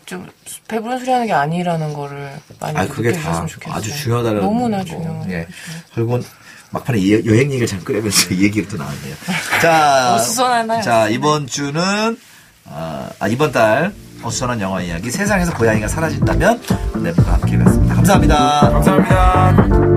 좀 0.06 0.28
배부른 0.68 1.00
소리 1.00 1.12
하는 1.12 1.28
게 1.28 1.34
아니라는 1.34 1.94
거를 1.94 2.32
많이 2.60 2.78
아 2.78 2.88
그게 2.88 3.12
다 3.14 3.46
좋겠어요. 3.46 3.76
아주 3.76 3.96
중요하다는 3.96 4.42
너무나 4.42 4.80
거. 4.80 4.86
중요해요. 4.86 5.26
예. 5.30 5.48
결국은 5.94 6.24
막판에 6.72 7.02
예- 7.04 7.26
여행 7.26 7.48
얘기를 7.50 7.68
잘 7.68 7.80
끄려면서 7.82 8.34
이 8.34 8.44
얘기가 8.44 8.70
또 8.70 8.78
나왔네요. 8.78 9.16
자? 9.62 10.18
자 10.82 11.08
이번 11.10 11.46
주는 11.48 12.18
아, 12.74 13.10
아, 13.20 13.28
이번 13.28 13.52
달 13.52 13.94
어수선한 14.24 14.62
영화 14.62 14.82
이야기 14.82 15.10
세상에서 15.10 15.54
고양이가 15.56 15.88
사라진다면 15.88 16.62
랩과 16.94 17.26
함께 17.26 17.58
봤습니다. 17.58 17.96
감사합니다. 17.96 18.70
감사합니다. 18.72 19.91